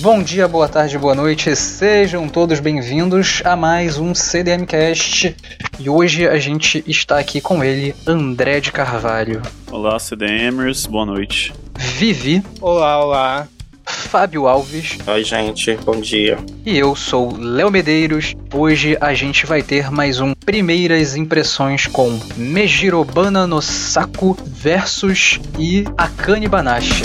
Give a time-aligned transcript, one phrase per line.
[0.00, 5.36] Bom dia, boa tarde, boa noite, sejam todos bem-vindos a mais um CDMcast.
[5.78, 9.42] E hoje a gente está aqui com ele, André de Carvalho.
[9.70, 11.52] Olá, CDMers, boa noite.
[11.78, 12.42] Vivi.
[12.62, 13.48] Olá, olá.
[13.84, 14.96] Fábio Alves.
[15.06, 16.38] Oi, gente, bom dia.
[16.64, 18.34] E eu sou Léo Medeiros.
[18.54, 25.84] Hoje a gente vai ter mais um Primeiras Impressões com Mejirobana no Saku versus e
[25.98, 27.04] Akane Banashi.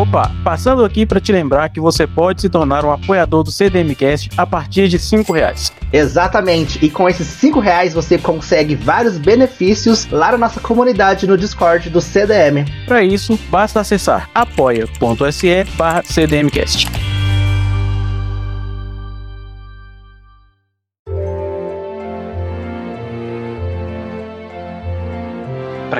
[0.00, 4.30] Opa, passando aqui para te lembrar que você pode se tornar um apoiador do CDMcast
[4.34, 5.70] a partir de cinco reais.
[5.92, 11.36] Exatamente, e com esses cinco reais você consegue vários benefícios lá na nossa comunidade no
[11.36, 12.64] Discord do CDM.
[12.86, 17.09] Para isso, basta acessar apoia.se barra CDMcast.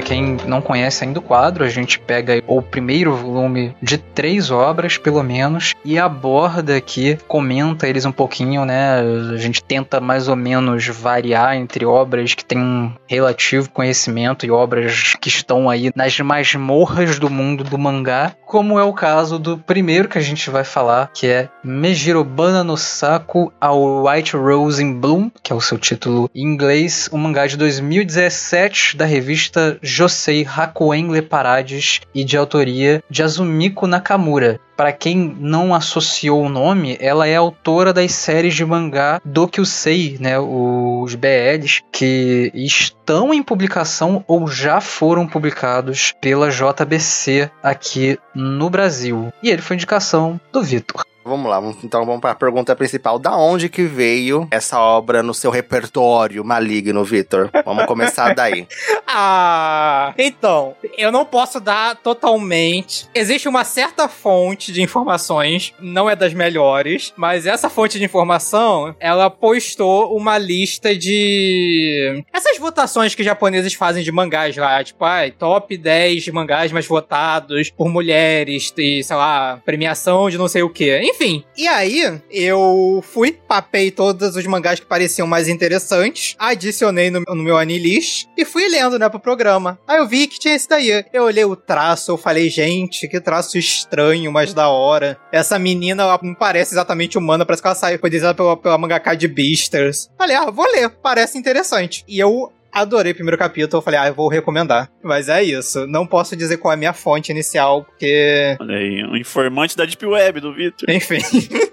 [0.00, 4.50] Para quem não conhece ainda o quadro, a gente pega o primeiro volume de três
[4.50, 8.98] obras, pelo menos, e aborda aqui, comenta eles um pouquinho, né?
[8.98, 14.50] A gente tenta mais ou menos variar entre obras que têm um relativo conhecimento e
[14.50, 19.58] obras que estão aí nas masmorras do mundo do mangá, como é o caso do
[19.58, 24.98] primeiro que a gente vai falar, que é Mejirobana no Saku ao White Rose in
[24.98, 30.46] Bloom, que é o seu título em inglês, um mangá de 2017 da revista Josei
[30.46, 34.60] Hakuen Le Parades e de autoria de Azumiko Nakamura.
[34.76, 40.16] Para quem não associou o nome, ela é autora das séries de mangá do Kyusei,
[40.18, 48.70] né, os BLs, que estão em publicação ou já foram publicados pela JBC aqui no
[48.70, 49.32] Brasil.
[49.42, 51.04] E ele foi indicação do Vitor.
[51.24, 53.18] Vamos lá, então vamos para a pergunta principal.
[53.18, 57.50] Da onde que veio essa obra no seu repertório maligno, Vitor?
[57.64, 58.66] Vamos começar daí.
[59.06, 63.06] ah, então, eu não posso dar totalmente.
[63.14, 68.94] Existe uma certa fonte de informações, não é das melhores, mas essa fonte de informação,
[68.98, 75.04] ela postou uma lista de essas votações que os japoneses fazem de mangás lá, tipo,
[75.04, 80.62] ai, top 10 mangás mais votados por mulheres e, sei lá, premiação de não sei
[80.62, 81.09] o que.
[81.10, 87.20] Enfim, e aí eu fui, papei todos os mangás que pareciam mais interessantes, adicionei no,
[87.20, 89.78] no meu Anilist e fui lendo, né, pro programa.
[89.88, 91.04] Aí eu vi que tinha esse daí.
[91.12, 95.18] Eu olhei o traço, eu falei, gente, que traço estranho, mas da hora.
[95.32, 98.78] Essa menina, ela não parece exatamente humana, parece que ela saiu, foi desenhada pela, pela
[98.78, 100.08] mangaka de Beasters.
[100.16, 102.04] Falei, ah, vou ler, parece interessante.
[102.06, 104.90] E eu adorei o primeiro capítulo, eu falei, ah, eu vou recomendar.
[105.02, 108.56] Mas é isso, não posso dizer qual é a minha fonte inicial, porque...
[108.60, 110.88] Olha aí, um informante da Deep Web do Victor.
[110.90, 111.18] Enfim.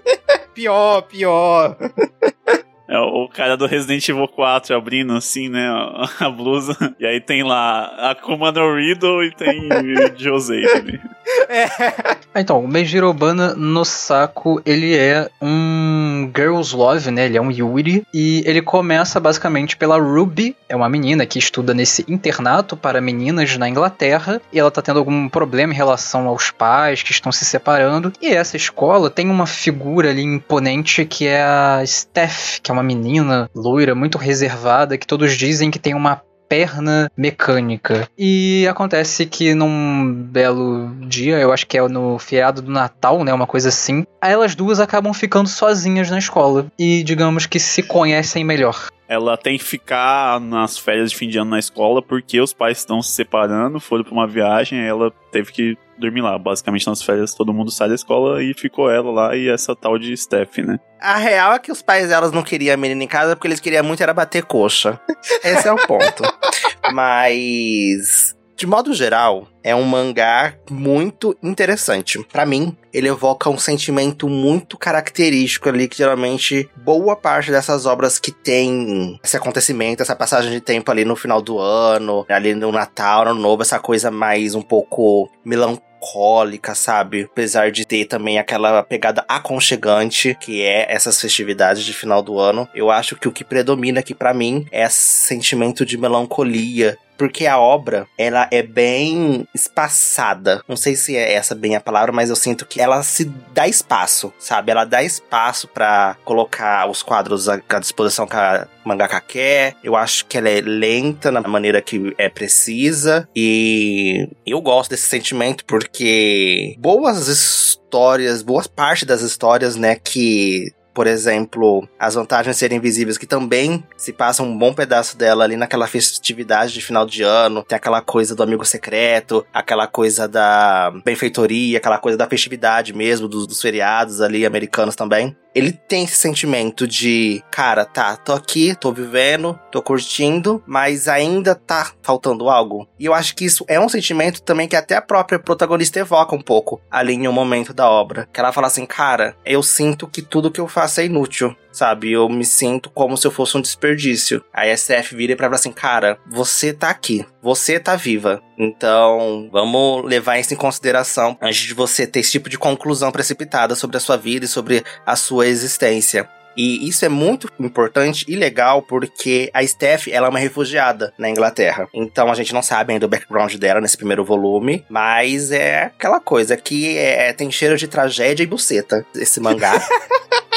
[0.54, 1.76] pior, pior.
[2.88, 5.68] É o cara do Resident Evil 4 abrindo assim, né,
[6.18, 6.76] a blusa.
[6.98, 9.68] E aí tem lá a Commander Riddle e tem
[10.16, 11.00] Josei ali.
[11.48, 12.40] É.
[12.40, 17.26] Então, o Mejirobana no saco, ele é um girls love, né?
[17.26, 21.74] Ele é um Yuri e ele começa basicamente pela Ruby, é uma menina que estuda
[21.74, 26.50] nesse internato para meninas na Inglaterra e ela tá tendo algum problema em relação aos
[26.50, 28.12] pais que estão se separando.
[28.20, 32.77] E essa escola tem uma figura ali imponente que é a Steph, que é uma
[32.82, 38.08] menina loira muito reservada que todos dizem que tem uma perna mecânica.
[38.16, 43.32] E acontece que num belo dia, eu acho que é no feriado do Natal, né,
[43.32, 48.44] uma coisa assim, elas duas acabam ficando sozinhas na escola e digamos que se conhecem
[48.44, 52.52] melhor ela tem que ficar nas férias de fim de ano na escola porque os
[52.52, 56.38] pais estão se separando, foram para uma viagem, ela teve que dormir lá.
[56.38, 59.98] Basicamente, nas férias, todo mundo sai da escola e ficou ela lá e essa tal
[59.98, 60.78] de Steph, né?
[61.00, 63.60] A real é que os pais delas não queriam a menina em casa porque eles
[63.60, 65.00] queriam muito era bater coxa.
[65.42, 66.22] Esse é o ponto.
[66.92, 72.18] Mas de modo geral, é um mangá muito interessante.
[72.24, 78.18] Para mim, ele evoca um sentimento muito característico ali, que geralmente boa parte dessas obras
[78.18, 82.72] que tem esse acontecimento, essa passagem de tempo ali no final do ano, ali no
[82.72, 87.28] Natal, no Novo, essa coisa mais um pouco melancólica, sabe?
[87.30, 92.68] Apesar de ter também aquela pegada aconchegante que é essas festividades de final do ano,
[92.74, 97.46] eu acho que o que predomina aqui para mim é esse sentimento de melancolia porque
[97.46, 100.62] a obra, ela é bem espaçada.
[100.68, 103.66] Não sei se é essa bem a palavra, mas eu sinto que ela se dá
[103.66, 104.70] espaço, sabe?
[104.70, 109.74] Ela dá espaço para colocar os quadros à disposição que a mangaka quer.
[109.82, 115.08] Eu acho que ela é lenta na maneira que é precisa e eu gosto desse
[115.08, 122.58] sentimento porque boas histórias, boas partes das histórias, né, que por exemplo, as vantagens de
[122.58, 127.06] serem invisíveis, que também se passa um bom pedaço dela ali naquela festividade de final
[127.06, 127.62] de ano.
[127.62, 133.28] Tem aquela coisa do amigo secreto, aquela coisa da benfeitoria, aquela coisa da festividade mesmo,
[133.28, 138.74] dos, dos feriados ali americanos também ele tem esse sentimento de, cara, tá, tô aqui,
[138.74, 142.86] tô vivendo, tô curtindo, mas ainda tá faltando algo.
[142.98, 146.34] E eu acho que isso é um sentimento também que até a própria protagonista evoca
[146.34, 148.28] um pouco ali em um momento da obra.
[148.32, 152.12] Que ela fala assim, cara, eu sinto que tudo que eu faço é inútil sabe?
[152.12, 154.44] Eu me sinto como se eu fosse um desperdício.
[154.52, 158.42] A SF vira pra ela assim, cara, você tá aqui, você tá viva.
[158.58, 163.74] Então, vamos levar isso em consideração antes de você ter esse tipo de conclusão precipitada
[163.74, 166.28] sobre a sua vida e sobre a sua existência.
[166.56, 171.30] E isso é muito importante e legal porque a Steph, ela é uma refugiada na
[171.30, 171.86] Inglaterra.
[171.94, 176.18] Então a gente não sabe ainda o background dela nesse primeiro volume, mas é aquela
[176.18, 179.72] coisa que é, tem cheiro de tragédia e buceta esse mangá.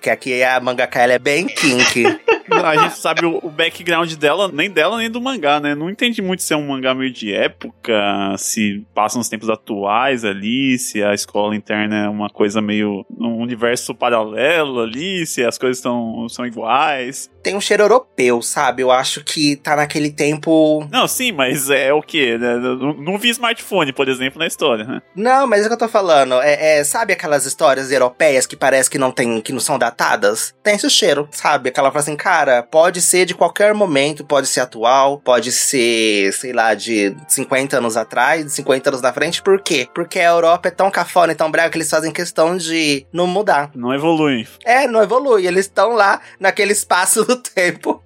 [0.00, 2.04] que aqui a mangaka ela é bem kink.
[2.50, 5.74] A gente sabe o, o, background dela, nem dela, nem do mangá, né?
[5.74, 7.92] Não entendi muito se é um mangá meio de época,
[8.38, 13.04] se passa nos tempos atuais ali, se a escola interna é uma coisa meio.
[13.18, 17.30] um universo paralelo ali, se as coisas tão, são iguais.
[17.46, 18.82] Tem um cheiro europeu, sabe?
[18.82, 20.84] Eu acho que tá naquele tempo.
[20.90, 22.36] Não, sim, mas é o quê?
[22.36, 22.56] Né?
[22.56, 25.00] Não, não vi smartphone, por exemplo, na história, né?
[25.14, 26.42] Não, mas é o que eu tô falando.
[26.42, 29.40] É, é, sabe aquelas histórias europeias que parece que não tem.
[29.40, 30.56] que não são datadas?
[30.60, 31.68] Tem esse cheiro, sabe?
[31.68, 36.52] Aquela fala assim, cara pode ser de qualquer momento, pode ser atual, pode ser, sei
[36.52, 39.40] lá, de 50 anos atrás, de 50 anos na frente.
[39.40, 39.86] Por quê?
[39.94, 43.28] Porque a Europa é tão cafona e tão brega que eles fazem questão de não
[43.28, 43.70] mudar.
[43.72, 44.48] Não evolui.
[44.64, 45.46] É, não evolui.
[45.46, 48.02] Eles estão lá naquele espaço do tempo.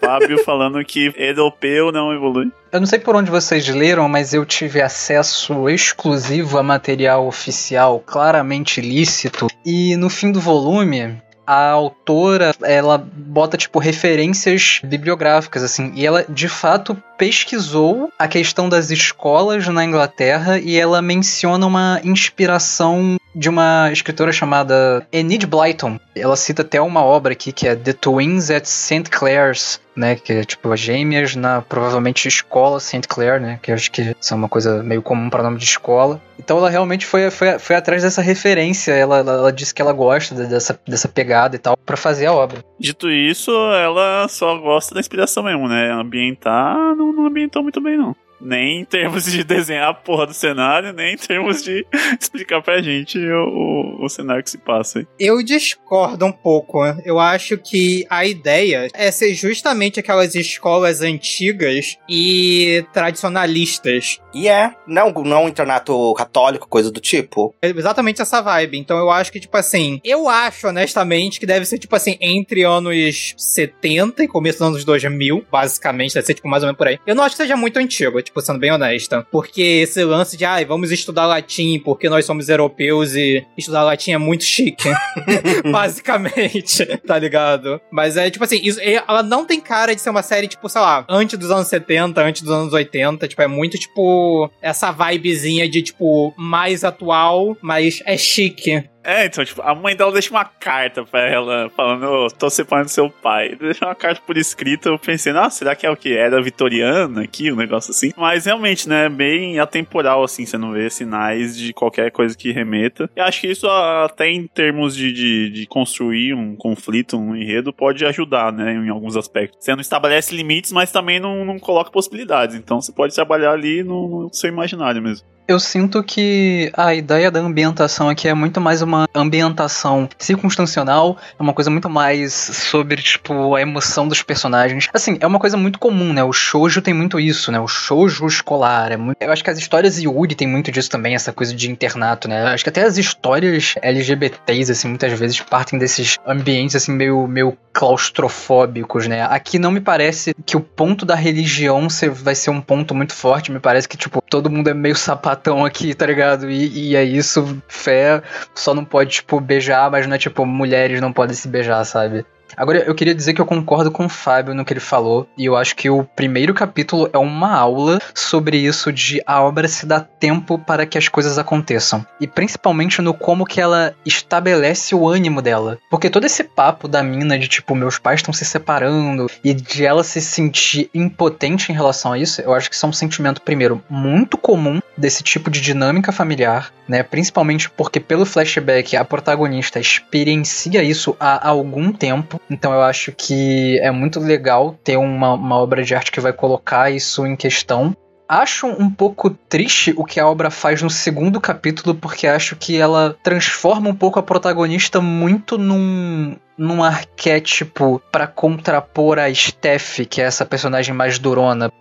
[0.00, 2.50] Fábio falando que europeu não evolui.
[2.72, 8.02] Eu não sei por onde vocês leram, mas eu tive acesso exclusivo a material oficial
[8.04, 9.48] claramente ilícito.
[9.64, 11.20] E no fim do volume,
[11.50, 18.66] a autora, ela bota, tipo, referências bibliográficas, assim, e ela, de fato, pesquisou a questão
[18.66, 26.00] das escolas na Inglaterra e ela menciona uma inspiração de uma escritora chamada Enid Blyton.
[26.16, 29.04] Ela cita até uma obra aqui que é The Twins at St.
[29.10, 33.06] Clair's, né, que é tipo as gêmeas na provavelmente escola St.
[33.06, 36.20] Clair, né, que acho que são uma coisa meio comum para nome de escola.
[36.38, 39.92] Então ela realmente foi, foi, foi atrás dessa referência, ela, ela, ela disse que ela
[39.92, 42.64] gosta dessa, dessa pegada e tal para fazer a obra.
[42.78, 45.92] Dito isso, ela só gosta da inspiração mesmo, né?
[45.92, 48.14] Ambientar não, não ambientou muito bem não.
[48.40, 51.86] Nem em termos de desenhar a porra do cenário, nem em termos de
[52.20, 55.06] explicar pra gente o, o, o cenário que se passa.
[55.18, 56.80] Eu discordo um pouco.
[57.04, 64.18] Eu acho que a ideia é ser justamente aquelas escolas antigas e tradicionalistas.
[64.32, 67.54] E é, não, não um internato católico, coisa do tipo.
[67.60, 68.78] É exatamente essa vibe.
[68.78, 72.62] Então eu acho que, tipo assim, eu acho honestamente que deve ser, tipo assim, entre
[72.62, 76.88] anos 70 e começo dos anos 2000, basicamente, deve ser, tipo, mais ou menos por
[76.88, 76.98] aí.
[77.06, 79.26] Eu não acho que seja muito antigo tipo, sendo bem honesta.
[79.30, 83.82] Porque esse lance de, ai, ah, vamos estudar latim porque nós somos europeus e estudar
[83.82, 84.88] latim é muito chique.
[85.70, 87.80] Basicamente, tá ligado?
[87.90, 90.80] Mas é, tipo assim, isso, ela não tem cara de ser uma série, tipo, sei
[90.80, 93.28] lá, antes dos anos 70, antes dos anos 80.
[93.28, 98.84] Tipo, é muito, tipo, essa vibezinha de, tipo, mais atual, mas é chique.
[99.02, 102.88] É, então, tipo, a mãe dela deixa uma carta pra ela, falando, oh, tô separando
[102.88, 103.56] seu pai.
[103.56, 106.14] Deixa uma carta por escrito, eu pensei, nossa, será que é o que?
[106.14, 108.12] Era vitoriana aqui, um negócio assim?
[108.16, 113.10] Mas realmente, né, bem atemporal, assim, você não vê sinais de qualquer coisa que remeta.
[113.16, 117.72] E acho que isso, até em termos de, de, de construir um conflito, um enredo,
[117.72, 119.64] pode ajudar, né, em alguns aspectos.
[119.64, 122.54] Você não estabelece limites, mas também não, não coloca possibilidades.
[122.54, 125.26] Então você pode trabalhar ali no, no seu imaginário mesmo.
[125.48, 131.42] Eu sinto que a ideia da ambientação aqui é muito mais uma ambientação circunstancial, é
[131.42, 134.88] uma coisa muito mais sobre, tipo, a emoção dos personagens.
[134.94, 136.22] Assim, é uma coisa muito comum, né?
[136.22, 137.58] O shoujo tem muito isso, né?
[137.58, 138.92] O shoujo escolar.
[138.92, 139.16] É muito...
[139.20, 142.42] Eu acho que as histórias Yuri tem muito disso também, essa coisa de internato, né?
[142.42, 147.26] Eu acho que até as histórias LGBTs, assim, muitas vezes partem desses ambientes, assim, meio,
[147.26, 149.22] meio claustrofóbicos, né?
[149.22, 153.50] Aqui não me parece que o ponto da religião vai ser um ponto muito forte,
[153.50, 156.50] me parece que, tipo, todo mundo é meio sapato sapatão aqui, tá ligado?
[156.50, 158.22] E, e é isso, fé,
[158.54, 162.24] só não pode, tipo, beijar, mas não é tipo, mulheres não podem se beijar, sabe?
[162.56, 165.44] Agora, eu queria dizer que eu concordo com o Fábio no que ele falou, e
[165.44, 169.86] eu acho que o primeiro capítulo é uma aula sobre isso de a obra se
[169.86, 172.04] dar tempo para que as coisas aconteçam.
[172.20, 175.78] E principalmente no como que ela estabelece o ânimo dela.
[175.90, 179.84] Porque todo esse papo da mina de tipo, meus pais estão se separando, e de
[179.84, 183.42] ela se sentir impotente em relação a isso, eu acho que isso é um sentimento,
[183.42, 187.02] primeiro, muito comum desse tipo de dinâmica familiar, né?
[187.02, 192.39] Principalmente porque pelo flashback a protagonista experiencia isso há algum tempo.
[192.48, 196.32] Então eu acho que é muito legal ter uma, uma obra de arte que vai
[196.32, 197.94] colocar isso em questão.
[198.28, 202.76] Acho um pouco triste o que a obra faz no segundo capítulo, porque acho que
[202.76, 210.22] ela transforma um pouco a protagonista muito num, num arquétipo para contrapor a Steph, que
[210.22, 211.72] é essa personagem mais durona.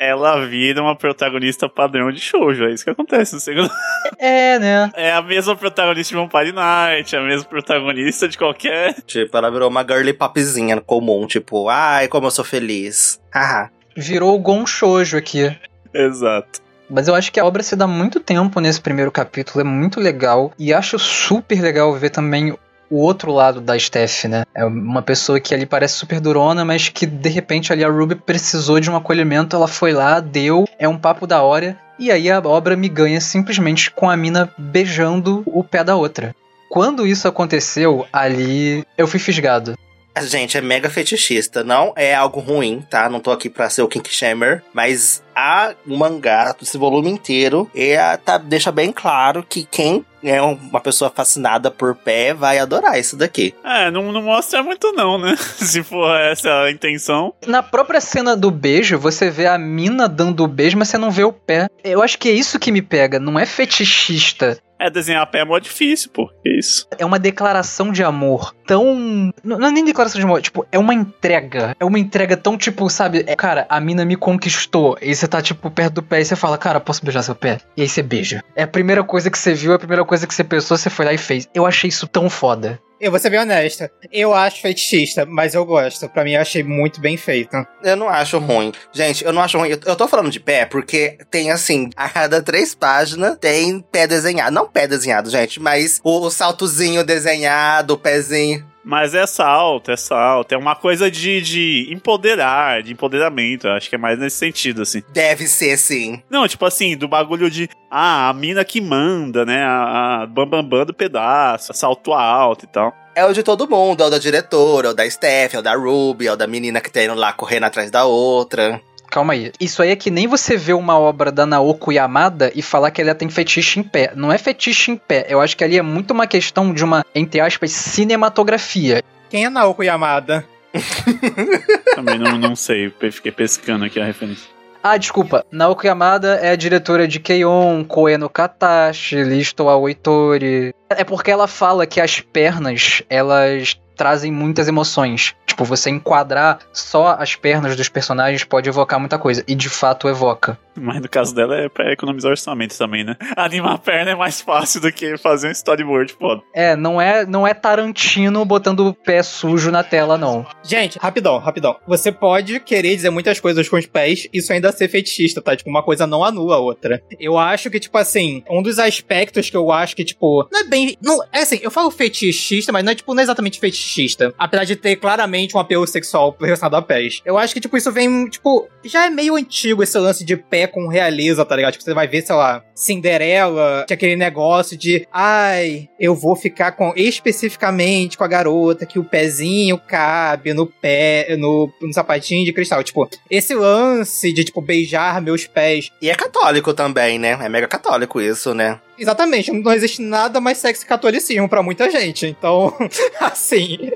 [0.00, 3.70] Ela vira uma protagonista padrão de shoujo, é isso que acontece no segundo.
[4.18, 4.90] É, né?
[4.94, 8.94] É a mesma protagonista de Vampire Night, a mesma protagonista de qualquer.
[9.06, 13.20] Tipo, ela virou uma girly popzinha comum, tipo, ai, como eu sou feliz.
[13.32, 13.70] Haha.
[13.96, 15.54] Virou o Gon Shoujo aqui.
[15.94, 16.60] Exato.
[16.88, 20.00] Mas eu acho que a obra se dá muito tempo nesse primeiro capítulo, é muito
[20.00, 20.52] legal.
[20.58, 22.56] E acho super legal ver também
[22.90, 24.44] o outro lado da Steph, né?
[24.54, 28.16] É uma pessoa que ali parece super durona, mas que de repente ali a Ruby
[28.16, 31.78] precisou de um acolhimento, ela foi lá, deu, é um papo da hora.
[31.98, 36.34] E aí a obra me ganha simplesmente com a mina beijando o pé da outra.
[36.70, 39.76] Quando isso aconteceu, ali eu fui fisgado.
[40.14, 43.08] A gente é mega fetichista, não é algo ruim, tá?
[43.08, 47.70] Não tô aqui pra ser o Kink Shamer, mas a o mangá, esse volume inteiro,
[47.74, 52.98] é, tá, deixa bem claro que quem é uma pessoa fascinada por pé vai adorar
[52.98, 53.54] isso daqui.
[53.64, 55.36] É, não, não mostra muito não, né?
[55.56, 57.32] Se for essa a intenção.
[57.46, 61.10] Na própria cena do beijo, você vê a mina dando o beijo, mas você não
[61.10, 61.68] vê o pé.
[61.82, 64.58] Eu acho que é isso que me pega, não é fetichista.
[64.80, 66.30] É, desenhar pé é mó difícil, pô.
[66.42, 66.86] Que isso?
[66.98, 69.32] É uma declaração de amor tão.
[69.44, 71.76] Não é nem declaração de amor, tipo, é uma entrega.
[71.78, 73.24] É uma entrega tão, tipo, sabe?
[73.26, 74.96] É, cara, a mina me conquistou.
[75.02, 77.58] E você tá, tipo, perto do pé e você fala, cara, posso beijar seu pé?
[77.76, 78.42] E aí você beija.
[78.56, 80.88] É a primeira coisa que você viu, é a primeira coisa que você pensou, você
[80.88, 81.48] foi lá e fez.
[81.54, 82.80] Eu achei isso tão foda.
[83.00, 83.90] Eu vou ser bem honesta.
[84.12, 86.06] Eu acho fetichista, mas eu gosto.
[86.10, 87.56] Pra mim, eu achei muito bem feito.
[87.82, 88.72] Eu não acho ruim.
[88.92, 89.70] Gente, eu não acho ruim.
[89.70, 94.06] Eu, eu tô falando de pé porque tem, assim, a cada três páginas tem pé
[94.06, 94.54] desenhado.
[94.54, 98.69] Não pé desenhado, gente, mas o, o saltozinho desenhado, o pezinho.
[98.84, 100.52] Mas é salto, é salto.
[100.52, 103.66] É uma coisa de, de empoderar, de empoderamento.
[103.66, 105.02] Eu acho que é mais nesse sentido, assim.
[105.12, 106.22] Deve ser, sim.
[106.30, 107.68] Não, tipo assim, do bagulho de.
[107.90, 109.62] Ah, a mina que manda, né?
[109.62, 112.94] A, a bambambam bam, bam do pedaço, salto alto e tal.
[113.14, 115.62] É o de todo mundo, é o da diretora, é o da Steph, é o
[115.62, 118.80] da Ruby, é o da menina que tá indo lá correndo atrás da outra.
[119.10, 119.50] Calma aí.
[119.58, 123.02] Isso aí é que nem você ver uma obra da Naoko Yamada e falar que
[123.02, 124.12] ela tem fetiche em pé.
[124.14, 125.26] Não é fetiche em pé.
[125.28, 129.02] Eu acho que ali é muito uma questão de uma, entre aspas, cinematografia.
[129.28, 130.46] Quem é Naoko Yamada?
[131.96, 132.92] Também não, não sei.
[133.10, 134.48] Fiquei pescando aqui a referência.
[134.82, 135.44] Ah, desculpa.
[135.50, 140.72] Naoko Yamada é a diretora de Keion, Koe no Katashi, Listo ao Oitori.
[140.88, 145.34] É porque ela fala que as pernas, elas trazem muitas emoções.
[145.44, 149.44] Tipo, você enquadrar só as pernas dos personagens pode evocar muita coisa.
[149.46, 150.58] E de fato evoca.
[150.74, 153.14] Mas no caso dela é pra economizar orçamento também, né?
[153.36, 156.40] Animar a perna é mais fácil do que fazer um storyboard foda.
[156.54, 160.46] É, não é, não é Tarantino botando o pé sujo na tela, não.
[160.62, 161.76] Gente, rapidão, rapidão.
[161.86, 165.54] Você pode querer dizer muitas coisas com os pés, isso ainda ser fetichista, tá?
[165.54, 167.02] Tipo, uma coisa não anula a outra.
[167.18, 170.64] Eu acho que, tipo assim, um dos aspectos que eu acho que, tipo, não é
[170.64, 170.96] bem.
[171.02, 173.89] Não, é assim, eu falo fetichista, mas não é, tipo, não é exatamente fetichista.
[174.38, 177.20] Apesar de ter claramente um apelo sexual relacionado a pés.
[177.24, 180.66] Eu acho que, tipo, isso vem, tipo, já é meio antigo esse lance de pé
[180.66, 181.72] com realeza, tá ligado?
[181.72, 186.36] Tipo, você vai ver, sei lá, Cinderela, que é aquele negócio de, ai, eu vou
[186.36, 192.44] ficar com especificamente com a garota que o pezinho cabe no pé, no, no sapatinho
[192.44, 192.82] de cristal.
[192.82, 195.90] Tipo, esse lance de, tipo, beijar meus pés.
[196.00, 197.38] E é católico também, né?
[197.40, 198.80] É mega católico isso, né?
[199.00, 202.26] Exatamente, não existe nada mais sexy que catolicismo pra muita gente.
[202.26, 202.76] Então,
[203.18, 203.92] assim.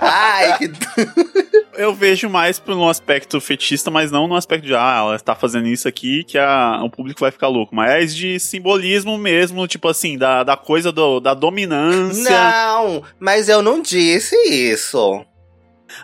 [0.00, 0.72] Ai, que.
[1.76, 5.34] Eu vejo mais por um aspecto fetista, mas não no aspecto de, ah, ela tá
[5.34, 7.74] fazendo isso aqui que a, o público vai ficar louco.
[7.74, 12.30] Mas de simbolismo mesmo, tipo assim, da, da coisa do, da dominância.
[12.30, 15.24] Não, mas eu não disse isso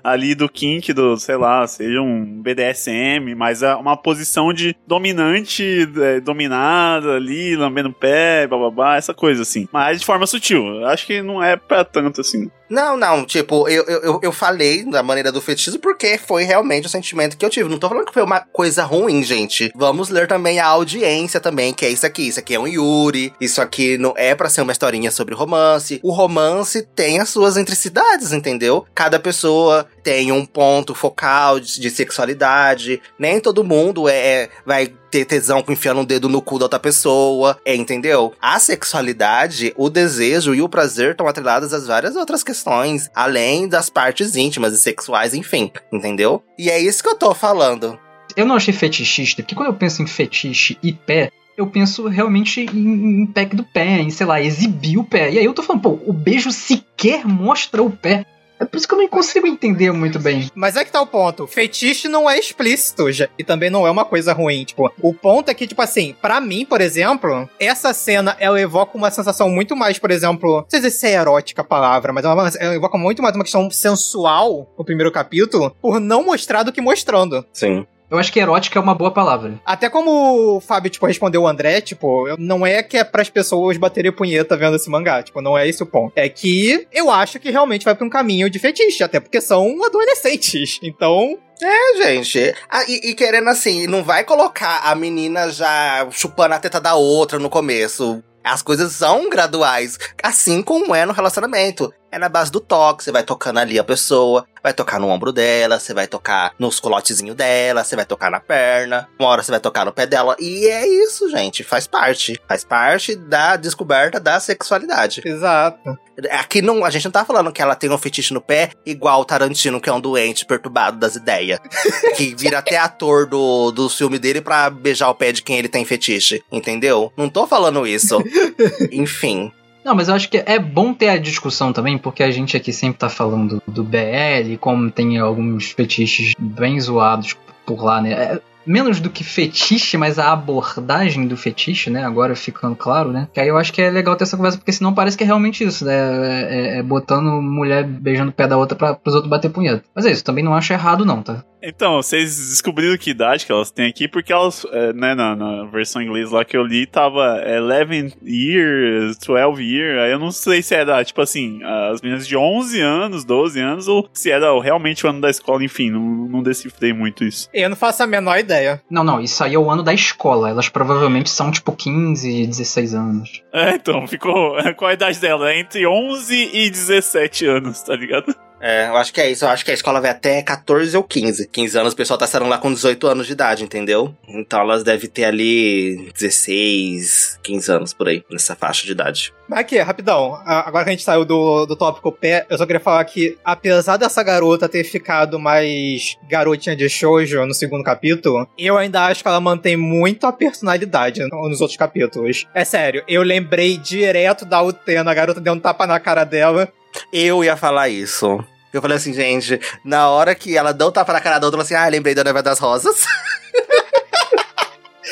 [0.03, 5.89] ali do kink, do, sei lá, seja um BDSM, mas é uma posição de dominante,
[6.01, 9.69] é, dominada ali, lambendo o pé, bababá, essa coisa assim.
[9.73, 10.87] Mas de forma sutil.
[10.87, 12.51] Acho que não é pra tanto assim.
[12.69, 16.91] Não, não, tipo, eu, eu, eu- falei da maneira do fetichismo porque foi realmente o
[16.91, 17.69] sentimento que eu tive.
[17.69, 19.73] Não tô falando que foi uma coisa ruim, gente.
[19.75, 22.29] Vamos ler também a audiência também, que é isso aqui.
[22.29, 25.99] Isso aqui é um Yuri, isso aqui não é pra ser uma historinha sobre romance.
[26.03, 28.85] O romance tem as suas intricidades, entendeu?
[28.95, 33.01] Cada pessoa tem um ponto focal de, de sexualidade.
[33.19, 36.67] Nem todo mundo é, é- vai ter tesão com enfiando um dedo no cu da
[36.67, 38.35] outra pessoa, é, entendeu?
[38.41, 43.89] A sexualidade, o desejo e o prazer estão atrelados às várias outras questões, além das
[43.91, 46.43] partes íntimas e sexuais, enfim, entendeu?
[46.59, 47.99] E é isso que eu tô falando.
[48.37, 52.61] Eu não achei fetichista, porque quando eu penso em fetiche e pé, eu penso realmente
[52.61, 55.33] em, em pack do pé, em, sei lá, exibir o pé.
[55.33, 58.25] E aí eu tô falando, pô, o beijo sequer mostra o pé.
[58.61, 60.51] É por isso que eu não consigo entender muito bem.
[60.55, 61.47] Mas é que tá o ponto.
[61.47, 64.65] Fetiche não é explícito já, e também não é uma coisa ruim.
[64.65, 68.97] Tipo, o ponto é que, tipo assim, pra mim, por exemplo, essa cena ela evoca
[68.97, 72.51] uma sensação muito mais, por exemplo, não sei se é erótica a palavra, mas ela,
[72.59, 76.81] ela evoca muito mais uma questão sensual no primeiro capítulo, por não mostrar do que
[76.81, 77.45] mostrando.
[77.53, 77.87] Sim.
[78.11, 79.61] Eu acho que erótica é uma boa palavra.
[79.65, 83.77] Até como o Fábio, tipo, respondeu o André, tipo, não é que é pras pessoas
[83.77, 86.13] baterem punheta vendo esse mangá, tipo, não é esse o ponto.
[86.17, 89.85] É que eu acho que realmente vai pra um caminho de fetiche, até porque são
[89.85, 90.79] adolescentes.
[90.83, 92.55] Então, É, gente.
[92.71, 96.95] Ah, e, e querendo assim, não vai colocar a menina já chupando a teta da
[96.95, 98.23] outra no começo.
[98.45, 101.93] As coisas são graduais, assim como é no relacionamento.
[102.11, 105.31] É na base do toque, você vai tocando ali a pessoa, vai tocar no ombro
[105.31, 109.51] dela, você vai tocar nos colotezinhos dela, você vai tocar na perna, uma hora você
[109.51, 110.35] vai tocar no pé dela.
[110.39, 112.41] E é isso, gente, faz parte.
[112.49, 115.21] Faz parte da descoberta da sexualidade.
[115.25, 115.99] exato.
[116.33, 119.21] Aqui não, a gente não tá falando que ela tem um fetiche no pé igual
[119.21, 121.61] o Tarantino, que é um doente perturbado das ideias.
[122.17, 125.69] que vira até ator do, do filme dele pra beijar o pé de quem ele
[125.69, 126.43] tem fetiche.
[126.51, 127.13] Entendeu?
[127.17, 128.19] Não tô falando isso.
[128.91, 129.53] Enfim.
[129.85, 132.73] Não, mas eu acho que é bom ter a discussão também, porque a gente aqui
[132.73, 138.13] sempre tá falando do BL, como tem alguns fetiches bem zoados por lá, né?
[138.13, 142.05] É, menos do que fetiche, mas a abordagem do fetiche, né?
[142.05, 143.29] Agora ficando claro, né?
[143.33, 145.27] Que aí eu acho que é legal ter essa conversa, porque senão parece que é
[145.27, 145.95] realmente isso, né?
[145.95, 149.83] É, é- é botando mulher beijando o pé da outra pra, pros outros bater punheta.
[149.95, 151.43] Mas é isso, também não acho errado, não, tá?
[151.63, 155.65] Então, vocês descobriram que idade que elas têm aqui, porque elas, é, né, na, na
[155.65, 160.63] versão inglesa lá que eu li, tava 11 years, 12 years, aí eu não sei
[160.63, 161.61] se era, tipo assim,
[161.91, 165.65] as meninas de 11 anos, 12 anos, ou se era realmente o ano da escola,
[165.65, 167.49] enfim, não, não decifrei muito isso.
[167.53, 168.81] Eu não faço a menor ideia.
[168.91, 170.51] Não, não, isso aí é o ano da escola.
[170.51, 173.43] Elas provavelmente são tipo 15, 16 anos.
[173.53, 175.51] É, então, ficou, qual a idade dela?
[175.51, 178.35] É Entre 11 e 17 anos, tá ligado?
[178.61, 179.45] É, eu acho que é isso.
[179.45, 181.47] Eu acho que a escola vai até 14 ou 15.
[181.49, 184.15] 15 anos, o pessoal tá saindo lá com 18 anos de idade, entendeu?
[184.29, 189.33] Então elas devem ter ali 16, 15 anos por aí, nessa faixa de idade.
[189.49, 190.35] Mas aqui, rapidão.
[190.45, 193.37] a- Agora que a gente saiu do, do tópico pé, eu só queria falar que,
[193.45, 199.23] apesar dessa garota ter ficado mais garotinha de shoujo no segundo capítulo, eu ainda acho
[199.23, 202.47] que ela mantém muito a personalidade nos outros capítulos.
[202.55, 206.69] É sério, eu lembrei direto da Utena, a garota deu um tapa na cara dela.
[207.13, 208.43] Eu ia falar isso.
[208.73, 211.59] Eu falei assim, gente, na hora que ela deu o tapa na cara da outra,
[211.59, 213.05] ela assim, ah, lembrei da Noiva das Rosas.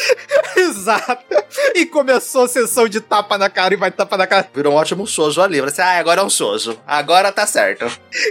[0.56, 1.24] Exato.
[1.74, 4.48] E começou a sessão de tapa na cara e vai tapa na cara.
[4.54, 5.59] Virou um ótimo shoujo ali.
[5.59, 6.78] Falei assim, ah, agora é um shoujo.
[6.87, 7.87] Agora tá certo.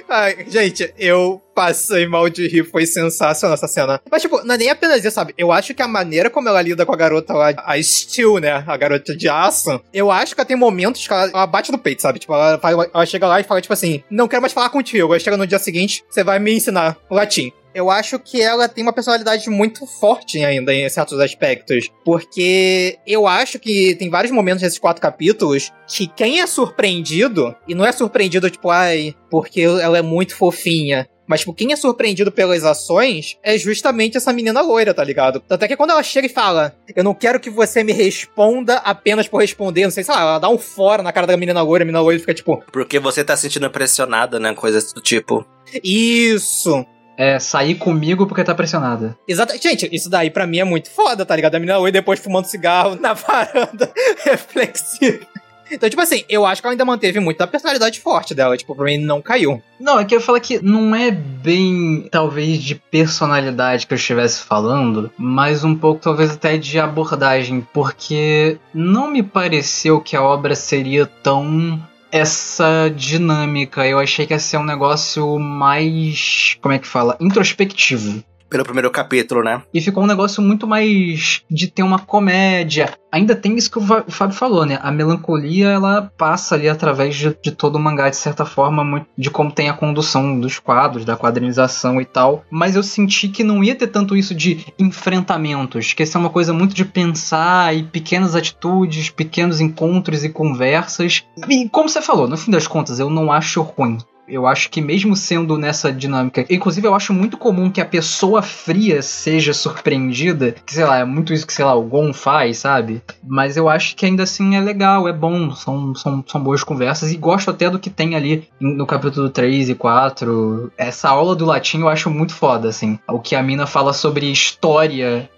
[0.10, 4.02] Ai, gente, eu passei mal de rir, foi sensacional essa cena.
[4.12, 5.34] Mas, tipo, não é nem apenas isso, sabe?
[5.38, 8.64] Eu acho que a maneira como ela lida com a garota lá, a Steel, né?
[8.68, 11.78] A garota de aço, eu acho que ela tem momentos que ela, ela bate no
[11.78, 12.20] peito, sabe?
[12.20, 12.60] Tipo, ela,
[12.94, 15.14] ela chega lá e fala, tipo assim, não quero mais falar contigo.
[15.14, 17.54] Aí chega no dia seguinte, você vai me ensinar latim.
[17.76, 21.90] Eu acho que ela tem uma personalidade muito forte ainda em certos aspectos.
[22.06, 27.76] Porque eu acho que tem vários momentos nesses quatro capítulos que quem é surpreendido, e
[27.76, 31.06] não é surpreendido, tipo, ai, porque ela é muito fofinha.
[31.28, 35.42] Mas, tipo, quem é surpreendido pelas ações é justamente essa menina loira, tá ligado?
[35.42, 38.76] Tanto é que quando ela chega e fala, eu não quero que você me responda
[38.78, 41.62] apenas por responder, não sei, sei lá, ela dá um fora na cara da menina
[41.62, 44.54] loira, a menina loira fica tipo, Porque você tá se sentindo pressionada, né?
[44.54, 45.46] Coisas do tipo.
[45.84, 46.86] isso.
[47.18, 49.18] É sair comigo porque tá pressionada.
[49.28, 49.56] Exato.
[49.62, 51.56] Gente, isso daí pra mim é muito foda, tá ligado?
[51.56, 53.92] A menina loira depois fumando cigarro na varanda,
[54.24, 55.26] reflexiva.
[55.72, 58.56] Então, tipo assim, eu acho que ela ainda manteve muito da personalidade forte dela.
[58.56, 59.62] Tipo, pra mim não caiu.
[59.80, 64.44] Não, é que eu falo que não é bem, talvez, de personalidade que eu estivesse
[64.44, 70.56] falando, mas um pouco, talvez, até de abordagem, porque não me pareceu que a obra
[70.56, 71.82] seria tão
[72.16, 73.86] essa dinâmica.
[73.86, 78.24] Eu achei que ia ser um negócio mais, como é que fala, introspectivo.
[78.50, 79.62] Pelo primeiro capítulo, né?
[79.74, 82.94] E ficou um negócio muito mais de ter uma comédia.
[83.12, 84.78] Ainda tem isso que o Fábio falou, né?
[84.82, 89.32] A melancolia, ela passa ali através de, de todo o mangá, de certa forma, de
[89.32, 92.44] como tem a condução dos quadros, da quadrinização e tal.
[92.52, 96.30] Mas eu senti que não ia ter tanto isso de enfrentamentos, que isso é uma
[96.30, 101.24] coisa muito de pensar e pequenas atitudes, pequenos encontros e conversas.
[101.50, 103.98] E como você falou, no fim das contas, eu não acho ruim.
[104.28, 108.42] Eu acho que mesmo sendo nessa dinâmica, inclusive eu acho muito comum que a pessoa
[108.42, 112.60] fria seja surpreendida, que sei lá, é muito isso que sei lá, o Gon faz,
[112.60, 113.02] sabe?
[113.24, 117.12] Mas eu acho que ainda assim é legal, é bom, são, são, são boas conversas
[117.12, 120.72] e gosto até do que tem ali no capítulo 3 e 4.
[120.78, 123.00] Essa aula do latim eu acho muito foda, assim.
[123.08, 125.30] O que a mina fala sobre história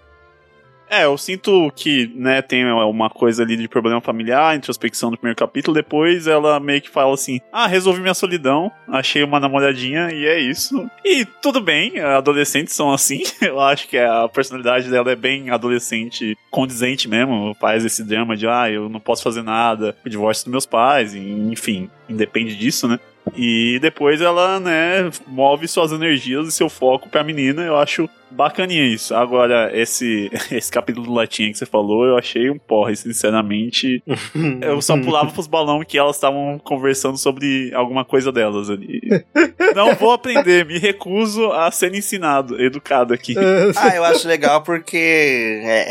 [0.90, 5.36] É, eu sinto que, né, tem uma coisa ali de problema familiar, introspecção do primeiro
[5.36, 10.26] capítulo, depois ela meio que fala assim, ah, resolvi minha solidão, achei uma namoradinha e
[10.26, 10.90] é isso.
[11.04, 16.36] E tudo bem, adolescentes são assim, eu acho que a personalidade dela é bem adolescente,
[16.50, 20.52] condizente mesmo, faz esse drama de, ah, eu não posso fazer nada, o divórcio dos
[20.52, 22.98] meus pais, enfim, independe disso, né.
[23.36, 27.62] E depois ela, né, move suas energias e seu foco pra menina.
[27.62, 29.14] Eu acho bacaninha isso.
[29.14, 34.02] Agora, esse, esse capítulo do latinha que você falou, eu achei um porre, sinceramente.
[34.60, 39.00] Eu só pulava pros balões que elas estavam conversando sobre alguma coisa delas ali.
[39.74, 43.34] Não vou aprender, me recuso a ser ensinado, educado aqui.
[43.76, 45.84] Ah, eu acho legal porque é,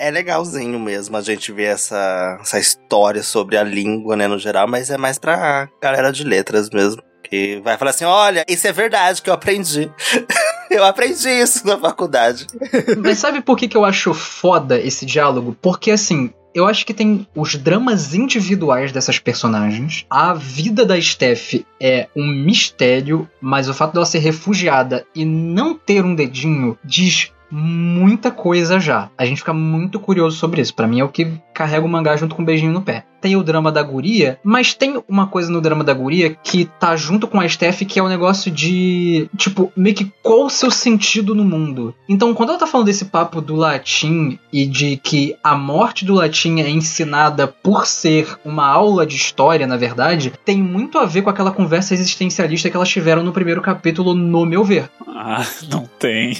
[0.00, 4.26] é, é- é legalzinho mesmo a gente ver essa, essa história sobre a língua, né,
[4.26, 7.02] no geral, mas é mais pra galera de letras mesmo.
[7.22, 9.90] Que vai falar assim: olha, isso é verdade que eu aprendi.
[10.80, 12.46] eu aprendi isso na faculdade.
[13.02, 15.56] Mas sabe por que, que eu acho foda esse diálogo?
[15.60, 16.32] Porque assim.
[16.52, 20.04] Eu acho que tem os dramas individuais dessas personagens.
[20.10, 25.78] A vida da Steph é um mistério, mas o fato dela ser refugiada e não
[25.78, 29.10] ter um dedinho diz muita coisa já.
[29.16, 30.74] A gente fica muito curioso sobre isso.
[30.74, 33.04] Pra mim é o que carrega o mangá junto com um beijinho no pé.
[33.20, 36.96] Tem o drama da guria, mas tem uma coisa no drama da guria que tá
[36.96, 40.70] junto com a Steph que é o negócio de, tipo, meio que qual o seu
[40.70, 41.94] sentido no mundo.
[42.08, 46.14] Então, quando ela tá falando desse papo do latim e de que a morte do
[46.14, 51.20] latim é ensinada por ser uma aula de história, na verdade, tem muito a ver
[51.20, 54.90] com aquela conversa existencialista que elas tiveram no primeiro capítulo, no meu ver.
[55.06, 56.38] Ah, não tem.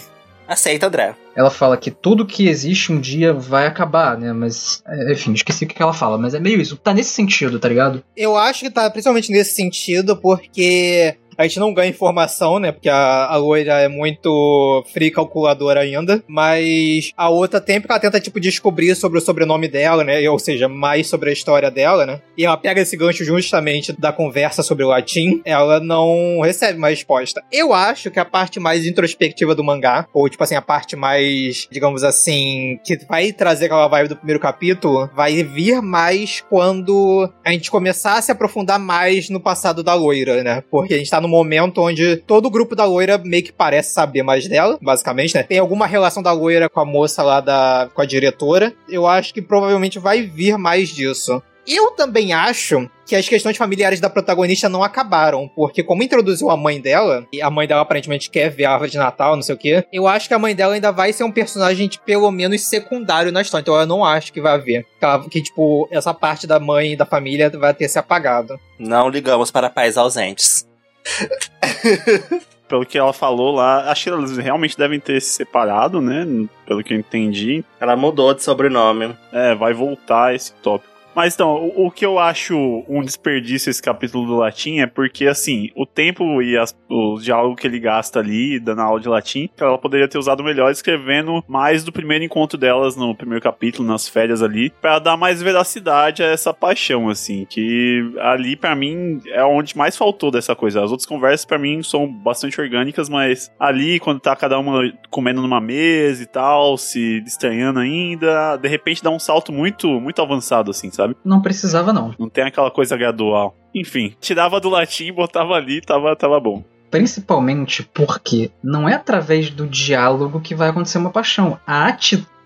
[0.50, 1.14] Aceita, André.
[1.36, 4.32] Ela fala que tudo que existe um dia vai acabar, né?
[4.32, 6.18] Mas, é, enfim, esqueci o que ela fala.
[6.18, 6.76] Mas é meio isso.
[6.76, 8.02] Tá nesse sentido, tá ligado?
[8.16, 12.70] Eu acho que tá principalmente nesse sentido, porque a gente não ganha informação, né?
[12.70, 16.22] Porque a, a loira é muito free calculadora ainda.
[16.28, 20.28] Mas a outra tem porque ela tenta, tipo, descobrir sobre o sobrenome dela, né?
[20.28, 22.20] Ou seja, mais sobre a história dela, né?
[22.36, 25.40] E ela pega esse gancho justamente da conversa sobre o latim.
[25.42, 27.42] Ela não recebe uma resposta.
[27.50, 31.66] Eu acho que a parte mais introspectiva do mangá, ou tipo assim, a parte mais,
[31.72, 37.50] digamos assim, que vai trazer aquela vibe do primeiro capítulo, vai vir mais quando a
[37.50, 40.62] gente começar a se aprofundar mais no passado da loira, né?
[40.70, 43.94] Porque a gente tá no momento onde todo o grupo da loira meio que parece
[43.94, 45.42] saber mais dela, basicamente, né?
[45.42, 47.88] Tem alguma relação da loira com a moça lá da.
[47.94, 48.74] com a diretora.
[48.88, 51.42] Eu acho que provavelmente vai vir mais disso.
[51.66, 56.56] Eu também acho que as questões familiares da protagonista não acabaram, porque como introduziu a
[56.56, 59.54] mãe dela, e a mãe dela aparentemente quer ver a árvore de Natal, não sei
[59.54, 62.30] o quê, eu acho que a mãe dela ainda vai ser um personagem, de, pelo
[62.30, 63.62] menos, secundário na história.
[63.62, 64.86] Então eu não acho que vai haver.
[64.98, 68.58] Que, que, tipo, essa parte da mãe e da família vai ter se apagado.
[68.78, 70.69] Não ligamos para pais ausentes.
[72.68, 76.24] Pelo que ela falou lá, acho que eles realmente devem ter se separado, né?
[76.64, 77.64] Pelo que eu entendi.
[77.80, 79.16] Ela mudou de sobrenome.
[79.32, 80.89] É, vai voltar esse tópico.
[81.20, 82.56] Mas então, o, o que eu acho
[82.88, 87.56] um desperdício esse capítulo do latim é porque, assim, o tempo e as, o diálogo
[87.56, 91.84] que ele gasta ali, dando aula de latim, ela poderia ter usado melhor escrevendo mais
[91.84, 96.26] do primeiro encontro delas no primeiro capítulo, nas férias ali, pra dar mais veracidade a
[96.26, 100.82] essa paixão, assim, que ali pra mim é onde mais faltou dessa coisa.
[100.82, 105.42] As outras conversas pra mim são bastante orgânicas, mas ali, quando tá cada uma comendo
[105.42, 110.70] numa mesa e tal, se estranhando ainda, de repente dá um salto muito, muito avançado,
[110.70, 111.09] assim, sabe?
[111.24, 112.14] Não precisava, não.
[112.18, 113.54] Não tem aquela coisa gradual.
[113.74, 116.62] Enfim, tirava do latim, botava ali, tava, tava bom.
[116.90, 121.58] Principalmente porque não é através do diálogo que vai acontecer uma paixão.
[121.64, 122.39] A atitude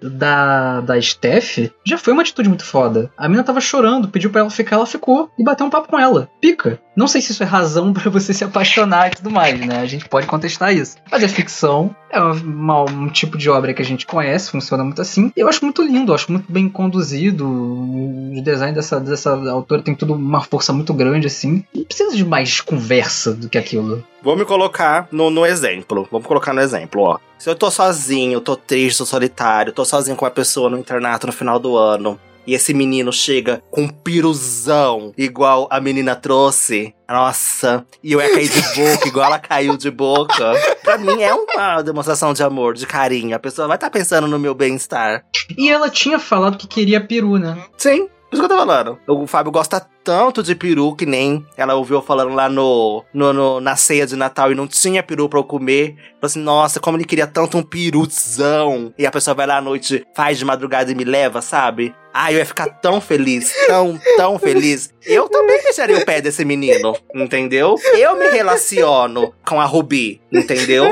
[0.00, 3.10] da, da Steph já foi uma atitude muito foda.
[3.16, 5.98] A mina tava chorando, pediu pra ela ficar, ela ficou e bateu um papo com
[5.98, 6.28] ela.
[6.40, 6.80] Pica.
[6.96, 9.80] Não sei se isso é razão pra você se apaixonar e tudo mais, né?
[9.80, 10.96] A gente pode contestar isso.
[11.10, 15.32] Mas é ficção, é um tipo de obra que a gente conhece, funciona muito assim.
[15.36, 17.46] Eu acho muito lindo, acho muito bem conduzido.
[17.46, 21.64] O design dessa, dessa autora tem tudo uma força muito grande, assim.
[21.74, 24.04] Não precisa de mais conversa do que aquilo.
[24.26, 26.08] Vou me colocar no, no exemplo.
[26.10, 27.18] Vamos colocar no exemplo, ó.
[27.38, 31.28] Se eu tô sozinho, tô triste, tô solitário, tô sozinho com uma pessoa no internato
[31.28, 36.92] no final do ano, e esse menino chega com um piruzão igual a menina trouxe.
[37.08, 40.54] Nossa, e eu ia cair de boca igual ela caiu de boca.
[40.82, 43.36] Pra mim é uma demonstração de amor, de carinho.
[43.36, 45.24] A pessoa vai estar tá pensando no meu bem-estar.
[45.56, 47.56] E ela tinha falado que queria peru, né?
[47.78, 48.98] Sim, por isso que eu tô falando.
[49.06, 53.60] O Fábio gosta tanto de peru que nem ela ouviu falando lá no, no, no,
[53.60, 55.96] na ceia de Natal e não tinha peru pra eu comer.
[55.96, 58.92] Falou assim, nossa, como ele queria tanto um peruzão.
[58.98, 61.94] E a pessoa vai lá à noite, faz de madrugada e me leva, sabe?
[62.12, 64.92] Ah, eu ia ficar tão feliz, tão, tão feliz.
[65.04, 67.74] Eu também deixaria o pé desse menino, entendeu?
[67.98, 70.86] Eu me relaciono com a Ruby, entendeu?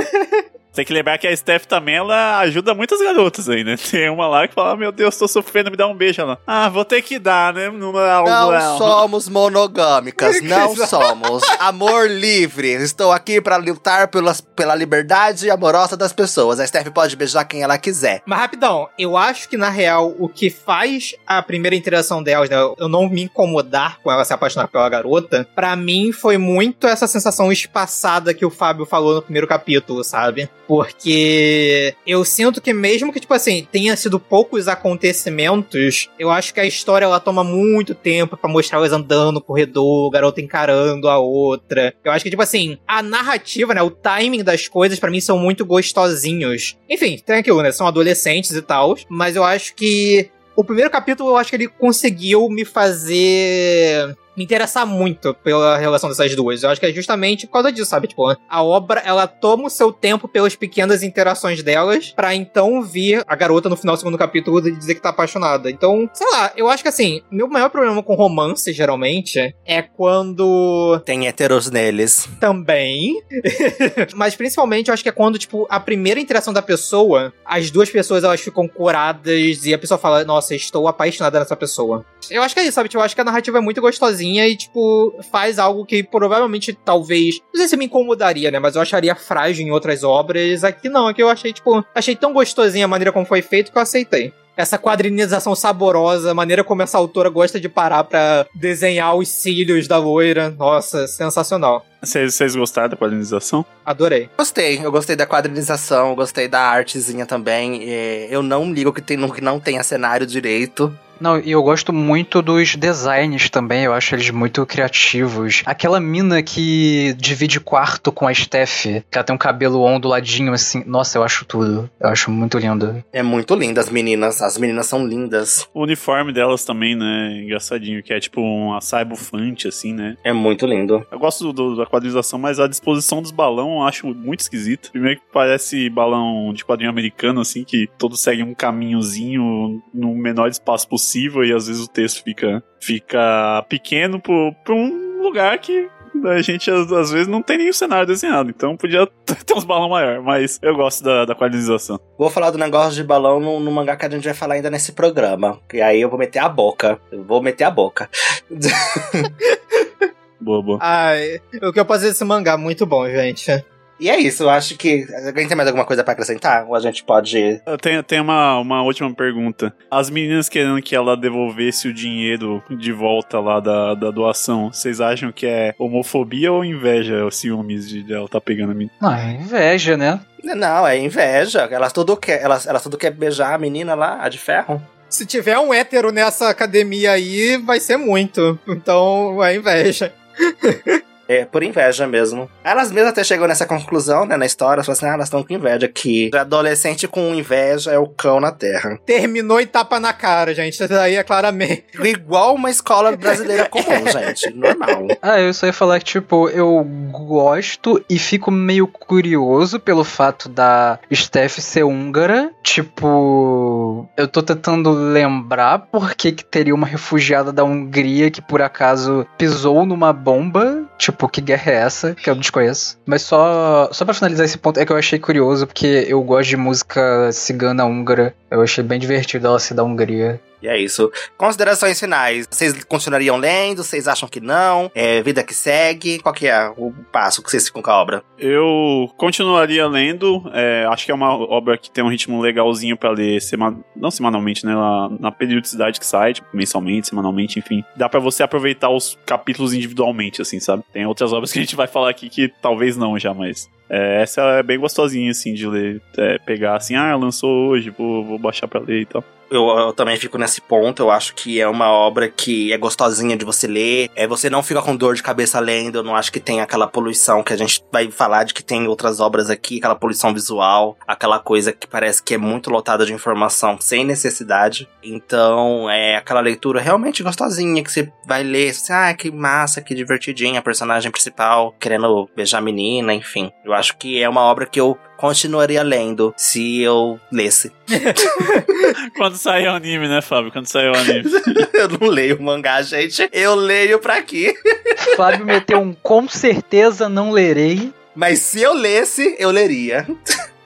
[0.75, 3.77] Tem que lembrar que a Steph também, ela ajuda muitas garotas aí, né?
[3.91, 6.21] Tem uma lá que fala, meu Deus, tô sofrendo, me dá um beijo.
[6.21, 7.71] Ela, ah, vou ter que dar, né?
[7.71, 8.79] Não, não, não.
[8.79, 11.45] somos monogâmicas, não somos.
[11.61, 12.73] Amor livre.
[12.73, 16.59] Estou aqui para lutar pelas, pela liberdade amorosa das pessoas.
[16.59, 18.23] A Steph pode beijar quem ela quiser.
[18.27, 22.57] Mas rapidão, eu acho que na real, o que faz a primeira interação delas, né,
[22.79, 27.07] eu não me incomodar com ela se apaixonar pela garota, para mim foi muito essa
[27.07, 30.49] sensação espaçada que o Fábio falou no primeiro capítulo, sabe?
[30.67, 36.61] Porque eu sinto que mesmo que, tipo assim, tenha sido poucos acontecimentos, eu acho que
[36.61, 41.19] a história ela toma muito tempo para mostrar elas andando no corredor, garota encarando a
[41.19, 41.95] outra.
[42.05, 45.39] Eu acho que, tipo assim, a narrativa, né, o timing das coisas para mim são
[45.39, 46.77] muito gostosinhos.
[46.89, 51.31] Enfim, tem aquilo, né, são adolescentes e tal, mas eu acho que o primeiro capítulo
[51.31, 56.63] eu acho que ele conseguiu me fazer me interessar muito pela relação dessas duas.
[56.63, 58.09] Eu acho que é justamente por causa disso, sabe?
[58.09, 63.23] Tipo, a obra, ela toma o seu tempo pelas pequenas interações delas, para então vir
[63.27, 65.71] a garota no final do segundo capítulo dizer que tá apaixonada.
[65.71, 71.01] Então, sei lá, eu acho que assim, meu maior problema com romance, geralmente, é quando.
[71.05, 72.29] Tem heteros neles.
[72.41, 73.23] Também.
[74.15, 77.91] Mas principalmente, eu acho que é quando, tipo, a primeira interação da pessoa, as duas
[77.91, 82.05] pessoas elas ficam curadas e a pessoa fala, nossa, estou apaixonada nessa pessoa.
[82.31, 82.89] Eu acho que é isso, sabe?
[82.89, 86.03] Tipo, eu acho que a narrativa é muito gostosinha sozinha e, tipo, faz algo que
[86.03, 87.41] provavelmente, talvez.
[87.53, 88.59] Não sei se me incomodaria, né?
[88.59, 90.65] Mas eu acharia frágil em outras obras.
[90.65, 93.79] Aqui não, aqui eu achei, tipo, achei tão gostosinha a maneira como foi feito que
[93.79, 99.13] eu aceitei essa quadrinização saborosa, a maneira como essa autora gosta de parar para desenhar
[99.17, 100.51] os cílios da loira.
[100.51, 101.85] Nossa, sensacional.
[102.01, 103.67] Vocês gostaram da quadrinização?
[103.85, 104.29] Adorei.
[104.39, 107.83] Gostei, eu gostei da quadrinização, gostei da artezinha também.
[108.31, 110.97] Eu não ligo que, tem, que não tenha cenário direito.
[111.25, 115.63] Não, e eu gosto muito dos designs também, eu acho eles muito criativos.
[115.65, 120.85] Aquela mina que divide quarto com a Steph, que ela tem um cabelo onduladinho assim.
[120.85, 121.89] Nossa, eu acho tudo.
[121.99, 123.03] Eu acho muito lindo.
[123.11, 125.67] É muito linda as meninas, as meninas são lindas.
[125.73, 130.19] O uniforme delas também, né, engraçadinho, que é tipo uma saia bufante, assim, né?
[130.23, 131.07] É muito lindo.
[131.11, 134.91] Eu gosto do, da quadrilização, mas a disposição dos balão eu acho muito esquisita.
[134.91, 140.51] Primeiro que parece balão de quadrinho americano, assim, que todos seguem um caminhozinho no menor
[140.51, 145.89] espaço possível possível e às vezes o texto fica, fica pequeno para um lugar que
[146.25, 150.21] a gente às vezes não tem nenhum cenário desenhado, então podia ter uns balão maior,
[150.23, 151.99] mas eu gosto da, da quadrinização.
[152.19, 154.71] Vou falar do negócio de balão no, no, mangá que a gente vai falar ainda
[154.71, 158.09] nesse programa, e aí eu vou meter a boca, eu vou meter a boca.
[160.41, 160.79] boa, boa.
[160.81, 163.65] Ai, o que eu posso dizer desse mangá, muito bom, gente.
[163.99, 165.07] E é isso, eu acho que.
[165.27, 166.67] Alguém tem mais alguma coisa para acrescentar?
[166.67, 167.61] Ou a gente pode.
[167.67, 169.75] Eu tenho, tenho uma, uma última pergunta.
[169.91, 175.01] As meninas querendo que ela devolvesse o dinheiro de volta lá da, da doação, vocês
[175.01, 178.93] acham que é homofobia ou inveja, ou ciúmes de ela tá pegando a menina?
[179.01, 180.21] Não, é inveja, né?
[180.43, 181.69] Não, é inveja.
[181.71, 184.83] Elas tudo quer, elas, elas tudo quer beijar a menina lá, a de ferro.
[185.09, 188.59] Se tiver um hétero nessa academia aí, vai ser muito.
[188.67, 190.13] Então é inveja.
[191.35, 192.49] É, por inveja mesmo.
[192.63, 195.53] Elas mesmas até chegam nessa conclusão, né, na história, falam assim, ah, elas estão com
[195.53, 198.99] inveja, que adolescente com inveja é o cão na terra.
[199.05, 201.85] Terminou e tapa na cara, gente, isso daí é claramente.
[202.05, 205.09] Igual uma escola brasileira comum, gente, normal.
[205.21, 210.49] Ah, eu só ia falar que, tipo, eu gosto e fico meio curioso pelo fato
[210.49, 217.53] da Steph ser húngara, tipo, eu tô tentando lembrar por que que teria uma refugiada
[217.53, 222.15] da Hungria que por acaso pisou numa bomba, tipo, que guerra é essa?
[222.15, 222.99] Que eu desconheço.
[223.07, 226.51] Mas só, só para finalizar esse ponto, é que eu achei curioso, porque eu gosto
[226.51, 228.35] de música cigana húngara.
[228.51, 230.41] Eu achei bem divertido ela ser da Hungria.
[230.63, 231.11] E é isso.
[231.37, 232.47] Considerações finais.
[232.51, 233.83] Vocês continuariam lendo?
[233.85, 234.91] Vocês acham que não?
[234.95, 236.19] É vida que segue?
[236.21, 238.23] Qual que é o passo que vocês ficam com a obra?
[238.39, 240.43] Eu continuaria lendo.
[240.53, 243.77] É, acho que é uma obra que tem um ritmo legalzinho para ler, sema...
[243.95, 244.75] não semanalmente, né?
[244.75, 247.85] Na, na, periodicidade que sai, tipo, mensalmente, semanalmente, enfim.
[247.97, 250.85] Dá para você aproveitar os capítulos individualmente, assim, sabe?
[250.93, 254.23] Tem outras obras que a gente vai falar aqui que talvez não já, mas é,
[254.23, 256.01] essa é bem gostosinha, assim, de ler.
[256.17, 259.25] É, pegar assim, ah, lançou hoje, vou, vou baixar pra ler e tal.
[259.51, 261.03] Eu, eu também fico nesse ponto.
[261.03, 264.11] Eu acho que é uma obra que é gostosinha de você ler.
[264.17, 265.99] É, você não fica com dor de cabeça lendo.
[265.99, 268.87] Eu não acho que tem aquela poluição que a gente vai falar de que tem
[268.89, 273.13] outras obras aqui, aquela poluição visual, aquela coisa que parece que é muito lotada de
[273.13, 274.89] informação sem necessidade.
[275.03, 278.73] Então, é aquela leitura realmente gostosinha que você vai ler.
[278.73, 283.53] Você, ah, que massa, que divertidinha, a personagem principal querendo beijar a menina, enfim.
[283.65, 287.73] Eu acho que é uma obra que eu continuaria lendo se eu lesse.
[289.17, 290.53] Quando sair o anime, né, Fábio?
[290.53, 291.31] Quando sair o anime.
[291.73, 293.29] eu não leio mangá, gente.
[293.33, 294.55] Eu leio pra quê?
[295.17, 297.93] Fábio meteu um com certeza não lerei.
[298.15, 300.07] Mas se eu lesse, eu leria.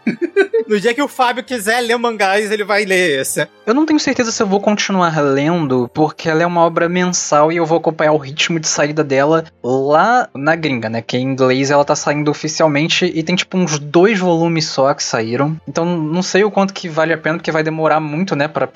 [0.69, 3.49] No dia que o Fábio quiser ler mangás, ele vai ler esse.
[3.67, 7.51] Eu não tenho certeza se eu vou continuar lendo, porque ela é uma obra mensal
[7.51, 11.01] e eu vou acompanhar o ritmo de saída dela lá na gringa, né?
[11.01, 15.03] Que em inglês ela tá saindo oficialmente e tem tipo uns dois volumes só que
[15.03, 15.57] saíram.
[15.67, 18.69] Então não sei o quanto que vale a pena, porque vai demorar muito, né, pra,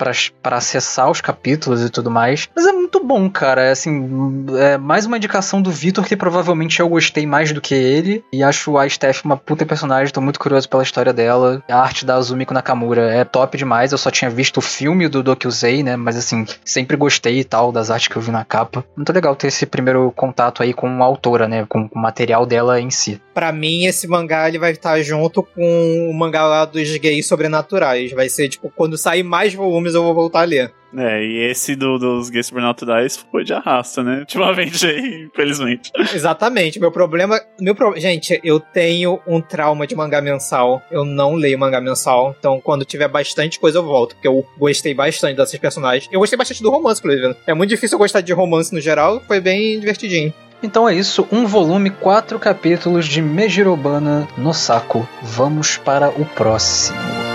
[0.43, 2.49] acessar os capítulos e tudo mais.
[2.55, 3.71] Mas é muito bom, cara.
[3.71, 8.23] Assim, é mais uma indicação do Vitor, que provavelmente eu gostei mais do que ele.
[8.33, 11.22] E acho a Steph uma puta personagem, tô muito curioso pela história dela.
[11.29, 13.91] A arte da Azumiko Nakamura é top demais.
[13.91, 15.95] Eu só tinha visto o filme do Dokyusei, né?
[15.95, 18.85] Mas assim, sempre gostei e tal das artes que eu vi na capa.
[18.95, 21.65] Muito legal ter esse primeiro contato aí com a autora, né?
[21.67, 23.21] Com o material dela em si.
[23.33, 28.11] Pra mim, esse mangá ele vai estar junto com o mangá lá dos gays sobrenaturais.
[28.11, 30.73] Vai ser tipo, quando sair mais volumes eu vou voltar a ler.
[30.97, 34.19] É, e esse do, dos gays sobrenaturais foi de arrasta, né?
[34.33, 35.91] Ultimamente aí, infelizmente.
[36.13, 36.79] Exatamente.
[36.79, 37.39] Meu problema.
[37.59, 37.99] Meu pro...
[37.99, 40.81] Gente, eu tenho um trauma de mangá mensal.
[40.91, 42.35] Eu não leio mangá mensal.
[42.37, 44.15] Então, quando tiver bastante coisa, eu volto.
[44.15, 46.09] Porque eu gostei bastante desses personagens.
[46.11, 47.35] Eu gostei bastante do romance, inclusive.
[47.47, 49.21] É muito difícil eu gostar de romance no geral.
[49.27, 50.33] Foi bem divertidinho.
[50.61, 55.05] Então é isso, um volume, quatro capítulos de Mejirobana no saco.
[55.21, 57.32] Vamos para o próximo.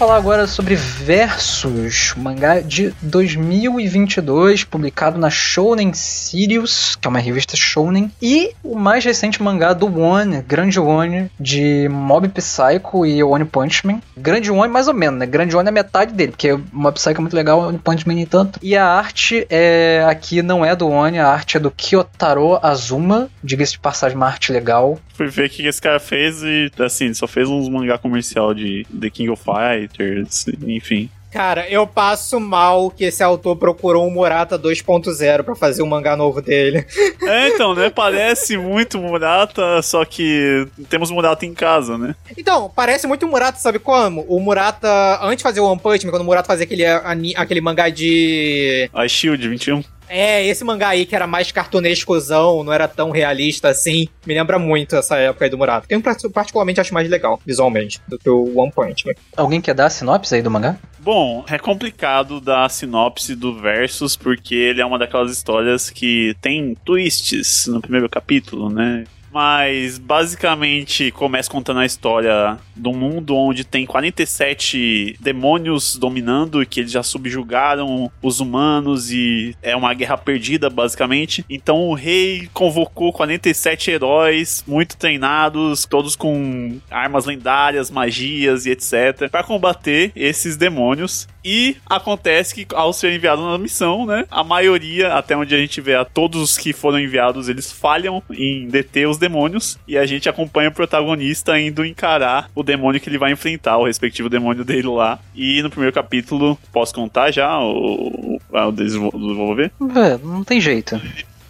[0.00, 7.54] Falar agora sobre Versus, mangá de 2022, publicado na Shonen Sirius, que é uma revista
[7.54, 13.44] Shonen, e o mais recente mangá do One, Grande One, de Mob Psycho e One
[13.44, 14.00] Punch Man.
[14.16, 15.26] Grande One mais ou menos, né?
[15.26, 18.24] Grande One é metade dele, porque Mob Psycho é muito legal, One Punch Man nem
[18.24, 18.58] tanto.
[18.62, 23.28] E a arte é aqui não é do One, a arte é do Kyotaro Azuma,
[23.44, 24.98] diga-se de passagem, uma arte legal.
[25.20, 28.86] Fui ver o que esse cara fez e, assim, só fez uns mangá comercial de
[28.98, 31.10] The King of Fighters, enfim.
[31.30, 36.16] Cara, eu passo mal que esse autor procurou um Murata 2.0 pra fazer um mangá
[36.16, 36.86] novo dele.
[37.20, 37.90] É, então, né?
[37.90, 42.16] Parece muito Murata, só que temos Murata em casa, né?
[42.34, 44.22] Então, parece muito Murata, sabe como?
[44.22, 46.86] O Murata, antes de fazer o One Punch Man, quando o Murata fazia aquele,
[47.36, 48.88] aquele mangá de...
[48.94, 49.84] A Shield 21.
[50.12, 54.58] É, esse mangá aí que era mais cartunescozão, não era tão realista assim, me lembra
[54.58, 55.86] muito essa época aí do Murata.
[55.88, 59.12] Eu particularmente acho mais legal, visualmente, do que o One Punch Man.
[59.36, 60.76] Alguém quer dar a sinopse aí do mangá?
[60.98, 66.34] Bom, é complicado dar a sinopse do Versus, porque ele é uma daquelas histórias que
[66.42, 69.04] tem twists no primeiro capítulo, né?
[69.32, 76.92] Mas basicamente começa contando a história um mundo onde tem 47 demônios dominando, que eles
[76.92, 81.44] já subjugaram os humanos e é uma guerra perdida, basicamente.
[81.48, 89.28] Então o rei convocou 47 heróis muito treinados, todos com armas lendárias, magias e etc,
[89.30, 91.28] para combater esses demônios.
[91.44, 95.80] E acontece que ao ser enviado na missão, né, a maioria, até onde a gente
[95.80, 100.04] vê, a todos os que foram enviados, eles falham em deter os demônios e a
[100.04, 104.64] gente acompanha o protagonista indo encarar o demônio que ele vai enfrentar, o respectivo demônio
[104.64, 105.18] dele lá.
[105.34, 109.70] E no primeiro capítulo, posso contar já o, o, o desenvolver?
[109.96, 111.00] É, não tem jeito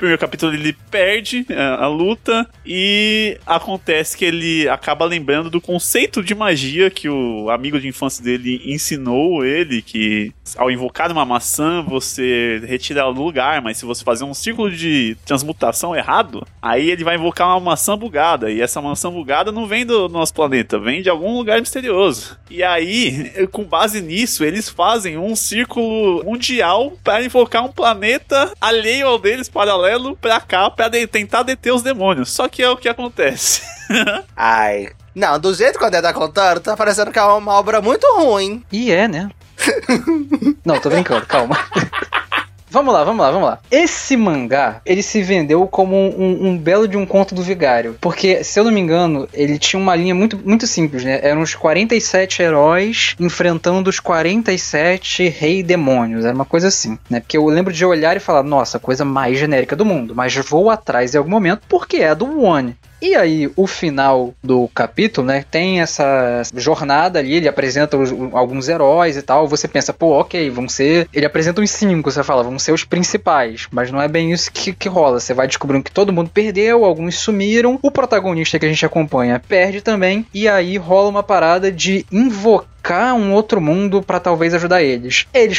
[0.01, 5.61] primeiro capítulo ele perde a, é, a, luta e acontece que ele acaba lembrando do
[5.61, 11.27] conceito de magia que o amigo de infância dele ensinou ele, que ao invocar uma
[11.27, 16.47] maçã você retira ela do lugar, mas se você fazer um círculo de transmutação errado,
[16.63, 20.33] aí ele vai invocar uma maçã bugada e essa maçã bugada não vem do nosso
[20.33, 22.39] planeta, vem de algum lugar misterioso.
[22.49, 29.07] E aí, com base nisso, eles fazem um círculo mundial para invocar um planeta alheio
[29.07, 32.31] ao deles paralelo paralelo pra cá pra de tentar deter os demônios.
[32.31, 33.63] Só que é o que acontece.
[34.37, 34.91] Ai.
[35.15, 38.07] Não, do jeito que o André tá contando, tá parecendo que é uma obra muito
[38.17, 38.65] ruim.
[38.71, 39.29] E é, né?
[40.65, 41.59] Não, tô brincando, calma.
[42.71, 43.59] Vamos lá, vamos lá, vamos lá.
[43.69, 47.97] Esse mangá, ele se vendeu como um, um belo de um conto do vigário.
[48.01, 51.19] Porque, se eu não me engano, ele tinha uma linha muito, muito simples, né?
[51.21, 56.25] Eram os 47 heróis enfrentando os 47 rei demônios.
[56.25, 57.19] Era uma coisa assim, né?
[57.19, 60.15] Porque eu lembro de olhar e falar, nossa, coisa mais genérica do mundo.
[60.15, 62.77] Mas vou atrás em algum momento porque é do One.
[63.03, 68.69] E aí, o final do capítulo, né, tem essa jornada ali, ele apresenta os- alguns
[68.69, 69.49] heróis e tal.
[69.49, 71.09] Você pensa, pô, ok, vão ser.
[71.13, 73.67] Ele apresenta uns cinco, você fala, vão ser os principais.
[73.71, 75.19] Mas não é bem isso que, que rola.
[75.21, 77.79] Você vai descobrindo que todo mundo perdeu, alguns sumiram.
[77.83, 80.27] O protagonista que a gente acompanha perde também.
[80.35, 85.27] E aí rola uma parada de invocar um outro mundo pra talvez ajudar eles.
[85.35, 85.59] Eles,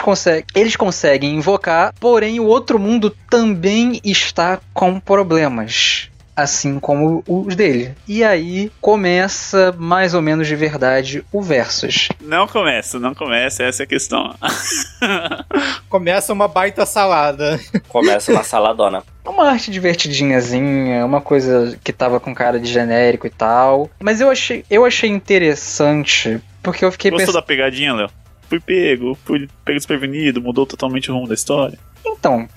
[0.56, 7.94] eles conseguem invocar, porém o outro mundo também está com problemas assim como os dele.
[8.08, 12.10] E aí começa mais ou menos de verdade o Versus.
[12.22, 14.34] Não começa, não começa, essa é a questão.
[15.90, 17.60] Começa uma baita salada.
[17.90, 19.04] Começa uma saladona.
[19.26, 23.90] Uma arte divertidinhazinha, uma coisa que tava com cara de genérico e tal.
[24.00, 27.42] Mas eu achei, eu achei interessante porque eu fiquei Gostou pensando.
[27.42, 28.10] da pegadinha, Léo?
[28.48, 31.78] Fui pego, fui pego desprevenido, mudou totalmente o rumo da história.
[32.06, 32.48] Então,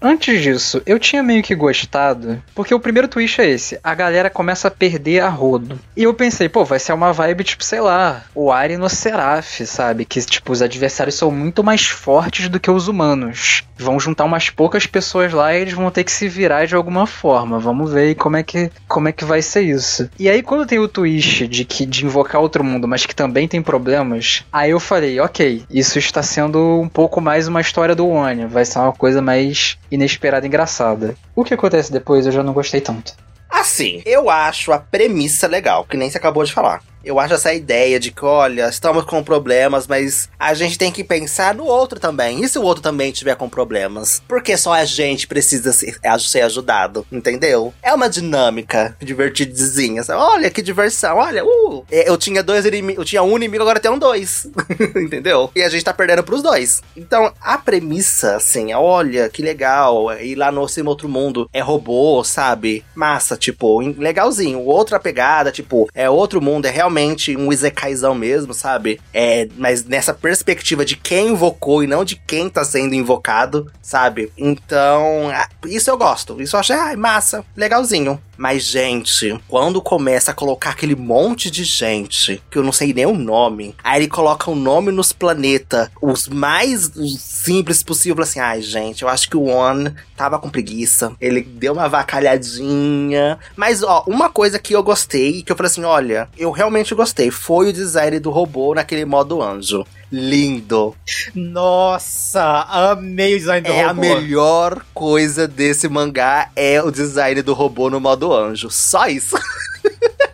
[0.00, 4.30] antes disso, eu tinha meio que gostado, porque o primeiro twist é esse: a galera
[4.30, 5.78] começa a perder a rodo.
[5.96, 9.60] E eu pensei, pô, vai ser uma vibe tipo, sei lá, o Ari no Seraph,
[9.66, 10.04] sabe?
[10.04, 13.64] Que, tipo, os adversários são muito mais fortes do que os humanos.
[13.76, 17.06] Vão juntar umas poucas pessoas lá e eles vão ter que se virar de alguma
[17.06, 17.58] forma.
[17.58, 20.08] Vamos ver como é que, como é que vai ser isso.
[20.18, 23.48] E aí, quando tem o twist de, que, de invocar outro mundo, mas que também
[23.48, 28.06] tem problemas, aí eu falei, ok, isso está sendo um pouco mais uma história do
[28.06, 28.46] One.
[28.46, 31.14] Vai ser uma coisa mais inesperada e engraçada.
[31.34, 33.14] O que acontece depois eu já não gostei tanto.
[33.50, 36.82] Assim, eu acho a premissa legal, que nem você acabou de falar.
[37.04, 41.02] Eu acho essa ideia de que, olha, estamos com problemas, mas a gente tem que
[41.02, 42.42] pensar no outro também.
[42.42, 44.22] E se o outro também tiver com problemas?
[44.28, 47.74] Porque só a gente precisa ser, ser ajudado, entendeu?
[47.82, 50.02] É uma dinâmica divertidinha.
[50.02, 50.20] sabe?
[50.20, 51.84] Olha que diversão, olha, uh!
[51.90, 54.46] É, Eu tinha dois inimigos, eu tinha um inimigo, agora tem um dois.
[54.96, 55.50] entendeu?
[55.56, 56.82] E a gente tá perdendo pros dois.
[56.96, 60.12] Então, a premissa, assim, é, olha, que legal.
[60.20, 62.84] Ir lá no outro mundo é robô, sabe?
[62.94, 64.60] Massa, tipo, legalzinho.
[64.60, 66.91] Outra pegada, tipo, é outro mundo, é realmente
[67.36, 69.00] um Izekaizão mesmo, sabe?
[69.12, 74.32] É, mas nessa perspectiva de quem invocou e não de quem tá sendo invocado, sabe?
[74.36, 75.30] Então,
[75.66, 76.40] isso eu gosto.
[76.40, 78.20] Isso eu achei, ai, massa, legalzinho.
[78.42, 83.06] Mas, gente, quando começa a colocar aquele monte de gente, que eu não sei nem
[83.06, 88.60] o nome, aí ele coloca o nome nos planetas, os mais simples possível, assim, ai,
[88.60, 93.38] gente, eu acho que o One tava com preguiça, ele deu uma vacalhadinha.
[93.54, 97.30] Mas, ó, uma coisa que eu gostei, que eu falei assim, olha, eu realmente gostei,
[97.30, 99.86] foi o design do robô naquele modo anjo.
[100.10, 100.94] Lindo.
[101.34, 104.00] Nossa, amei o design do É a robô.
[104.00, 108.68] melhor coisa desse mangá é o design do robô no modo anjo.
[108.70, 109.36] Só isso.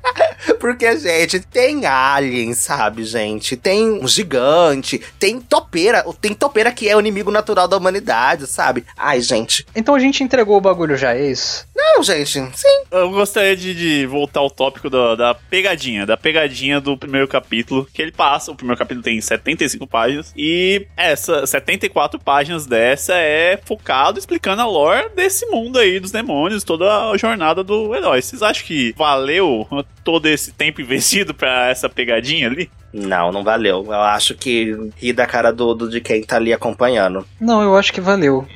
[0.61, 3.57] Porque, gente, tem alien, sabe, gente?
[3.57, 6.05] Tem um gigante, tem topeira.
[6.21, 8.85] Tem topeira que é o inimigo natural da humanidade, sabe?
[8.97, 9.67] Ai, gente.
[9.75, 11.67] Então a gente entregou o bagulho já, é isso?
[11.77, 12.33] Não, gente.
[12.33, 12.83] Sim.
[12.91, 17.87] Eu gostaria de, de voltar ao tópico da, da pegadinha, da pegadinha do primeiro capítulo,
[17.93, 23.59] que ele passa, o primeiro capítulo tem 75 páginas, e essa 74 páginas dessa é
[23.65, 28.23] focado explicando a lore desse mundo aí dos demônios, toda a jornada do herói.
[28.23, 29.67] Vocês acham que valeu
[30.05, 32.71] todo esse tempo investido pra essa pegadinha ali?
[32.93, 33.85] Não, não valeu.
[33.87, 37.27] Eu acho que ri da cara do, do- de quem tá ali acompanhando.
[37.41, 38.47] Não, eu acho que valeu.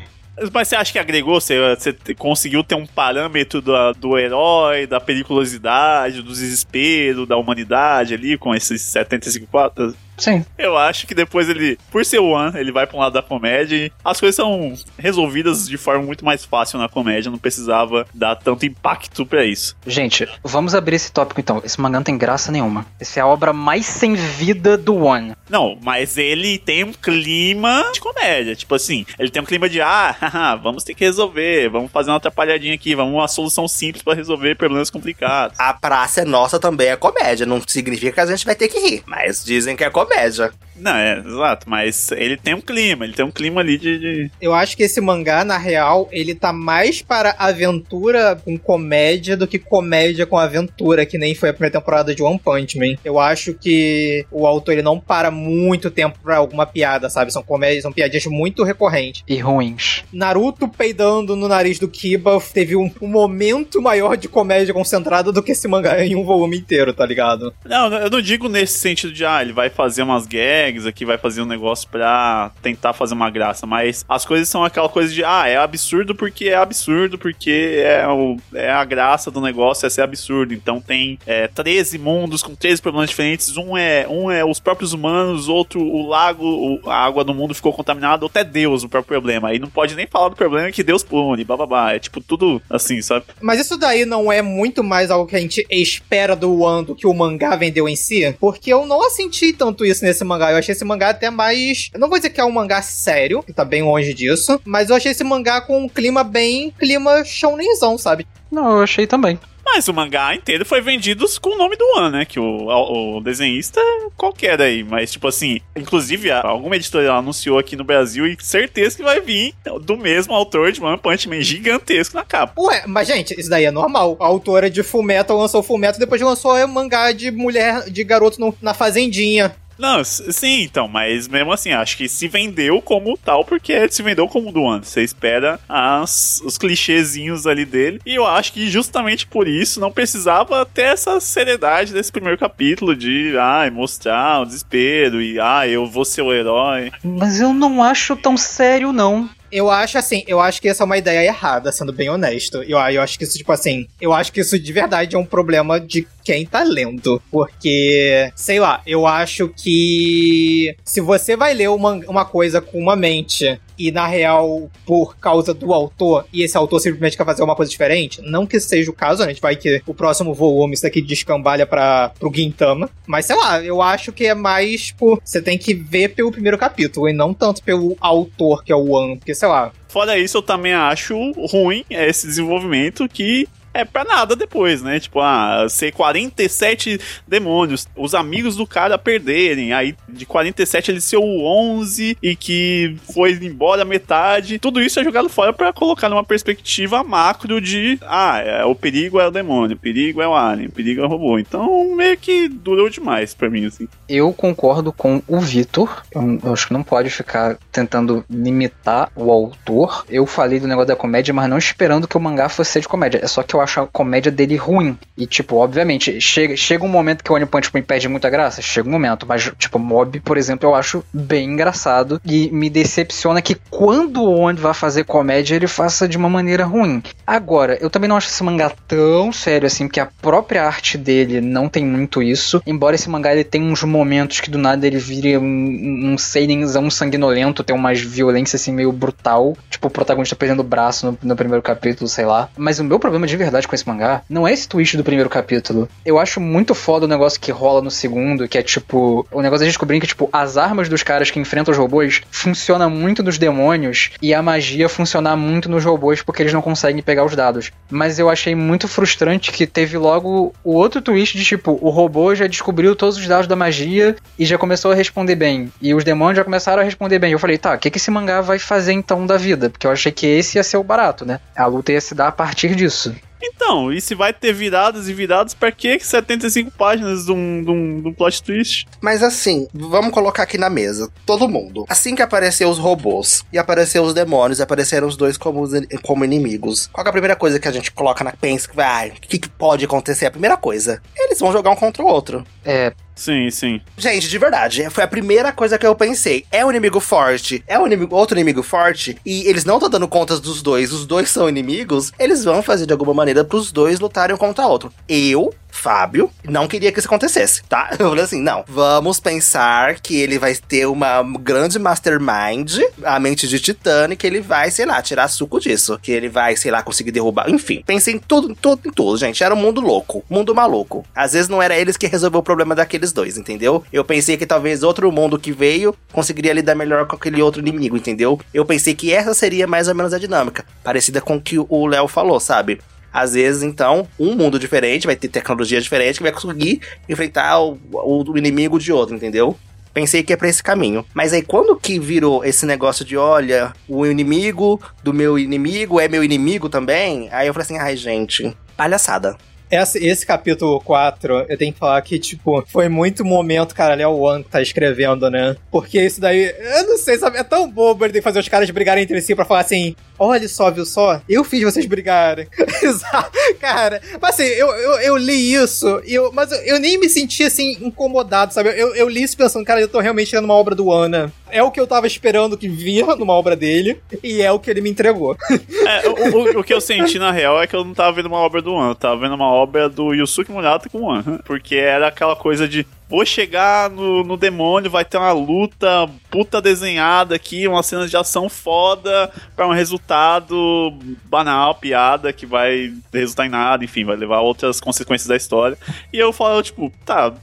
[0.53, 1.39] Mas você acha que agregou?
[1.41, 8.15] Você, você conseguiu ter um parâmetro do, do herói, da periculosidade, do desespero da humanidade
[8.15, 9.95] ali com esses 75 quadros?
[10.17, 10.45] Sim.
[10.57, 13.23] Eu acho que depois ele, por ser o One, ele vai pra um lado da
[13.23, 18.07] comédia e as coisas são resolvidas de forma muito mais fácil na comédia, não precisava
[18.15, 19.77] dar tanto impacto pra isso.
[19.87, 21.61] Gente, vamos abrir esse tópico então.
[21.65, 22.87] Esse mangá não tem graça nenhuma.
[23.01, 25.35] Essa é a obra mais sem vida do One.
[25.49, 28.55] Não, mas ele tem um clima de comédia.
[28.55, 32.11] Tipo assim, ele tem um clima de, ah, haha, vamos ter que resolver, vamos fazer
[32.11, 35.59] uma atrapalhadinha aqui, vamos uma solução simples pra resolver problemas complicados.
[35.59, 37.47] A praça é nossa também é comédia.
[37.47, 39.03] Não significa que a gente vai ter que rir.
[39.07, 40.51] Mas dizem que é comédia comédia.
[40.83, 43.99] Não, é, exato, mas ele tem um clima, ele tem um clima ali de.
[43.99, 49.37] de- Eu acho que esse mangá, na real, ele tá mais para aventura com comédia
[49.37, 52.97] do que comédia com aventura, que nem foi a primeira temporada de One Punch Man.
[53.05, 57.33] Eu acho que o autor ele não para muito tempo pra alguma piada, sabe?
[57.33, 59.23] São comédias, são piadinhas muito recorrentes.
[59.29, 60.03] E ruins.
[60.13, 65.43] Naruto peidando no nariz do Kiba teve um, um momento maior de comédia concentrada do
[65.43, 67.55] que esse mangá em um volume inteiro, tá ligado?
[67.65, 71.05] Não, eu não digo nesse sentido de, ah, ele vai fazer umas gags gags, aqui
[71.05, 75.13] vai fazer um negócio pra tentar fazer uma graça, mas as coisas são aquela coisa
[75.13, 79.87] de, ah, é absurdo porque é absurdo, porque é, o, é a graça do negócio
[79.87, 80.55] é ser absurdo.
[80.55, 84.93] Então tem é, 13 mundos com 13 problemas diferentes, um é, um é os próprios
[84.93, 89.21] humanos, outro o lago, a água do mundo ficou contaminada, outro é Deus o próprio
[89.21, 89.49] problema.
[89.49, 91.93] Aí não pode nem falar do problema que Deus pune, bababá.
[91.93, 93.27] É tipo tudo assim, sabe?
[93.41, 96.95] Mas isso daí não é muito mais algo que a gente espera do One do
[96.95, 98.35] que o mangá vendeu em si?
[98.41, 100.53] Porque eu não senti tanto isso nesse mangá.
[100.53, 101.91] Eu achei esse mangá até mais.
[101.93, 104.91] Eu não vou dizer que é um mangá sério, que tá bem longe disso, mas
[104.91, 108.27] eu achei esse mangá com um clima bem clima shounenzão, sabe?
[108.51, 109.39] Não, eu achei também.
[109.65, 112.25] Mas o mangá inteiro foi vendido com o nome do One, né?
[112.25, 113.81] Que o, o desenhista
[114.17, 114.83] qualquer aí.
[114.83, 119.55] Mas, tipo assim, inclusive, alguma editora anunciou aqui no Brasil e certeza que vai vir
[119.83, 122.61] do mesmo autor de One Punch Man gigantesco na capa.
[122.61, 124.17] Ué, mas gente, isso daí é normal.
[124.21, 128.55] A autora de Fullmetal lançou Fullmetal depois lançou o mangá de mulher, de garoto no,
[128.61, 129.55] na fazendinha.
[129.83, 134.29] Não, sim, então, mas mesmo assim, acho que se vendeu como tal, porque se vendeu
[134.29, 134.85] como do ano.
[134.85, 138.01] Você espera as, os clichêzinhos ali dele.
[138.07, 142.95] E eu acho que justamente por isso não precisava ter essa seriedade desse primeiro capítulo
[142.95, 146.93] de ah, mostrar o desespero e ah, eu vou ser o herói.
[147.03, 149.29] Mas eu não acho tão sério, não.
[149.53, 152.63] Eu acho assim, eu acho que essa é uma ideia errada, sendo bem honesto.
[152.63, 155.27] Eu, eu acho que isso, tipo assim, eu acho que isso de verdade é um
[155.27, 157.23] problema de quem tá lendo.
[157.31, 162.97] Porque, sei lá, eu acho que se você vai ler uma, uma coisa com uma
[162.97, 167.57] mente e na real, por causa do autor, e esse autor simplesmente quer fazer uma
[167.57, 170.83] coisa diferente, não que seja o caso, a gente vai que o próximo volume isso
[170.83, 175.41] daqui descambalha para pro Gintama, mas sei lá, eu acho que é mais, tipo, você
[175.41, 179.17] tem que ver pelo primeiro capítulo e não tanto pelo autor que é o One,
[179.19, 181.15] porque sei lá, Fora isso, eu também acho
[181.53, 185.01] ruim esse desenvolvimento que é pra nada depois, né?
[185.01, 191.17] Tipo, ah, ser 47 demônios, os amigos do cara perderem, aí de 47 ele ser
[191.17, 194.59] o 11 e que foi embora metade.
[194.59, 199.21] Tudo isso é jogado fora para colocar numa perspectiva macro de, ah, é, o perigo
[199.21, 201.39] é o demônio, o perigo é o alien, o perigo é o robô.
[201.39, 203.89] Então, meio que durou demais para mim, assim.
[204.09, 206.03] Eu concordo com o Vitor.
[206.13, 210.05] Eu, eu acho que não pode ficar tentando limitar o autor.
[210.09, 213.21] Eu falei do negócio da comédia, mas não esperando que o mangá fosse de comédia.
[213.23, 214.99] É só que eu acho a comédia dele ruim.
[215.17, 218.61] E, tipo, obviamente, chega, chega um momento que o One Punch Man perde muita graça.
[218.63, 219.27] Chega um momento.
[219.27, 222.21] Mas, tipo, Mob, por exemplo, eu acho bem engraçado.
[222.25, 226.65] E me decepciona que quando o One vai fazer comédia, ele faça de uma maneira
[226.65, 227.03] ruim.
[227.27, 231.41] Agora, eu também não acho esse mangá tão sério assim, porque a própria arte dele
[231.41, 232.63] não tem muito isso.
[232.67, 236.91] Embora esse mangá ele tenha uns momentos que do nada ele vire um, um seinenzão
[236.91, 239.57] sanguinolento, tem umas violência assim meio brutal.
[239.71, 242.49] Tipo, o protagonista perdendo o braço no, no primeiro capítulo, sei lá.
[242.57, 245.29] Mas o meu problema de verdade com esse mangá não é esse twist do primeiro
[245.29, 245.89] capítulo.
[246.05, 249.27] Eu acho muito foda o negócio que rola no segundo, que é tipo.
[249.31, 252.89] O negócio de descobrir que, tipo, as armas dos caras que enfrentam os robôs funciona
[252.89, 257.25] muito nos demônios e a magia funcionar muito nos robôs porque eles não conseguem pegar
[257.25, 257.71] os dados.
[257.91, 262.35] Mas eu achei muito frustrante que teve logo o outro twist de tipo, o robô
[262.35, 265.73] já descobriu todos os dados da magia e já começou a responder bem.
[265.81, 267.33] E os demônios já começaram a responder bem.
[267.33, 269.71] Eu falei, tá, o que, que esse mangá vai fazer então da vida?
[269.71, 271.41] Porque eu achei que esse ia ser o barato, né?
[271.57, 273.15] A luta ia se dar a partir disso.
[273.43, 277.71] Então, e se vai ter viradas e viradas, pra que 75 páginas de um, de,
[277.71, 278.87] um, de um plot twist?
[279.01, 281.85] Mas assim, vamos colocar aqui na mesa, todo mundo.
[281.89, 285.65] Assim que apareceu os robôs e apareceu os demônios, apareceram os dois como,
[286.03, 286.89] como inimigos.
[286.93, 289.39] Qual é a primeira coisa que a gente coloca na pensa que vai, o que,
[289.39, 290.27] que pode acontecer?
[290.27, 292.45] A primeira coisa, eles vão jogar um contra o outro.
[292.65, 293.81] É, Sim, sim.
[293.97, 296.45] Gente, de verdade, foi a primeira coisa que eu pensei.
[296.51, 300.09] É um inimigo forte, é um inimigo, outro inimigo forte, e eles não estão dando
[300.09, 304.01] contas dos dois, os dois são inimigos, eles vão fazer de alguma maneira pros dois
[304.01, 304.93] lutarem contra o outro.
[305.09, 307.91] Eu Fábio não queria que isso acontecesse, tá?
[307.99, 313.49] Eu falei assim: não, vamos pensar que ele vai ter uma grande mastermind, a mente
[313.49, 315.99] de Titã, que ele vai, sei lá, tirar suco disso.
[316.01, 317.49] Que ele vai, sei lá, conseguir derrubar.
[317.49, 319.43] Enfim, pensei em tudo, tudo, em tudo, gente.
[319.43, 321.05] Era um mundo louco, mundo maluco.
[321.15, 323.85] Às vezes não era eles que resolveu o problema daqueles dois, entendeu?
[323.93, 327.97] Eu pensei que talvez outro mundo que veio conseguiria lidar melhor com aquele outro inimigo,
[327.97, 328.41] entendeu?
[328.53, 331.87] Eu pensei que essa seria mais ou menos a dinâmica, parecida com o que o
[331.87, 332.81] Léo falou, sabe?
[333.13, 337.79] Às vezes, então, um mundo diferente vai ter tecnologia diferente que vai conseguir enfrentar o,
[337.93, 339.55] o inimigo de outro, entendeu?
[339.93, 341.05] Pensei que ia pra esse caminho.
[341.13, 346.09] Mas aí, quando que virou esse negócio de, olha, o inimigo do meu inimigo é
[346.09, 347.29] meu inimigo também?
[347.31, 349.37] Aí eu falei assim, ai, gente, palhaçada.
[349.73, 354.19] Esse, capítulo 4, eu tenho que falar que, tipo, foi muito momento, cara, é o
[354.19, 355.57] One que tá escrevendo, né?
[355.71, 357.39] Porque isso daí, eu não sei, sabe?
[357.39, 359.97] É tão bobo ele ter que fazer os caras brigarem entre si pra falar assim:
[360.23, 361.21] olha só, viu só?
[361.29, 362.47] Eu fiz vocês brigarem.
[362.83, 363.33] Exato.
[363.61, 367.09] Cara, mas assim, eu, eu, eu li isso, e eu, mas eu, eu nem me
[367.09, 368.71] senti assim, incomodado, sabe?
[368.71, 371.33] Eu, eu li isso pensando, cara, eu tô realmente lendo uma obra do Ana.
[371.51, 374.71] É o que eu tava esperando que via numa obra dele, e é o que
[374.71, 375.37] ele me entregou.
[375.83, 378.27] É, o, o, o que eu senti na real é que eu não tava vendo
[378.27, 381.41] uma obra do One, eu tava vendo uma obra do Yusuke Murata com o One.
[381.45, 386.63] Porque era aquela coisa de vou chegar no, no demônio, vai ter uma luta puta
[386.63, 390.91] desenhada aqui, uma cena de ação foda para um resultado
[391.27, 395.77] banal, piada, que vai resultar em nada, enfim, vai levar outras consequências da história.
[396.11, 397.35] E eu falo, tipo, tá,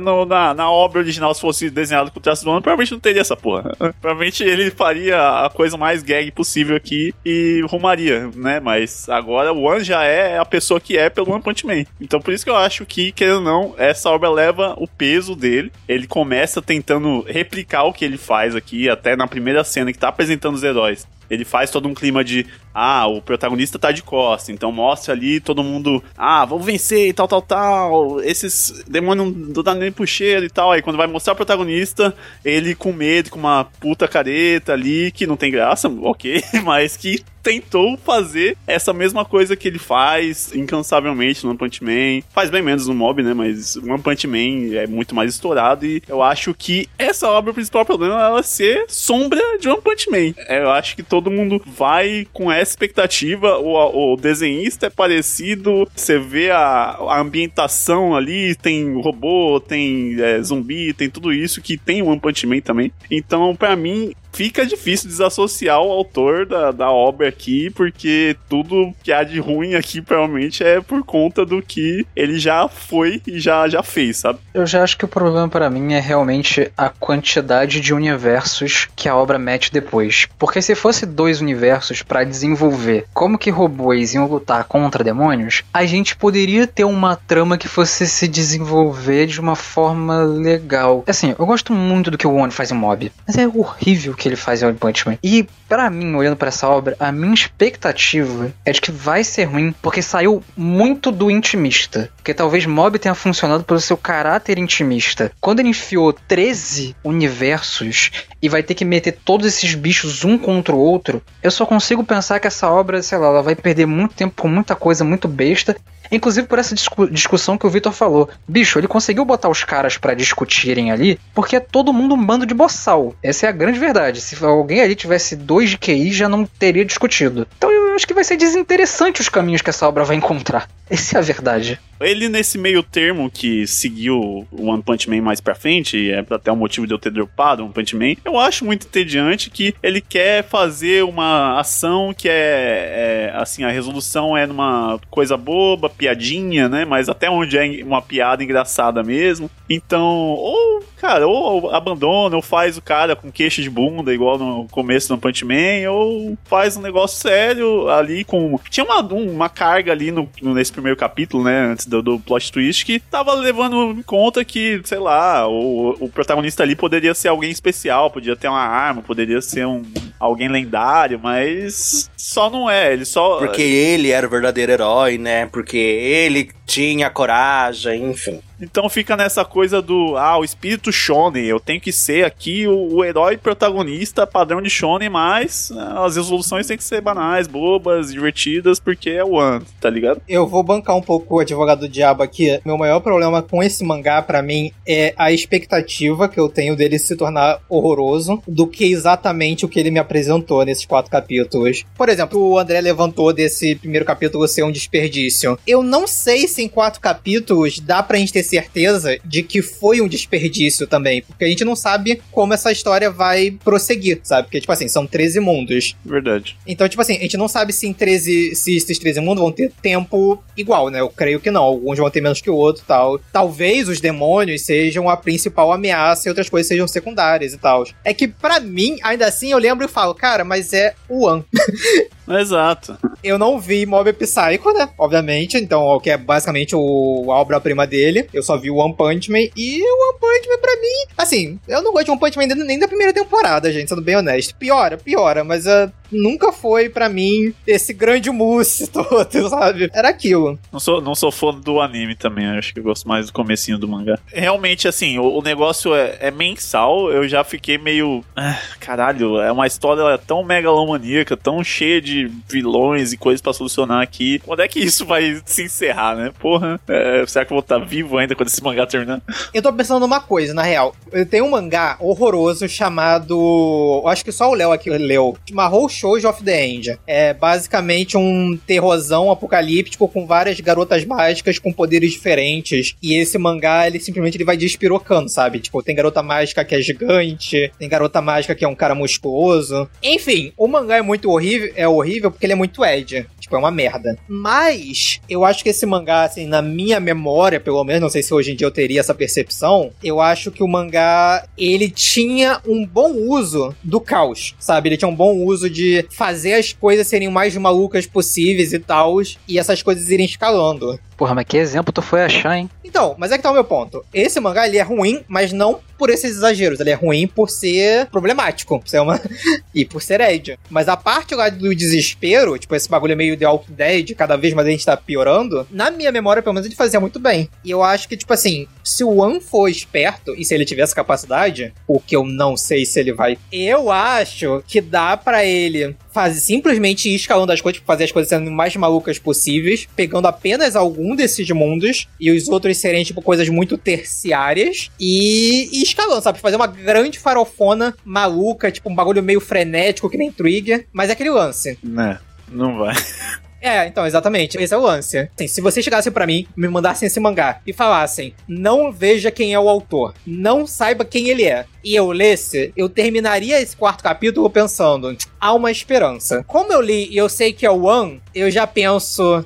[0.00, 3.00] no, na, na obra original, se fosse desenhado com o traço do ano, provavelmente não
[3.00, 3.74] teria essa porra.
[4.00, 8.60] provavelmente ele faria a coisa mais gag possível aqui e rumaria, né?
[8.60, 11.84] Mas agora o One já é a pessoa que é pelo One Punch Man.
[12.00, 15.15] Então por isso que eu acho que, querendo ou não, essa obra leva o peso
[15.36, 15.72] dele.
[15.88, 20.08] Ele começa tentando replicar o que ele faz aqui, até na primeira cena que tá
[20.08, 21.06] apresentando os heróis.
[21.30, 25.40] Ele faz todo um clima de, ah, o protagonista tá de costa, então mostra ali
[25.40, 28.20] todo mundo, ah, vamos vencer e tal, tal, tal.
[28.22, 30.72] Esses demônios não dá nem pro cheiro e tal.
[30.72, 32.14] Aí quando vai mostrar o protagonista,
[32.44, 37.22] ele com medo, com uma puta careta ali, que não tem graça, ok, mas que
[37.46, 42.20] tentou fazer essa mesma coisa que ele faz incansavelmente no One Punch Man.
[42.34, 43.32] Faz bem menos no Mob, né?
[43.34, 47.52] Mas o One Punch Man é muito mais estourado e eu acho que essa obra,
[47.52, 50.34] o principal problema é ela ser sombra de One Punch Man.
[50.48, 55.88] É, eu acho que todo mundo vai com essa expectativa, o, o desenhista é parecido,
[55.96, 61.78] você vê a, a ambientação ali, tem robô, tem é, zumbi, tem tudo isso que
[61.78, 62.92] tem o One Punch Man também.
[63.10, 69.10] Então, para mim, fica difícil desassociar o autor da, da obra aqui, porque tudo que
[69.10, 73.66] há de ruim aqui provavelmente é por conta do que ele já foi e já,
[73.66, 74.38] já fez, sabe?
[74.52, 79.08] Eu já acho que o problema para mim é realmente a quantidade de universos que
[79.08, 80.28] a obra mete depois.
[80.38, 85.86] Porque se fosse dois universos para desenvolver como que robôs iam lutar contra demônios, a
[85.86, 91.04] gente poderia ter uma trama que fosse se desenvolver de uma forma legal.
[91.06, 94.25] Assim, eu gosto muito do que o One faz em Mob, mas é horrível que
[94.28, 95.18] ele faz em One Punch Man.
[95.22, 99.44] E para mim, olhando para essa obra, a minha expectativa é de que vai ser
[99.44, 102.10] ruim, porque saiu muito do intimista.
[102.16, 105.32] Porque talvez Mob tenha funcionado pelo seu caráter intimista.
[105.40, 108.10] Quando ele enfiou 13 universos
[108.40, 112.04] e vai ter que meter todos esses bichos um contra o outro, eu só consigo
[112.04, 115.26] pensar que essa obra, sei lá, ela vai perder muito tempo com muita coisa muito
[115.26, 115.76] besta
[116.10, 118.28] Inclusive por essa discu discussão que o Vitor falou.
[118.46, 122.46] Bicho, ele conseguiu botar os caras para discutirem ali, porque é todo mundo um bando
[122.46, 123.14] de boçal.
[123.22, 124.15] Essa é a grande verdade.
[124.20, 127.46] Se alguém ali tivesse dois de QI, já não teria discutido.
[127.56, 130.68] Então acho que vai ser desinteressante os caminhos que essa obra vai encontrar.
[130.88, 131.80] Essa é a verdade.
[132.00, 136.24] Ele, nesse meio termo que seguiu o One Punch Man mais pra frente, e é
[136.30, 139.74] até o motivo de eu ter dropado One Punch Man, eu acho muito entediante que
[139.82, 145.88] ele quer fazer uma ação que é, é, assim, a resolução é numa coisa boba,
[145.88, 146.84] piadinha, né?
[146.84, 149.50] Mas até onde é uma piada engraçada mesmo.
[149.68, 154.68] Então, ou, cara, ou abandona, ou faz o cara com queixo de bunda, igual no
[154.68, 158.58] começo do One Punch Man, ou faz um negócio sério ali com.
[158.70, 161.72] Tinha uma, uma carga ali no, nesse primeiro capítulo, né?
[161.72, 166.08] Antes do, do plot twist, que tava levando em conta que, sei lá, o, o
[166.08, 169.82] protagonista ali poderia ser alguém especial, podia ter uma arma, poderia ser um
[170.18, 172.92] alguém lendário, mas só não é.
[172.92, 173.38] Ele só.
[173.38, 175.46] Porque ele era o verdadeiro herói, né?
[175.46, 178.40] Porque ele tinha coragem, enfim.
[178.60, 182.96] Então fica nessa coisa do, ah, o espírito shonen, eu tenho que ser aqui o,
[182.96, 188.12] o herói protagonista padrão de shonen, mas né, as resoluções têm que ser banais, bobas,
[188.12, 190.22] divertidas, porque é o ano, tá ligado?
[190.26, 192.58] Eu vou bancar um pouco o advogado do diabo aqui.
[192.64, 196.98] Meu maior problema com esse mangá, para mim, é a expectativa que eu tenho dele
[196.98, 201.84] se tornar horroroso, do que exatamente o que ele me apresentou nesses quatro capítulos.
[201.94, 205.58] Por exemplo, o André levantou desse primeiro capítulo ser um desperdício.
[205.66, 210.00] Eu não sei se em quatro capítulos dá pra gente ter certeza de que foi
[210.00, 214.48] um desperdício também, porque a gente não sabe como essa história vai prosseguir, sabe?
[214.48, 215.96] Porque, tipo assim, são 13 mundos.
[216.04, 216.56] Verdade.
[216.66, 219.52] Então, tipo assim, a gente não sabe se em 13, se esses 13 mundos vão
[219.52, 221.00] ter tempo igual, né?
[221.00, 221.62] Eu creio que não.
[221.62, 223.18] Alguns vão ter menos que o outro e tal.
[223.32, 227.86] Talvez os demônios sejam a principal ameaça e outras coisas sejam secundárias e tal.
[228.04, 231.44] É que, para mim, ainda assim, eu lembro e falo, cara, mas é o One.
[232.28, 232.98] Exato.
[233.26, 234.88] Eu não vi Mob Psycho, né?
[234.96, 238.28] Obviamente, então, que é basicamente o, a obra-prima dele.
[238.32, 239.48] Eu só vi o One Punch Man.
[239.56, 242.46] E o One Punch Man, pra mim, assim, eu não gosto de One Punch Man
[242.46, 244.54] nem da primeira temporada, gente, sendo bem honesto.
[244.54, 249.90] Piora, piora, mas uh, nunca foi pra mim esse grande mousse todo, sabe?
[249.92, 250.58] Era aquilo.
[250.72, 253.78] Não sou, não sou fã do anime também, acho que eu gosto mais do comecinho
[253.78, 254.18] do mangá.
[254.26, 258.24] Realmente, assim, o, o negócio é, é mensal, eu já fiquei meio.
[258.34, 264.02] ah, caralho, é uma história tão megalomaníaca, tão cheia de vilões e coisas pra solucionar
[264.02, 264.40] aqui.
[264.40, 266.32] Quando é que isso vai se encerrar, né?
[266.38, 269.20] Porra, é, será que eu vou estar vivo ainda quando esse mangá terminar?
[269.52, 270.94] Eu tô pensando numa coisa, na real.
[271.12, 274.00] Eu tenho um mangá horroroso chamado.
[274.02, 275.36] Eu acho que só o Léo aqui leu.
[275.52, 276.98] Mahou Shoujo of the End.
[277.06, 282.94] É basicamente um terrorzão apocalíptico com várias garotas mágicas com poderes diferentes.
[283.02, 285.60] E esse mangá, ele simplesmente ele vai despirocando, sabe?
[285.60, 289.88] Tipo, tem garota mágica que é gigante, tem garota mágica que é um cara musculoso.
[290.02, 293.26] Enfim, o mangá é muito horrível, é horrível porque ele é muito Ed.
[293.40, 294.18] Tipo, é uma merda.
[294.28, 298.34] Mas, eu acho que esse mangá, assim, na minha memória, pelo menos, não sei se
[298.34, 302.84] hoje em dia eu teria essa percepção, eu acho que o mangá, ele tinha um
[302.84, 304.88] bom uso do caos, sabe?
[304.88, 308.78] Ele tinha um bom uso de fazer as coisas serem o mais malucas possíveis e
[308.78, 309.16] tal,
[309.48, 310.98] e essas coisas irem escalando.
[311.16, 312.68] Porra, mas que exemplo tu foi achar, hein?
[312.84, 314.04] Então, mas é que tá o meu ponto.
[314.12, 316.78] Esse mangá, ele é ruim, mas não por esses exageros.
[316.78, 319.20] Ele é ruim por ser problemático, por ser uma...
[319.74, 320.58] e por ser Ed.
[320.68, 324.54] Mas a parte lá do desespero, tipo, esse bagulho meio The Walking Dead, cada vez
[324.54, 327.48] mais a gente tá piorando, na minha memória, pelo menos, ele fazia muito bem.
[327.64, 330.94] E eu acho que, tipo assim, se o One for esperto, e se ele tivesse
[330.94, 333.38] capacidade, o que eu não sei se ele vai...
[333.50, 338.30] Eu acho que dá para ele fazer simplesmente ir escalando as coisas, fazer as coisas
[338.30, 343.50] sendo mais malucas possíveis, pegando apenas algum desses mundos e os outros serem, tipo, coisas
[343.50, 346.40] muito terciárias e, e escalando, sabe?
[346.40, 351.12] Fazer uma grande farofona maluca, tipo, um bagulho meio frenético que nem Trigger, mas é
[351.12, 351.78] aquele lance.
[351.84, 352.18] Né,
[352.50, 352.94] não vai.
[353.66, 354.56] É, então, exatamente.
[354.58, 355.28] Esse é o lance.
[355.34, 359.52] Assim, se vocês chegassem pra mim, me mandassem esse mangá e falassem, não veja quem
[359.52, 364.04] é o autor, não saiba quem ele é, e eu lesse, eu terminaria esse quarto
[364.04, 366.44] capítulo pensando, há uma esperança.
[366.46, 369.44] Como eu li e eu sei que é o One, eu já penso.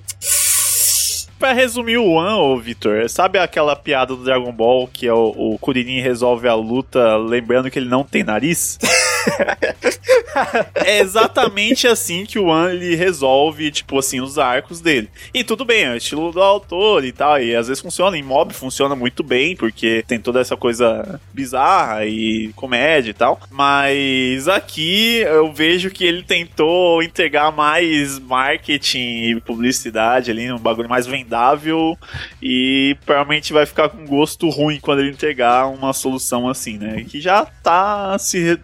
[1.38, 5.54] Pra resumir o One, ô Vitor, sabe aquela piada do Dragon Ball que é o,
[5.54, 8.78] o Kuririn resolve a luta lembrando que ele não tem nariz?
[10.74, 15.08] é exatamente assim que o One ele resolve, tipo assim, os arcos dele.
[15.32, 18.16] E tudo bem, é o estilo do autor e tal, e às vezes funciona.
[18.16, 23.40] Em Mob funciona muito bem, porque tem toda essa coisa bizarra e comédia e tal.
[23.50, 30.88] Mas aqui eu vejo que ele tentou entregar mais marketing e publicidade ali, um bagulho
[30.88, 31.96] mais vendável.
[32.42, 37.04] E provavelmente vai ficar com gosto ruim quando ele entregar uma solução assim, né?
[37.08, 38.58] Que já tá se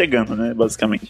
[0.00, 0.54] entregando, né?
[0.54, 1.08] Basicamente.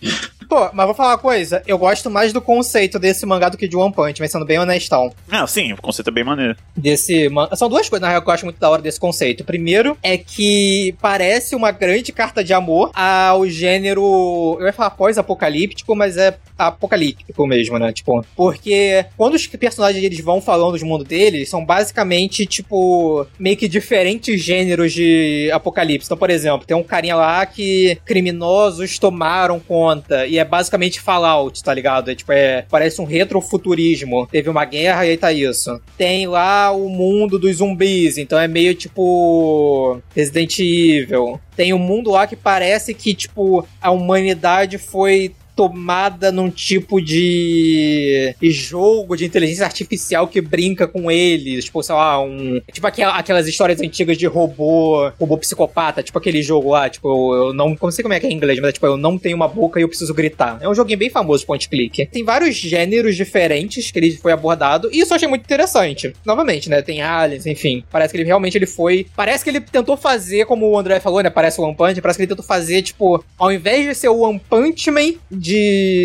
[0.50, 3.68] Pô, mas vou falar uma coisa, eu gosto mais do conceito desse mangá do que
[3.68, 5.12] de One Punch, mas sendo bem honestão.
[5.28, 6.56] Não, sim, o conceito é bem maneiro.
[6.76, 7.48] Desse man...
[7.54, 9.44] São duas coisas, na real, que eu acho muito da hora desse conceito.
[9.44, 14.56] Primeiro, é que parece uma grande carta de amor ao gênero.
[14.58, 17.92] Eu ia falar pós-apocalíptico, mas é apocalíptico mesmo, né?
[17.92, 23.56] Tipo, porque quando os personagens eles vão falando do mundo deles, são basicamente, tipo, meio
[23.56, 26.08] que diferentes gêneros de apocalipse.
[26.08, 31.62] Então, por exemplo, tem um carinha lá que criminosos tomaram conta e é basicamente Fallout,
[31.62, 32.10] tá ligado?
[32.10, 34.26] É, tipo, é, parece um retrofuturismo.
[34.26, 35.80] Teve uma guerra e aí tá isso.
[35.96, 41.40] Tem lá o mundo dos zumbis, então é meio tipo Resident Evil.
[41.56, 48.34] Tem um mundo lá que parece que, tipo, a humanidade foi tomada num tipo de
[48.40, 51.66] jogo de inteligência artificial que brinca com eles.
[51.66, 52.62] Tipo, sei lá, um.
[52.72, 57.76] Tipo aquelas histórias antigas de robô, robô psicopata, tipo aquele jogo lá, tipo, eu não.
[57.78, 59.48] Não sei como é que é em inglês, mas é, tipo, eu não tenho uma
[59.48, 60.58] boca e eu preciso gritar.
[60.62, 62.06] É um joguinho bem famoso, point click.
[62.06, 66.14] Tem vários gêneros diferentes que ele foi abordado, e isso eu achei muito interessante.
[66.24, 66.80] Novamente, né?
[66.80, 67.84] Tem aliens, enfim.
[67.90, 69.06] Parece que ele realmente ele foi.
[69.14, 71.28] Parece que ele tentou fazer, como o André falou, né?
[71.28, 74.20] Parece o One Punch, parece que ele tentou fazer, tipo, ao invés de ser o
[74.20, 75.49] One Punch Man, de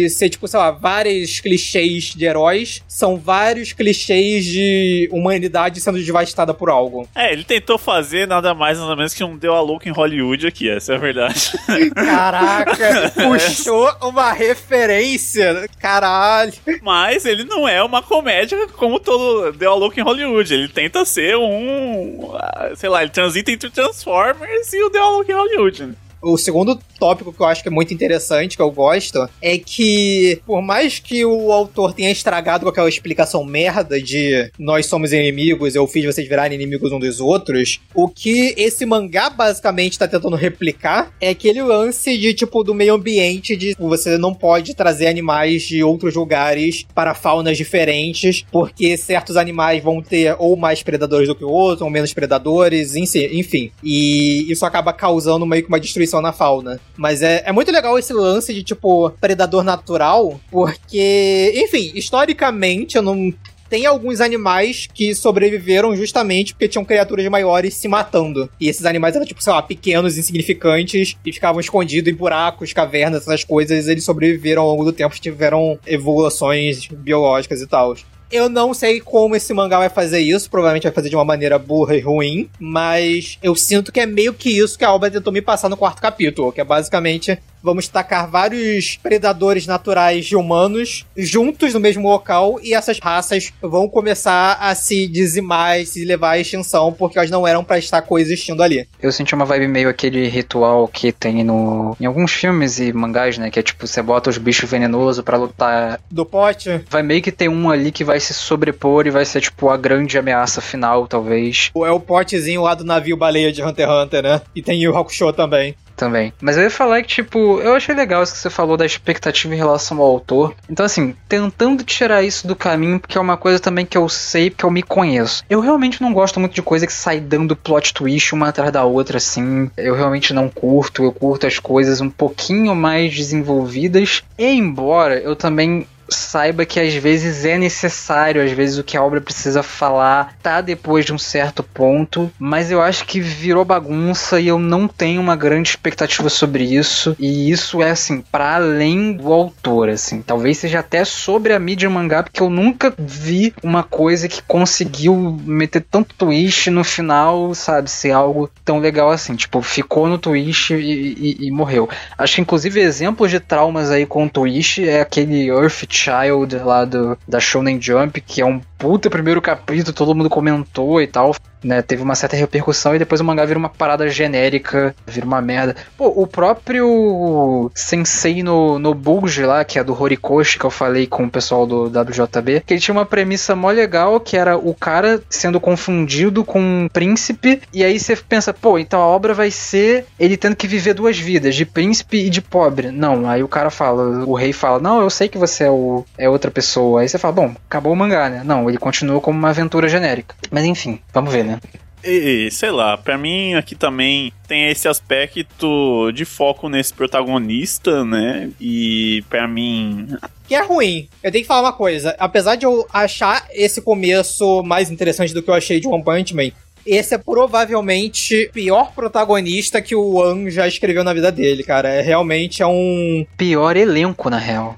[0.09, 6.53] ser, tipo, sei lá, vários clichês de heróis, são vários clichês de humanidade sendo devastada
[6.53, 7.07] por algo.
[7.15, 10.47] É, ele tentou fazer nada mais, nada menos que um Deu a Louco em Hollywood
[10.47, 11.51] aqui, essa é a verdade.
[11.95, 15.67] Caraca, puxou uma referência.
[15.79, 16.53] Caralho.
[16.81, 20.53] Mas ele não é uma comédia como todo Deu a Louco em Hollywood.
[20.53, 22.31] Ele tenta ser um.
[22.35, 25.95] ah, Sei lá, ele transita entre o Transformers e o Deu a Louco em Hollywood.
[26.28, 30.41] O segundo tópico que eu acho que é muito interessante, que eu gosto, é que,
[30.43, 35.76] por mais que o autor tenha estragado com aquela explicação merda de nós somos inimigos,
[35.76, 40.36] eu fiz vocês virarem inimigos um dos outros, o que esse mangá basicamente tá tentando
[40.36, 45.61] replicar é aquele lance de, tipo, do meio ambiente, de você não pode trazer animais
[45.61, 51.36] de outros lugares para faunas diferentes, porque certos animais vão ter ou mais predadores do
[51.36, 53.69] que outros, ou menos predadores, enfim.
[53.84, 56.80] E isso acaba causando meio que uma destruição funciona a fauna.
[56.95, 63.01] Mas é, é muito legal esse lance de, tipo, predador natural, porque, enfim, historicamente, eu
[63.01, 63.34] não
[63.68, 68.49] tem alguns animais que sobreviveram justamente porque tinham criaturas maiores se matando.
[68.59, 73.24] E esses animais eram, tipo, sei lá, pequenos, insignificantes e ficavam escondidos em buracos, cavernas,
[73.24, 73.88] essas coisas.
[73.88, 77.95] Eles sobreviveram ao longo do tempo, tiveram evoluções biológicas e tal.
[78.36, 81.57] Eu não sei como esse mangá vai fazer isso, provavelmente vai fazer de uma maneira
[81.57, 85.31] burra e ruim, mas eu sinto que é meio que isso que a obra tentou
[85.31, 91.03] me passar no quarto capítulo, que é basicamente vamos tacar vários predadores naturais de humanos
[91.18, 96.32] juntos no mesmo local e essas raças vão começar a se dizimar e se levar
[96.32, 98.88] à extinção porque elas não eram para estar coexistindo ali.
[99.01, 103.39] Eu senti uma vibe meio aquele ritual que tem no em alguns filmes e mangás,
[103.39, 106.84] né, que é tipo você bota os bichos venenosos para lutar do pote.
[106.88, 109.78] Vai meio que ter um ali que vai se sobrepor e vai ser tipo a
[109.78, 111.72] grande ameaça final, talvez.
[111.74, 114.41] Ou é o potezinho lá do navio baleia de Hunter x Hunter, né?
[114.55, 116.33] E tem o Hakusho também também.
[116.41, 119.53] Mas eu ia falar que, tipo, eu achei legal isso que você falou da expectativa
[119.53, 120.53] em relação ao autor.
[120.69, 124.49] Então, assim, tentando tirar isso do caminho, porque é uma coisa também que eu sei,
[124.49, 125.43] porque eu me conheço.
[125.49, 128.83] Eu realmente não gosto muito de coisa que sai dando plot twist uma atrás da
[128.83, 129.69] outra, assim.
[129.77, 131.03] Eu realmente não curto.
[131.03, 134.23] Eu curto as coisas um pouquinho mais desenvolvidas.
[134.37, 139.03] E embora eu também saiba que às vezes é necessário, às vezes o que a
[139.03, 144.39] obra precisa falar tá depois de um certo ponto, mas eu acho que virou bagunça
[144.39, 147.16] e eu não tenho uma grande expectativa sobre isso.
[147.20, 151.89] E isso é assim, para além do autor, assim, talvez seja até sobre a mídia
[151.89, 157.89] mangá, porque eu nunca vi uma coisa que conseguiu meter tanto twist no final, sabe,
[157.89, 161.89] ser algo tão legal assim, tipo, ficou no twist e, e, e morreu.
[162.18, 167.17] Acho que inclusive exemplos de traumas aí com twist é aquele Earth Child lá do,
[167.25, 171.33] da Shonen Jump, que é um puta primeiro capítulo, todo mundo comentou e tal
[171.65, 175.41] né, teve uma certa repercussão e depois o mangá vira uma parada genérica, vira uma
[175.41, 175.75] merda.
[175.97, 181.07] Pô, o próprio Sensei no, no Bulge lá, que é do Horikoshi, que eu falei
[181.07, 184.73] com o pessoal do WJB, que ele tinha uma premissa mó legal, que era o
[184.73, 189.49] cara sendo confundido com um príncipe, e aí você pensa, pô, então a obra vai
[189.49, 192.91] ser ele tendo que viver duas vidas, de príncipe e de pobre.
[192.91, 196.05] Não, aí o cara fala, o rei fala, não, eu sei que você é, o,
[196.17, 197.01] é outra pessoa.
[197.01, 198.41] Aí você fala, bom, acabou o mangá, né?
[198.45, 200.36] Não, ele continua como uma aventura genérica.
[200.51, 201.59] Mas enfim, vamos ver, né?
[202.07, 208.51] E, sei lá, para mim aqui também tem esse aspecto de foco nesse protagonista, né?
[208.61, 210.15] E para mim.
[210.47, 211.09] Que é ruim.
[211.23, 212.15] Eu tenho que falar uma coisa.
[212.19, 216.36] Apesar de eu achar esse começo mais interessante do que eu achei de One Punch
[216.36, 216.51] Man,
[216.86, 221.89] esse é provavelmente o pior protagonista que o An já escreveu na vida dele, cara.
[221.89, 223.26] É realmente é um.
[223.36, 224.78] Pior elenco, na real.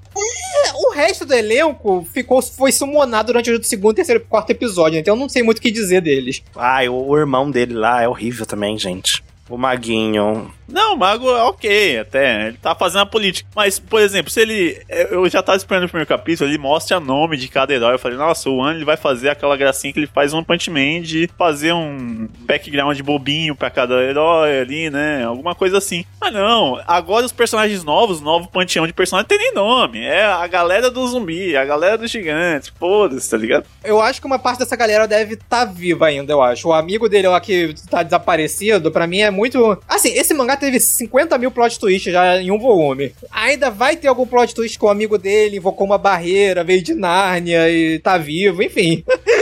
[0.98, 5.20] Resto do elenco ficou, foi sumonado durante o segundo, terceiro e quarto episódio, então eu
[5.20, 6.42] não sei muito o que dizer deles.
[6.56, 9.24] Ah, o, o irmão dele lá é horrível também, gente.
[9.48, 10.52] O Maguinho.
[10.68, 12.48] Não, o Mago é ok, até.
[12.48, 13.50] Ele tá fazendo a política.
[13.56, 14.82] Mas, por exemplo, se ele.
[14.90, 17.94] Eu já tava esperando o primeiro capítulo, ele mostra o nome de cada herói.
[17.94, 20.70] Eu falei, nossa, o One ele vai fazer aquela gracinha que ele faz um Punch
[20.70, 25.24] Man de fazer um background bobinho pra cada herói ali, né?
[25.24, 26.06] Alguma coisa assim.
[26.20, 30.04] Mas não, agora os personagens novos, novo panteão de personagem, tem nem nome.
[30.04, 32.72] É a galera do zumbi, a galera dos gigantes.
[32.78, 33.66] Foda-se, tá ligado?
[33.84, 36.68] Eu acho que uma parte dessa galera deve estar tá viva ainda, eu acho.
[36.68, 39.78] O amigo dele lá que tá desaparecido, pra mim é muito.
[39.88, 43.14] Assim, esse mangá teve 50 mil plot twists já em um volume.
[43.32, 46.94] Ainda vai ter algum plot twist com o amigo dele, invocou uma barreira, veio de
[46.94, 49.04] Nárnia e tá vivo, enfim.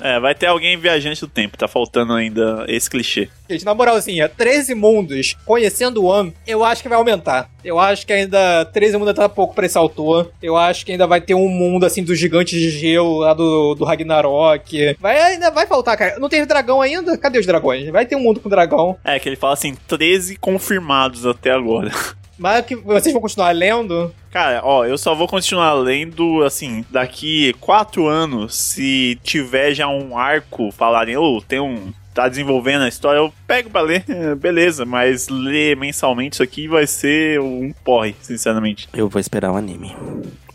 [0.00, 3.28] é, vai ter alguém viajante do tempo, tá faltando ainda esse clichê.
[3.48, 7.50] Gente, na moralzinha, 13 mundos conhecendo o One, eu acho que vai aumentar.
[7.64, 10.32] Eu acho que ainda 13 mundos tá pouco pra esse autor.
[10.42, 13.74] Eu acho que ainda vai ter um mundo assim dos gigantes de gelo lá do,
[13.74, 14.96] do Ragnarok.
[14.98, 16.18] Vai, ainda vai faltar, cara.
[16.18, 17.16] Não teve dragão ainda?
[17.16, 17.88] Cadê os dragões?
[17.90, 18.96] Vai ter um mundo com dragão.
[19.04, 21.90] É, que ele fala assim, 13 confirmados até agora.
[22.38, 24.12] Mas que vocês vão continuar lendo?
[24.30, 30.16] Cara, ó, eu só vou continuar lendo, assim, daqui quatro anos, se tiver já um
[30.16, 34.34] arco falarem, ô, oh, tem um tá desenvolvendo a história, eu pego pra ler, é,
[34.34, 38.88] beleza, mas ler mensalmente isso aqui vai ser um porre, sinceramente.
[38.92, 39.96] Eu vou esperar o um anime.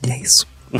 [0.05, 0.47] E é isso.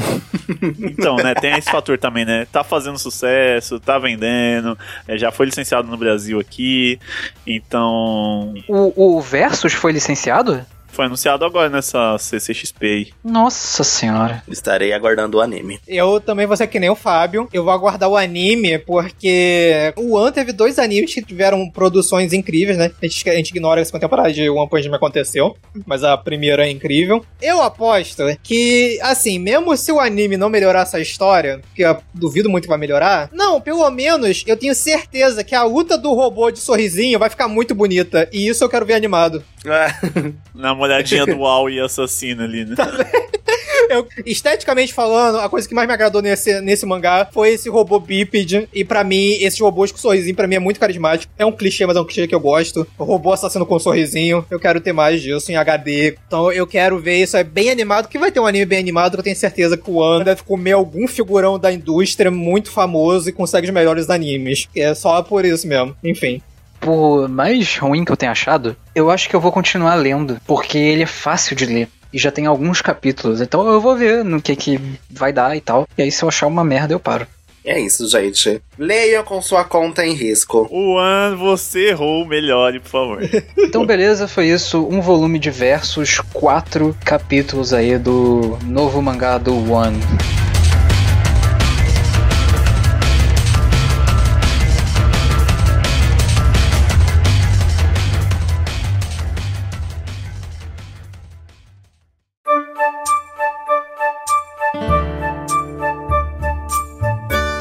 [0.79, 2.45] então, né, tem esse fator também, né?
[2.51, 4.77] Tá fazendo sucesso, tá vendendo,
[5.07, 6.99] é, já foi licenciado no Brasil aqui,
[7.45, 8.53] então.
[8.67, 10.65] O, o Versus foi licenciado?
[10.97, 13.07] Foi anunciado agora nessa CCXP aí.
[13.23, 14.41] Nossa senhora.
[14.47, 15.79] Estarei aguardando o anime.
[15.87, 17.47] Eu também vou ser que nem o Fábio.
[17.53, 22.79] Eu vou aguardar o anime, porque o One teve dois animes que tiveram produções incríveis,
[22.79, 22.91] né?
[22.99, 26.67] A gente, a gente ignora essa temporada de One Punch Man aconteceu, mas a primeira
[26.67, 27.23] é incrível.
[27.39, 32.49] Eu aposto que, assim, mesmo se o anime não melhorar essa história, que eu duvido
[32.49, 36.49] muito que vai melhorar, não, pelo menos eu tenho certeza que a luta do robô
[36.49, 38.27] de sorrisinho vai ficar muito bonita.
[38.33, 39.43] E isso eu quero ver animado.
[40.55, 42.75] Na molhadinha do UAU e assassino ali, né?
[43.89, 47.99] Eu, esteticamente falando, a coisa que mais me agradou nesse, nesse mangá foi esse robô
[47.99, 48.67] bípede.
[48.73, 51.31] E pra mim, esses robôs com sorrisinho, pra mim, é muito carismático.
[51.37, 52.85] É um clichê, mas é um clichê que eu gosto.
[52.97, 54.45] O robô assassino com um sorrisinho.
[54.51, 56.17] Eu quero ter mais disso em HD.
[56.27, 57.37] Então eu quero ver isso.
[57.37, 59.13] É bem animado, que vai ter um anime bem animado.
[59.13, 63.29] Que eu tenho certeza que o One deve comer algum figurão da indústria muito famoso
[63.29, 64.67] e consegue os melhores animes.
[64.75, 65.95] É só por isso mesmo.
[66.03, 66.41] Enfim.
[66.79, 70.77] Por mais ruim que eu tenha achado, eu acho que eu vou continuar lendo, porque
[70.77, 71.89] ele é fácil de ler.
[72.13, 75.61] E já tem alguns capítulos, então eu vou ver no que que vai dar e
[75.61, 75.87] tal.
[75.97, 77.27] E aí, se eu achar uma merda, eu paro.
[77.67, 78.61] É isso, gente.
[78.79, 80.69] Leiam com sua conta em risco.
[80.71, 83.19] Juan, você errou, melhore, por favor.
[83.57, 84.87] Então, beleza, foi isso.
[84.89, 89.99] Um volume de versos, quatro capítulos aí do novo mangá do One.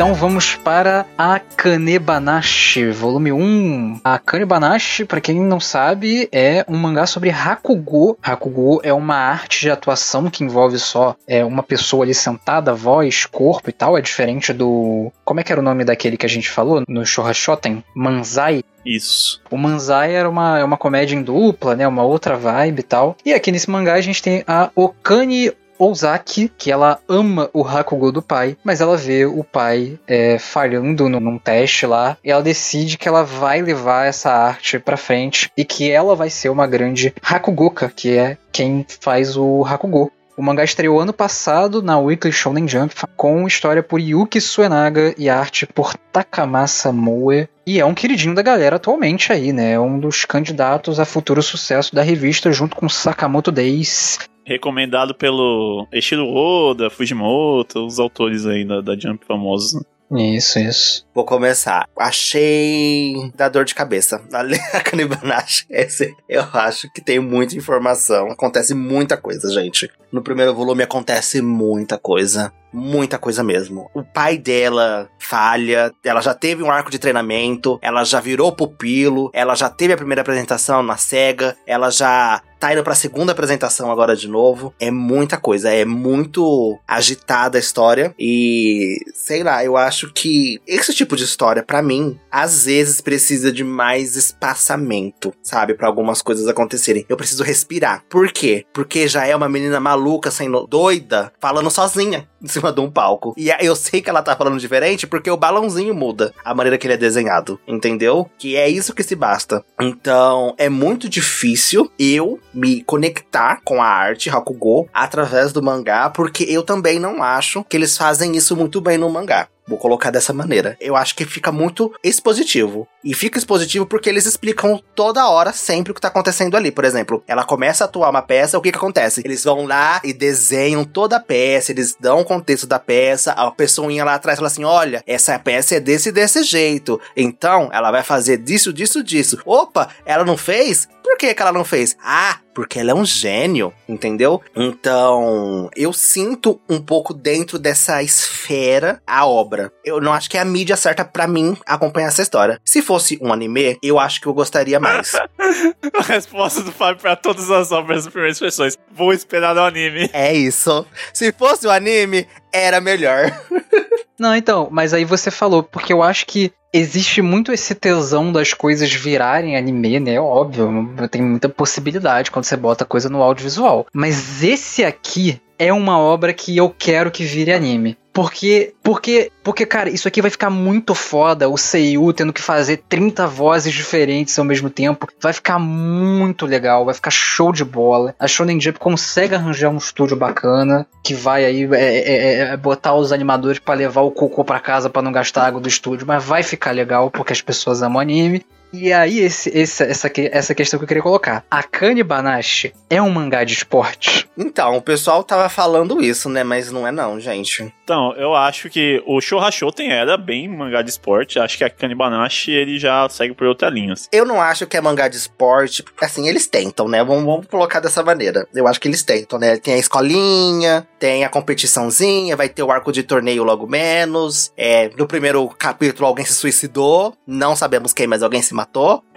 [0.06, 4.02] Então vamos para a Kanebanashi, volume 1.
[4.04, 8.16] A Kanebanashi, para quem não sabe, é um mangá sobre Hakugo.
[8.22, 13.26] Hakugo é uma arte de atuação que envolve só é, uma pessoa ali sentada, voz,
[13.26, 13.98] corpo e tal.
[13.98, 15.10] É diferente do.
[15.24, 17.82] Como é que era o nome daquele que a gente falou no Shohashoten?
[17.92, 18.62] Manzai.
[18.84, 19.42] Isso.
[19.50, 21.88] O Manzai era uma, é uma comédia em dupla, né?
[21.88, 23.16] Uma outra vibe e tal.
[23.24, 28.12] E aqui nesse mangá a gente tem a Okani Ozaki, que ela ama o Hakugo
[28.12, 32.98] do pai, mas ela vê o pai é, falhando num teste lá, e ela decide
[32.98, 37.14] que ela vai levar essa arte pra frente e que ela vai ser uma grande
[37.22, 40.10] Hakugoka, que é quem faz o Hakugo.
[40.36, 45.30] O mangá estreou ano passado na Weekly Shonen Jump com história por Yuki Suenaga e
[45.30, 47.48] arte por Takamasa Moe.
[47.66, 49.72] E é um queridinho da galera atualmente aí, né?
[49.72, 54.18] É um dos candidatos a futuro sucesso da revista junto com Sakamoto Days.
[54.46, 59.74] Recomendado pelo Eshiro Oda, Fujimoto, os autores aí da, da Jump famosos.
[59.74, 60.36] né?
[60.36, 61.05] Isso, isso.
[61.16, 61.88] Vou começar.
[61.98, 64.20] Achei da dor de cabeça.
[64.74, 68.30] A Kanibanashi, esse eu acho que tem muita informação.
[68.30, 69.90] Acontece muita coisa, gente.
[70.12, 72.52] No primeiro volume acontece muita coisa.
[72.72, 73.90] Muita coisa mesmo.
[73.94, 79.30] O pai dela falha, ela já teve um arco de treinamento, ela já virou pupilo,
[79.32, 83.90] ela já teve a primeira apresentação na SEGA, ela já tá indo pra segunda apresentação
[83.90, 84.74] agora de novo.
[84.80, 90.94] É muita coisa, é muito agitada a história e sei lá, eu acho que esse
[90.94, 96.48] tipo de história pra mim às vezes precisa de mais espaçamento, sabe, Pra algumas coisas
[96.48, 97.04] acontecerem.
[97.08, 98.02] Eu preciso respirar.
[98.08, 98.64] Por quê?
[98.72, 103.34] Porque já é uma menina maluca sendo doida, falando sozinha em cima de um palco.
[103.36, 106.86] E eu sei que ela tá falando diferente porque o balãozinho muda a maneira que
[106.86, 108.28] ele é desenhado, entendeu?
[108.38, 109.64] Que é isso que se basta.
[109.80, 116.44] Então, é muito difícil eu me conectar com a arte Hakugo através do mangá, porque
[116.44, 119.48] eu também não acho que eles fazem isso muito bem no mangá.
[119.68, 120.76] Vou colocar dessa maneira.
[120.80, 122.86] Eu acho que fica muito expositivo.
[123.02, 126.70] E fica expositivo porque eles explicam toda hora sempre o que tá acontecendo ali.
[126.70, 129.22] Por exemplo, ela começa a atuar uma peça, o que que acontece?
[129.24, 133.50] Eles vão lá e desenham toda a peça, eles dão o contexto da peça, a
[133.50, 137.00] pessoinha lá atrás fala assim: olha, essa peça é desse e desse jeito.
[137.16, 139.38] Então, ela vai fazer disso, disso, disso.
[139.44, 140.88] Opa, ela não fez?
[141.02, 141.96] Por que, que ela não fez?
[142.02, 144.40] Ah, porque ela é um gênio, entendeu?
[144.56, 149.70] Então, eu sinto um pouco dentro dessa esfera a obra.
[149.84, 152.58] Eu não acho que é a mídia certa pra mim acompanhar essa história.
[152.64, 155.12] Se fosse um anime, eu acho que eu gostaria mais.
[155.92, 158.78] A resposta do Fábio pra todas as obras das primeiras pessoas.
[158.90, 160.08] Vou esperar no anime.
[160.14, 160.86] é isso.
[161.12, 163.38] Se fosse o anime, era melhor.
[164.18, 168.52] Não, então, mas aí você falou, porque eu acho que existe muito esse tesão das
[168.54, 170.20] coisas virarem anime, né?
[170.20, 173.86] Óbvio, tem muita possibilidade quando você bota coisa no audiovisual.
[173.92, 177.96] Mas esse aqui é uma obra que eu quero que vire anime.
[178.16, 181.50] Porque, porque, porque, cara, isso aqui vai ficar muito foda.
[181.50, 185.06] O Seiyu tendo que fazer 30 vozes diferentes ao mesmo tempo.
[185.20, 188.14] Vai ficar muito legal, vai ficar show de bola.
[188.18, 192.94] A Shonen Jump consegue arranjar um estúdio bacana que vai aí é, é, é, botar
[192.94, 196.06] os animadores pra levar o cocô pra casa pra não gastar água do estúdio.
[196.06, 198.46] Mas vai ficar legal porque as pessoas amam anime.
[198.78, 201.44] E aí, esse, esse, essa, que- essa questão que eu queria colocar.
[201.50, 204.28] Akane Banashi é um mangá de esporte?
[204.36, 206.44] Então, o pessoal tava falando isso, né?
[206.44, 207.72] Mas não é não, gente.
[207.84, 211.38] Então, eu acho que o Shoha Shoten era bem mangá de esporte.
[211.38, 213.92] Acho que a Kanibanashi ele já segue por outra linha.
[213.94, 214.08] assim.
[214.12, 215.84] Eu não acho que é mangá de esporte.
[216.00, 217.02] Assim, eles tentam, né?
[217.04, 218.46] Vamos, vamos colocar dessa maneira.
[218.54, 219.56] Eu acho que eles tentam, né?
[219.56, 224.52] Tem a escolinha, tem a competiçãozinha, vai ter o arco de torneio logo menos.
[224.56, 227.14] É, no primeiro capítulo alguém se suicidou.
[227.26, 228.65] Não sabemos quem, mas alguém se matou.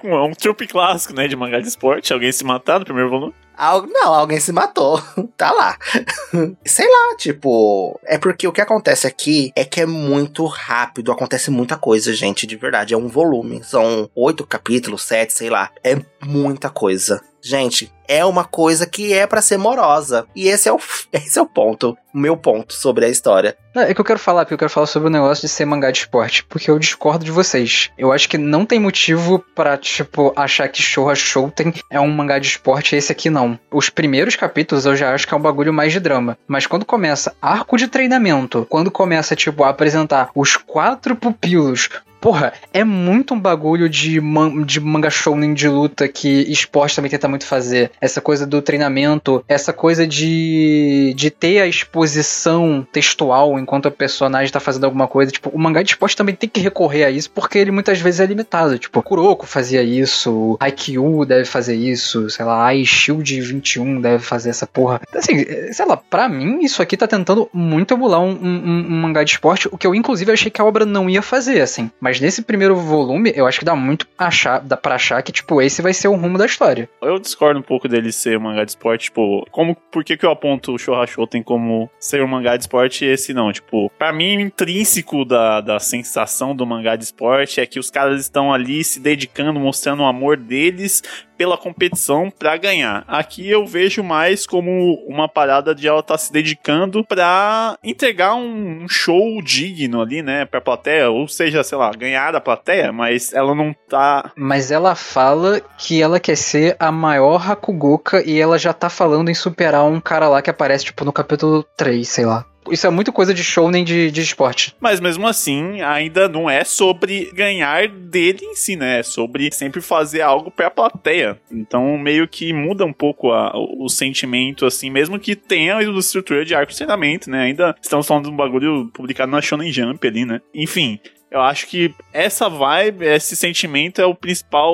[0.04, 2.14] É um trupe clássico, né, de mangá de esporte.
[2.14, 3.34] Alguém se matar no primeiro volume.
[3.58, 5.02] Al- não, alguém se matou.
[5.36, 5.78] tá lá.
[6.66, 8.00] Sei lá, tipo.
[8.06, 11.12] É porque o que acontece aqui é que é muito rápido.
[11.12, 12.94] Acontece muita coisa, gente, de verdade.
[12.94, 13.62] É um volume.
[13.64, 15.70] São oito capítulos, sete, sei lá.
[15.84, 17.22] É muita coisa.
[17.42, 20.26] Gente, é uma coisa que é pra ser morosa.
[20.36, 20.80] E esse é o,
[21.14, 21.96] esse é o ponto.
[22.14, 23.56] O meu ponto sobre a história.
[23.76, 25.92] É que eu quero falar, porque eu quero falar sobre o negócio de ser mangá
[25.92, 27.92] de esporte, porque eu discordo de vocês.
[27.98, 32.40] Eu acho que não tem motivo pra, tipo, achar que Shouha Shouten é um mangá
[32.40, 33.60] de esporte esse aqui não.
[33.72, 36.38] Os primeiros capítulos eu já acho que é um bagulho mais de drama.
[36.48, 41.90] Mas quando começa arco de treinamento, quando começa, tipo, a apresentar os quatro pupilos
[42.20, 47.10] Porra, é muito um bagulho de, man de manga shounen de luta que esporte também
[47.10, 47.92] tenta muito fazer.
[48.02, 54.52] Essa coisa do treinamento, essa coisa de, de ter a exposição textual enquanto o personagem
[54.52, 55.32] tá fazendo alguma coisa.
[55.32, 58.20] Tipo, o mangá de esporte também tem que recorrer a isso porque ele muitas vezes
[58.20, 58.78] é limitado.
[58.78, 64.50] Tipo, Kuroko fazia isso, Haikyuu deve fazer isso, sei lá, Ai Shield 21 deve fazer
[64.50, 65.02] essa porra.
[65.16, 69.24] Assim, sei lá, pra mim isso aqui tá tentando muito emular um, um, um mangá
[69.24, 71.90] de esporte, o que eu inclusive achei que a obra não ia fazer, assim.
[72.00, 75.62] Mas nesse primeiro volume, eu acho que dá muito achar, dá pra achar que, tipo,
[75.62, 76.90] esse vai ser o rumo da história.
[77.02, 80.26] Eu discordo um pouco dele ser um mangá de esporte, tipo, como, por que que
[80.26, 83.52] eu aponto o Shoha Shoten como ser um mangá de esporte e esse não?
[83.52, 88.22] Tipo, pra mim, intrínseco da, da sensação do mangá de esporte é que os caras
[88.22, 91.04] estão ali se dedicando, mostrando o amor deles
[91.40, 93.06] pela competição pra ganhar.
[93.08, 98.36] Aqui eu vejo mais como uma parada de ela estar tá se dedicando pra entregar
[98.36, 103.32] um show digno ali, né, pra plateia, ou seja, sei lá, ganhar da plateia, mas
[103.32, 108.58] ela não tá Mas ela fala que ela quer ser a maior Hakugoka e ela
[108.58, 112.26] já tá falando em superar um cara lá que aparece, tipo, no capítulo 3, sei
[112.26, 112.46] lá.
[112.72, 114.76] Isso é muito coisa de shounen de, de esporte.
[114.80, 119.00] Mas mesmo assim, ainda não é sobre ganhar dele em si, né?
[119.00, 121.40] É sobre sempre fazer algo pra plateia.
[121.52, 125.84] Então meio que muda um pouco a- o, o sentimento, assim, mesmo que tenha a
[125.84, 127.44] estrutura de arco de treinamento, né?
[127.44, 130.42] Ainda estamos falando de um bagulho publicado na Shonen Jump ali, né?
[130.54, 131.00] Enfim.
[131.32, 134.74] Eu acho que essa vibe, esse sentimento é o principal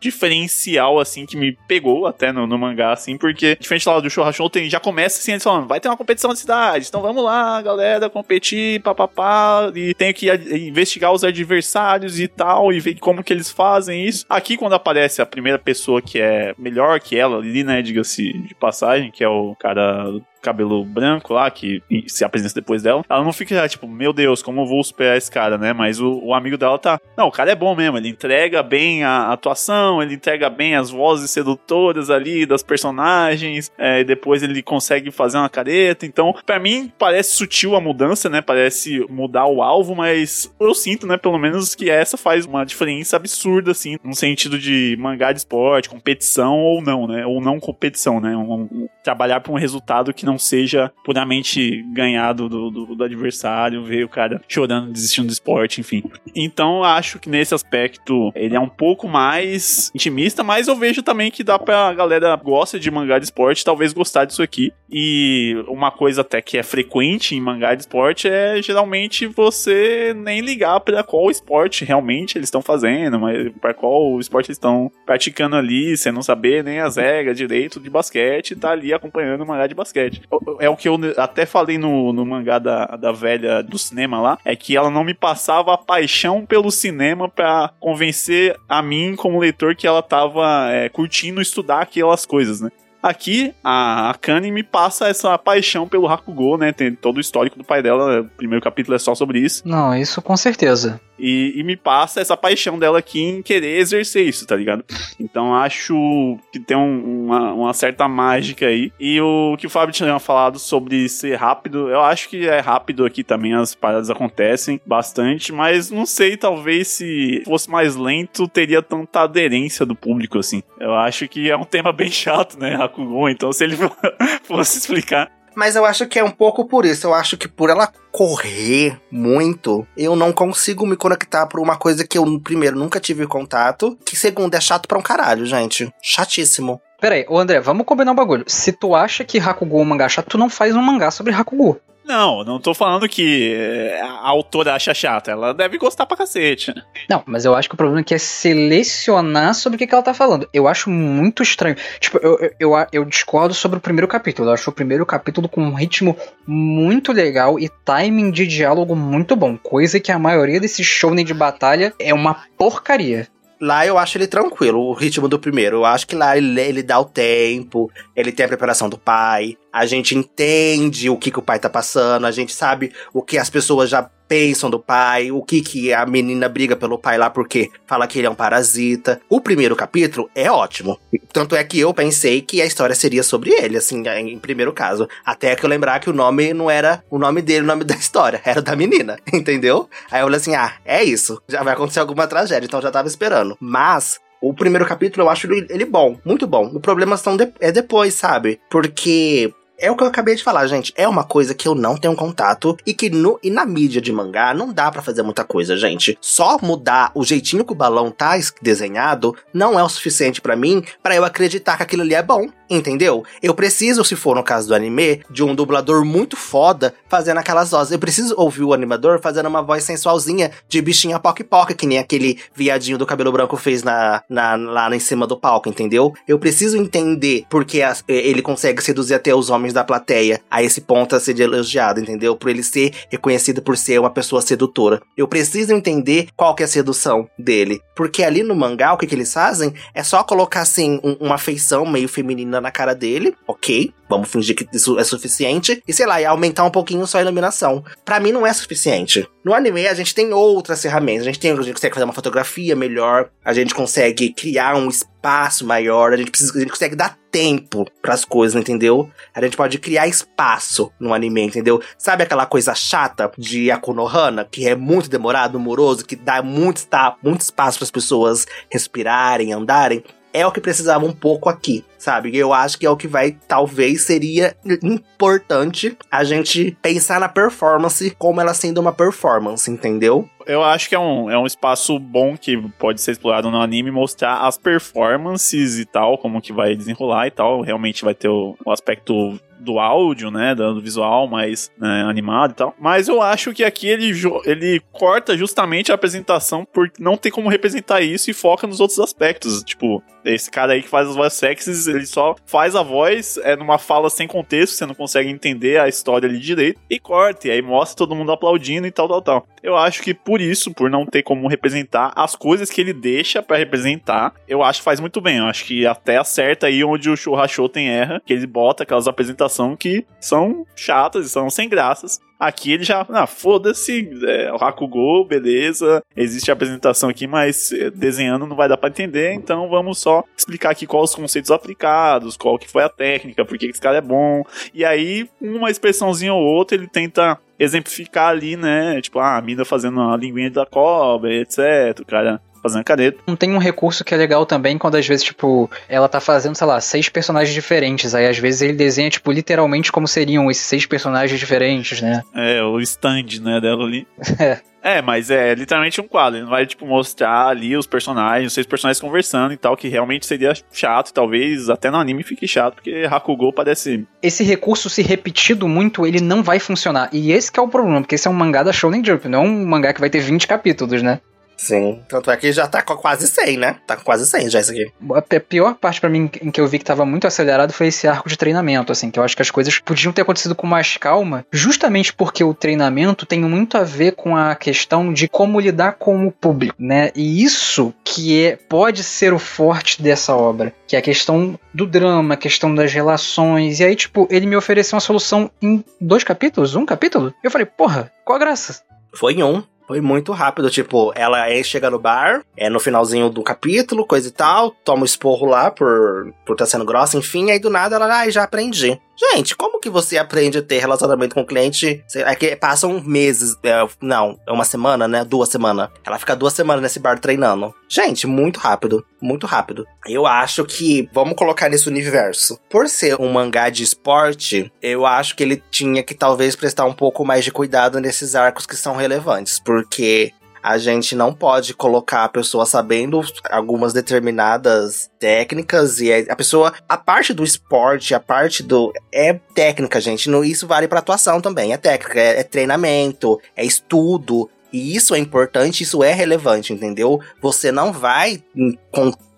[0.00, 4.32] diferencial, assim, que me pegou até no, no mangá, assim, porque diferente lá do Shoha
[4.32, 7.62] Shoten, já começa assim, eles falando, vai ter uma competição na cidade, então vamos lá,
[7.62, 13.32] galera, competir, papapá, e tenho que investigar os adversários e tal, e ver como que
[13.32, 14.26] eles fazem isso.
[14.28, 18.54] Aqui, quando aparece a primeira pessoa que é melhor que ela ali, né, diga-se de
[18.54, 20.12] passagem, que é o cara
[20.44, 24.60] cabelo branco lá, que se apresenta depois dela, ela não fica tipo, meu Deus, como
[24.62, 25.72] eu vou superar esse cara, né?
[25.72, 29.02] Mas o, o amigo dela tá, não, o cara é bom mesmo, ele entrega bem
[29.04, 34.62] a atuação, ele entrega bem as vozes sedutoras ali das personagens, é, e depois ele
[34.62, 36.06] consegue fazer uma careta.
[36.06, 38.40] Então, pra mim, parece sutil a mudança, né?
[38.40, 43.16] Parece mudar o alvo, mas eu sinto, né, pelo menos que essa faz uma diferença
[43.16, 47.26] absurda, assim, no sentido de mangá de esporte, competição ou não, né?
[47.26, 48.36] Ou não competição, né?
[48.36, 53.84] Um- um- trabalhar pra um resultado que não seja puramente ganhado do, do, do adversário,
[53.84, 56.02] ver o cara chorando, desistindo do esporte, enfim.
[56.34, 61.30] Então, acho que nesse aspecto ele é um pouco mais intimista, mas eu vejo também
[61.30, 64.72] que dá pra galera gosta de mangá de esporte talvez gostar disso aqui.
[64.90, 70.40] E uma coisa até que é frequente em mangá de esporte é geralmente você nem
[70.40, 75.56] ligar pra qual esporte realmente eles estão fazendo, mas pra qual esporte eles estão praticando
[75.56, 79.66] ali, você não saber nem as regras direito de basquete, tá ali acompanhando o mangá
[79.66, 80.22] de basquete.
[80.60, 84.38] É o que eu até falei no, no mangá da, da velha do cinema lá,
[84.44, 89.38] é que ela não me passava a paixão pelo cinema pra convencer a mim, como
[89.38, 92.70] leitor, que ela tava é, curtindo estudar aquelas coisas, né?
[93.04, 96.72] Aqui, a Akane me passa essa paixão pelo Hakugo, né?
[96.72, 99.60] Tem todo o histórico do pai dela, o primeiro capítulo é só sobre isso.
[99.68, 100.98] Não, isso com certeza.
[101.18, 104.84] E, e me passa essa paixão dela aqui em querer exercer isso, tá ligado?
[105.18, 108.92] Então acho que tem um- uma, uma certa mágica aí.
[108.98, 113.04] E o que o Fábio tinha falado sobre ser rápido, eu acho que é rápido
[113.04, 118.82] aqui também, as paradas acontecem bastante, mas não sei, talvez se fosse mais lento, teria
[118.82, 120.62] tanta aderência do público, assim.
[120.80, 123.28] Eu acho que é um tema bem chato, né, Hakugo?
[123.28, 123.76] Então se ele
[124.44, 127.06] fosse explicar Mas eu acho que é um pouco por isso.
[127.06, 132.06] Eu acho que por ela correr muito, eu não consigo me conectar por uma coisa
[132.06, 135.92] que eu, primeiro, nunca tive contato, que segundo, é chato pra um caralho, gente.
[136.02, 136.80] Chatíssimo.
[137.00, 138.44] Pera aí, ô André, vamos combinar um bagulho.
[138.46, 141.32] Se tu acha que Hakugo é um mangá chato, tu não faz um mangá sobre
[141.32, 141.78] Hakugo.
[142.04, 145.30] Não, não tô falando que é, a autora acha chata.
[145.30, 146.74] Ela deve gostar pra cacete.
[147.08, 150.02] Não, mas eu acho que o problema aqui é selecionar sobre o que, que ela
[150.02, 150.48] tá falando.
[150.52, 151.76] Eu acho muito estranho.
[151.98, 154.48] Tipo, eu, eu, eu, discordo sobre o primeiro capítulo.
[154.48, 159.34] Eu acho o primeiro capítulo com um ritmo muito legal e timing de diálogo muito
[159.34, 159.56] bom.
[159.56, 163.28] Coisa que a maioria desses shounen de batalha é uma porcaria.
[163.64, 165.78] Lá eu acho ele tranquilo, o ritmo do primeiro.
[165.78, 169.56] Eu acho que lá ele, ele dá o tempo, ele tem a preparação do pai,
[169.72, 173.38] a gente entende o que, que o pai tá passando, a gente sabe o que
[173.38, 174.02] as pessoas já
[174.34, 178.18] pensam do pai, o que que a menina briga pelo pai lá porque fala que
[178.18, 179.20] ele é um parasita.
[179.28, 180.98] O primeiro capítulo é ótimo.
[181.32, 185.08] Tanto é que eu pensei que a história seria sobre ele, assim, em primeiro caso.
[185.24, 187.94] Até que eu lembrar que o nome não era o nome dele, o nome da
[187.94, 189.88] história, era da menina, entendeu?
[190.10, 191.40] Aí eu falei assim: ah, é isso.
[191.48, 193.56] Já vai acontecer alguma tragédia, então já tava esperando.
[193.60, 196.72] Mas o primeiro capítulo eu acho ele bom, muito bom.
[196.74, 198.60] O problema são de, é depois, sabe?
[198.68, 200.92] Porque é o que eu acabei de falar, gente.
[200.96, 204.12] É uma coisa que eu não tenho contato e que no, e na mídia de
[204.12, 206.16] mangá não dá para fazer muita coisa, gente.
[206.20, 210.84] Só mudar o jeitinho que o balão tá desenhado não é o suficiente para mim
[211.02, 213.24] para eu acreditar que aquilo ali é bom, entendeu?
[213.42, 217.70] Eu preciso, se for no caso do anime, de um dublador muito foda fazendo aquelas
[217.70, 217.92] vozes.
[217.92, 222.40] Eu preciso ouvir o animador fazendo uma voz sensualzinha de bichinha poc-poc, que nem aquele
[222.54, 226.12] viadinho do cabelo branco fez na, na, lá em cima do palco, entendeu?
[226.26, 230.80] Eu preciso entender porque as, ele consegue seduzir até os homens da plateia a esse
[230.80, 232.36] ponto a ser elogiado, entendeu?
[232.36, 235.00] Por ele ser reconhecido por ser uma pessoa sedutora.
[235.16, 237.80] Eu preciso entender qual que é a sedução dele.
[237.94, 241.38] Porque ali no mangá, o que, que eles fazem é só colocar, assim, um, uma
[241.38, 243.92] feição meio feminina na cara dele, ok?
[244.08, 245.82] Vamos fingir que isso é suficiente.
[245.86, 247.82] E sei lá, e aumentar um pouquinho só a iluminação.
[248.04, 249.26] Para mim não é suficiente.
[249.44, 251.22] No anime a gente tem outras ferramentas.
[251.22, 253.30] A gente, tem, a gente consegue fazer uma fotografia melhor.
[253.44, 256.12] A gente consegue criar um espaço maior.
[256.12, 259.10] A gente, precisa, a gente consegue dar tempo para as coisas, entendeu?
[259.34, 261.82] A gente pode criar espaço no anime, entendeu?
[261.98, 267.16] Sabe aquela coisa chata de Akonohana, que é muito demorado, moroso, que dá muito, dá
[267.20, 270.04] muito espaço para as pessoas respirarem, andarem?
[270.34, 272.36] é o que precisava um pouco aqui, sabe?
[272.36, 278.10] Eu acho que é o que vai, talvez seria importante a gente pensar na performance
[278.18, 280.28] como ela sendo uma performance, entendeu?
[280.46, 283.90] Eu acho que é um, é um espaço bom que pode ser explorado no anime,
[283.90, 287.60] mostrar as performances e tal, como que vai desenrolar e tal.
[287.60, 292.54] Realmente vai ter o, o aspecto do áudio, né, do visual mais né, animado e
[292.54, 292.74] tal.
[292.78, 294.12] Mas eu acho que aqui ele,
[294.44, 298.98] ele corta justamente a apresentação por não ter como representar isso e foca nos outros
[298.98, 299.62] aspectos.
[299.62, 303.56] Tipo, esse cara aí que faz as vozes sexys, ele só faz a voz é
[303.56, 307.50] numa fala sem contexto, você não consegue entender a história ali direito, e corta, e
[307.50, 309.46] aí mostra todo mundo aplaudindo e tal, tal, tal.
[309.62, 313.42] Eu acho que por isso, por não ter como representar as coisas que ele deixa
[313.42, 315.38] para representar, eu acho que faz muito bem.
[315.38, 319.08] Eu acho que até acerta aí onde o Shouhasho tem erra, que ele bota aquelas
[319.08, 322.20] apresentações que são chatas e são sem graças.
[322.38, 327.90] Aqui ele já, ah, foda-se, é, o Hakugo, beleza, existe a apresentação aqui, mas é,
[327.90, 332.36] desenhando não vai dar para entender, então vamos só explicar aqui quais os conceitos aplicados,
[332.36, 334.42] qual que foi a técnica, por que esse cara é bom.
[334.74, 339.00] E aí, uma expressãozinha ou outra, ele tenta exemplificar ali, né?
[339.00, 342.00] Tipo, ah, a mina fazendo a linguinha da cobra, etc.
[342.00, 343.18] O cara fazendo caneta.
[343.26, 346.56] Não tem um recurso que é legal também quando às vezes, tipo, ela tá fazendo,
[346.56, 348.14] sei lá, seis personagens diferentes.
[348.14, 352.22] Aí às vezes ele desenha, tipo, literalmente como seriam esses seis personagens diferentes, né?
[352.34, 354.06] É, o stand, né, dela ali.
[354.40, 354.60] é.
[354.84, 356.36] É, mas é literalmente um quadro.
[356.36, 359.88] Ele não vai, tipo, mostrar ali os personagens, os seis personagens conversando e tal, que
[359.88, 361.10] realmente seria chato.
[361.10, 364.06] Talvez até no anime fique chato, porque Hakugo parece.
[364.22, 367.08] Esse recurso se repetido muito, ele não vai funcionar.
[367.14, 369.42] E esse é o problema, porque esse é um mangá da Shonen Jump, não é
[369.42, 371.18] um mangá que vai ter 20 capítulos, né?
[371.56, 372.00] Sim.
[372.08, 373.76] Tanto é que já tá com quase 100, né?
[373.86, 374.92] Tá com quase 100 já isso aqui.
[375.14, 378.06] A pior parte para mim em que eu vi que tava muito acelerado foi esse
[378.06, 380.96] arco de treinamento, assim, que eu acho que as coisas podiam ter acontecido com mais
[380.96, 385.92] calma, justamente porque o treinamento tem muito a ver com a questão de como lidar
[385.92, 387.10] com o público, né?
[387.14, 391.86] E isso que é, pode ser o forte dessa obra, que é a questão do
[391.86, 393.80] drama, a questão das relações.
[393.80, 397.32] E aí, tipo, ele me ofereceu uma solução em dois capítulos, um capítulo.
[397.42, 398.82] Eu falei, porra, qual a graça?
[399.14, 399.62] Foi em um.
[399.86, 404.30] Foi muito rápido, tipo, ela chega no bar, é no finalzinho do capítulo, coisa e
[404.30, 407.68] tal, toma o um esporro lá por por estar tá sendo grossa, enfim, aí do
[407.68, 408.98] nada ela, ai, ah, já aprendi.
[409.16, 412.04] Gente, como que você aprende a ter relacionamento com o cliente?
[412.14, 415.24] É que passam meses, é, não, é uma semana, né?
[415.24, 415.88] Duas semanas.
[416.04, 417.74] Ela fica duas semanas nesse bar treinando.
[417.88, 419.86] Gente, muito rápido, muito rápido.
[420.06, 422.58] Eu acho que, vamos colocar nesse universo.
[422.68, 426.92] Por ser um mangá de esporte, eu acho que ele tinha que talvez prestar um
[426.92, 430.32] pouco mais de cuidado nesses arcos que são relevantes, porque
[430.64, 433.20] a gente não pode colocar a pessoa sabendo
[433.50, 440.00] algumas determinadas técnicas e a pessoa, a parte do esporte, a parte do é técnica,
[440.00, 444.96] gente, não isso vale pra atuação também, é técnica, é, é treinamento, é estudo, e
[444.96, 447.20] isso é importante, isso é relevante, entendeu?
[447.42, 448.42] Você não vai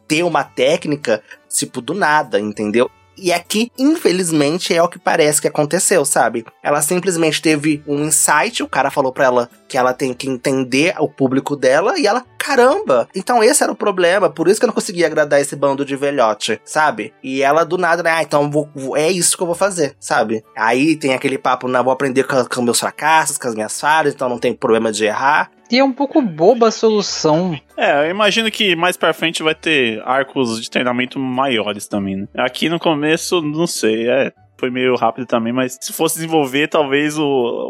[0.07, 2.89] ter uma técnica tipo do nada, entendeu?
[3.17, 6.45] E aqui, infelizmente, é o que parece que aconteceu, sabe?
[6.63, 10.95] Ela simplesmente teve um insight, o cara falou pra ela que ela tem que entender
[10.99, 13.09] o público dela, e ela, caramba!
[13.15, 15.97] Então esse era o problema, por isso que eu não conseguia agradar esse bando de
[15.97, 17.13] velhote, sabe?
[17.23, 18.11] E ela do nada, né?
[18.11, 20.45] Ah, então vou- é isso que eu vou fazer, sabe?
[20.57, 24.15] Aí tem aquele papo, não, vou aprender com, com meus fracassos, com as minhas falhas,
[24.15, 25.51] então não tem problema de errar.
[25.71, 27.59] E é um pouco boba a solução.
[27.77, 32.29] É, eu imagino que mais pra frente vai ter arcos de treinamento maiores também, né?
[32.37, 34.33] Aqui no começo, não sei, é.
[34.59, 37.24] Foi meio rápido também, mas se fosse desenvolver, talvez o,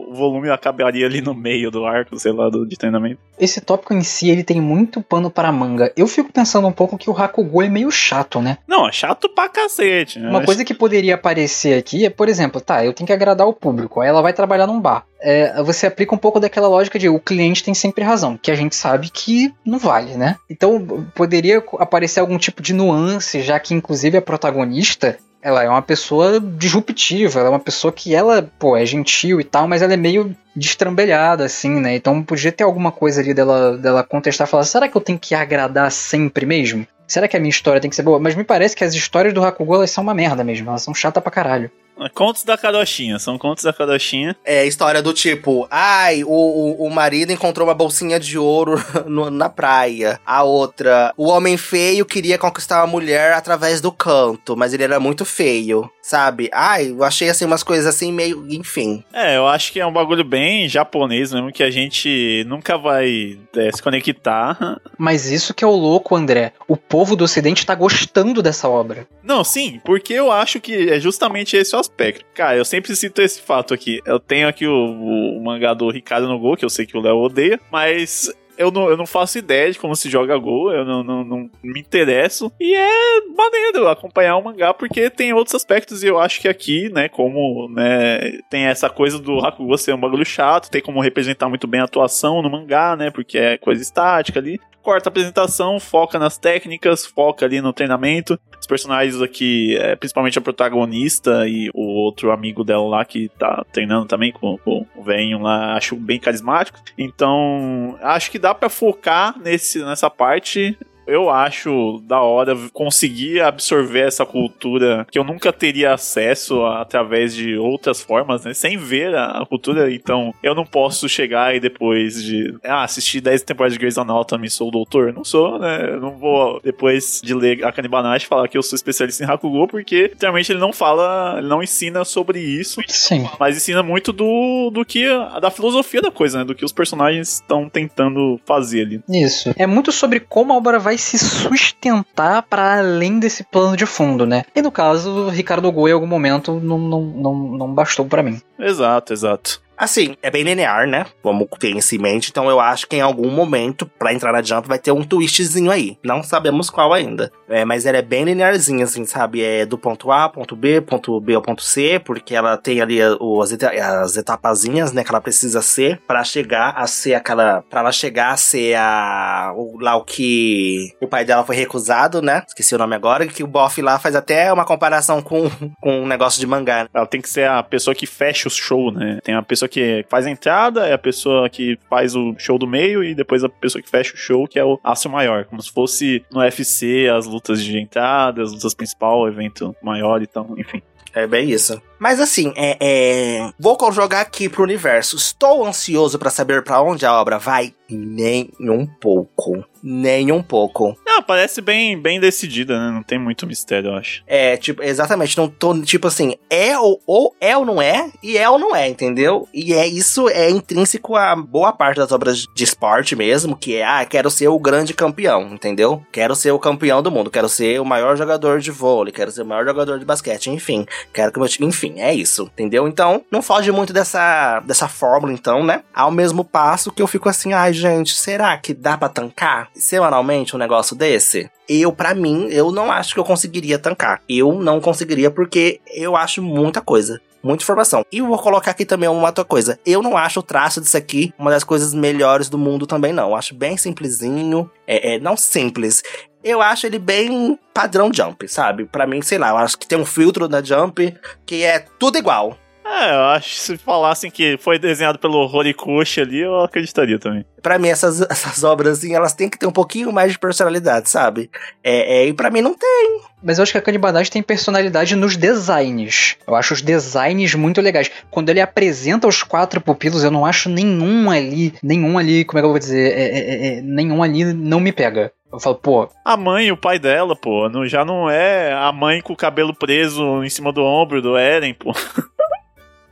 [0.08, 3.18] o volume acabaria ali no meio do arco, sei lá, do, de treinamento.
[3.38, 5.92] Esse tópico em si, ele tem muito pano para manga.
[5.96, 8.58] Eu fico pensando um pouco que o Hakugo é meio chato, né?
[8.66, 10.18] Não, é chato pra cacete.
[10.18, 10.28] né?
[10.28, 13.52] Uma coisa que poderia aparecer aqui é, por exemplo, tá, eu tenho que agradar o
[13.52, 15.04] público, aí ela vai trabalhar num bar.
[15.20, 18.54] É, você aplica um pouco daquela lógica de o cliente tem sempre razão, que a
[18.54, 20.36] gente sabe que não vale, né?
[20.48, 25.80] Então poderia aparecer algum tipo de nuance, já que inclusive a protagonista ela é uma
[25.80, 29.94] pessoa disruptiva, ela é uma pessoa que ela, pô, é gentil e tal, mas ela
[29.94, 31.94] é meio destrambelhada, assim, né?
[31.94, 35.36] Então podia ter alguma coisa ali dela, dela contestar falar: será que eu tenho que
[35.36, 36.84] agradar sempre mesmo?
[37.06, 38.18] Será que a minha história tem que ser boa?
[38.18, 40.92] Mas me parece que as histórias do Hakugo elas são uma merda mesmo, elas são
[40.92, 41.70] chatas pra caralho.
[42.14, 44.36] Contos da Kadoshinha, são contos da Kadoshinha.
[44.44, 49.30] É história do tipo, ai, o, o, o marido encontrou uma bolsinha de ouro no-
[49.30, 50.20] na praia.
[50.24, 55.00] A outra, o homem feio queria conquistar uma mulher através do canto, mas ele era
[55.00, 56.48] muito feio, sabe?
[56.52, 59.02] Ai, eu achei assim umas coisas assim meio, enfim.
[59.12, 63.36] É, eu acho que é um bagulho bem japonês mesmo, que a gente nunca vai
[63.56, 64.80] é, se conectar.
[64.96, 66.52] Mas isso que é o louco, André.
[66.68, 69.08] O povo do ocidente tá gostando dessa obra.
[69.20, 72.24] Não, sim, porque eu acho que é justamente esse o aspecto.
[72.34, 74.00] Cara, eu sempre cito esse fato aqui.
[74.06, 76.96] Eu tenho aqui o, o, o mangá do Ricardo no Gol, que eu sei que
[76.96, 80.72] o Léo odeia, mas eu não, eu não faço ideia de como se joga Gol,
[80.72, 82.52] eu não, não, não me interesso.
[82.60, 86.88] E é maneiro acompanhar o mangá, porque tem outros aspectos, e eu acho que aqui,
[86.90, 91.48] né, como né, tem essa coisa do Hakugo ser um bagulho chato, tem como representar
[91.48, 95.80] muito bem a atuação no mangá, né, porque é coisa estática ali corta a apresentação,
[95.80, 98.38] foca nas técnicas, foca ali no treinamento.
[98.60, 103.64] Os personagens aqui, é, principalmente a protagonista e o outro amigo dela lá que tá
[103.72, 106.78] treinando também com, com o velhinho lá, acho bem carismático.
[106.96, 114.06] Então, acho que dá pra focar nesse, nessa parte eu acho da hora conseguir absorver
[114.06, 118.54] essa cultura que eu nunca teria acesso a- através de outras formas, né?
[118.54, 119.92] Sem ver a, a cultura.
[119.92, 124.48] Então, eu não posso chegar e depois de ah, assistir 10 temporadas de Grey's Anatomy,
[124.50, 125.12] sou doutor.
[125.12, 125.90] Não sou, né?
[125.90, 129.66] Eu não vou, depois de ler Akane Banashi, falar que eu sou especialista em Hakugo,
[129.68, 132.80] porque literalmente ele não fala, ele não ensina sobre isso.
[132.88, 133.28] Sim.
[133.38, 135.06] Mas ensina muito do, do que
[135.40, 136.44] da filosofia da coisa, né?
[136.44, 139.00] Do que os personagens estão tentando fazer ali.
[139.08, 139.54] Isso.
[139.56, 144.26] É muito sobre como a obra vai se sustentar para além desse plano de fundo,
[144.26, 144.44] né?
[144.54, 148.40] E no caso, Ricardo Goi, em algum momento, não, não, não, não bastou para mim.
[148.58, 149.62] Exato, exato.
[149.76, 151.04] Assim, é bem linear, né?
[151.22, 152.30] Vamos ter isso em mente.
[152.30, 155.70] Então eu acho que em algum momento, pra entrar na Jump, vai ter um twistzinho
[155.70, 155.96] aí.
[156.04, 157.30] Não sabemos qual ainda.
[157.48, 159.42] É, mas ela é bem linearzinha, assim, sabe?
[159.42, 162.98] É do ponto A, ponto B, ponto B ao ponto C, porque ela tem ali
[163.20, 163.70] o- as, eta-
[164.02, 165.04] as etapazinhas, né?
[165.04, 167.62] Que ela precisa ser pra chegar a ser aquela.
[167.68, 169.52] Pra ela chegar a ser a.
[169.56, 172.42] O, lá o que o pai dela foi recusado, né?
[172.46, 173.26] Esqueci o nome agora.
[173.26, 175.48] Que o Boff lá faz até uma comparação com,
[175.80, 176.88] com um negócio de mangá.
[176.94, 179.18] Ela tem que ser a pessoa que fecha o show, né?
[179.22, 182.66] Tem a pessoa que faz a entrada, é a pessoa que faz o show do
[182.66, 185.44] meio e depois a pessoa que fecha o show, que é o aço maior.
[185.44, 190.22] Como se fosse no UFC as lutas de entrada, as lutas principal, o evento maior,
[190.22, 190.82] então, enfim.
[191.14, 191.80] É bem isso.
[191.98, 193.50] Mas assim, é, é...
[193.58, 195.16] vou jogar aqui pro universo.
[195.16, 197.72] Estou ansioso pra saber pra onde a obra vai?
[197.88, 199.64] Nem um pouco.
[199.82, 200.96] Nem um pouco.
[201.06, 202.90] Não, parece bem, bem decidida, né?
[202.90, 204.24] Não tem muito mistério, eu acho.
[204.26, 208.36] É, tipo, exatamente, não tô, tipo assim, é ou, ou é ou não é, e
[208.36, 209.48] é ou não é, entendeu?
[209.54, 213.84] E é isso é intrínseco a boa parte das obras de esporte mesmo, que é,
[213.84, 216.02] ah, quero ser o grande campeão, entendeu?
[216.10, 219.42] Quero ser o campeão do mundo, quero ser o maior jogador de vôlei, quero ser
[219.42, 222.86] o maior jogador de basquete, enfim, quero que meu time, enfim, é isso, entendeu?
[222.86, 225.82] Então, não foge muito dessa, dessa fórmula, então, né?
[225.94, 230.54] Ao mesmo passo que eu fico assim, ai, gente, será que dá pra tancar semanalmente
[230.54, 231.50] um negócio desse?
[231.68, 234.22] Eu, pra mim, eu não acho que eu conseguiria tancar.
[234.28, 237.20] Eu não conseguiria porque eu acho muita coisa.
[237.46, 238.04] Muita informação.
[238.10, 239.78] E vou colocar aqui também uma outra coisa.
[239.86, 243.30] Eu não acho o traço disso aqui uma das coisas melhores do mundo também, não.
[243.30, 244.68] Eu acho bem simplesinho.
[244.84, 246.02] É, é não simples.
[246.46, 248.84] Eu acho ele bem padrão Jump, sabe?
[248.84, 251.12] Pra mim, sei lá, eu acho que tem um filtro da Jump
[251.44, 252.56] que é tudo igual.
[252.84, 257.44] É, eu acho que se falassem que foi desenhado pelo Horikoshi ali, eu acreditaria também.
[257.60, 261.10] Pra mim, essas, essas obras, assim, elas têm que ter um pouquinho mais de personalidade,
[261.10, 261.50] sabe?
[261.82, 263.20] É, é, e pra mim não tem.
[263.42, 266.36] Mas eu acho que a Kanibanashi tem personalidade nos designs.
[266.46, 268.08] Eu acho os designs muito legais.
[268.30, 272.62] Quando ele apresenta os quatro pupilos, eu não acho nenhum ali, nenhum ali, como é
[272.62, 273.12] que eu vou dizer?
[273.18, 275.32] É, é, é, nenhum ali não me pega.
[275.52, 276.08] Eu falo, pô.
[276.24, 279.36] A mãe e o pai dela, pô, não, já não é a mãe com o
[279.36, 281.92] cabelo preso em cima do ombro do Eren, pô.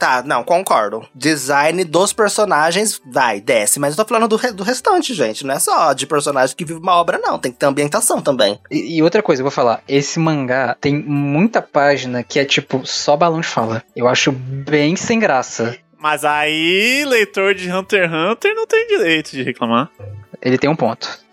[0.04, 1.06] Tá, não, concordo.
[1.14, 3.80] Design dos personagens, vai, desce.
[3.80, 5.46] Mas eu tô falando do, re do restante, gente.
[5.46, 7.38] Não é só de personagem que vive uma obra, não.
[7.38, 8.60] Tem que ter ambientação também.
[8.70, 9.82] E, e, outra coisa, eu vou falar.
[9.88, 13.82] Esse mangá tem muita página que é tipo só balão de fala.
[13.96, 15.74] Eu acho bem sem graça.
[15.98, 19.90] Mas aí, leitor de Hunter x Hunter não tem direito de reclamar.
[20.42, 21.23] Ele tem um ponto.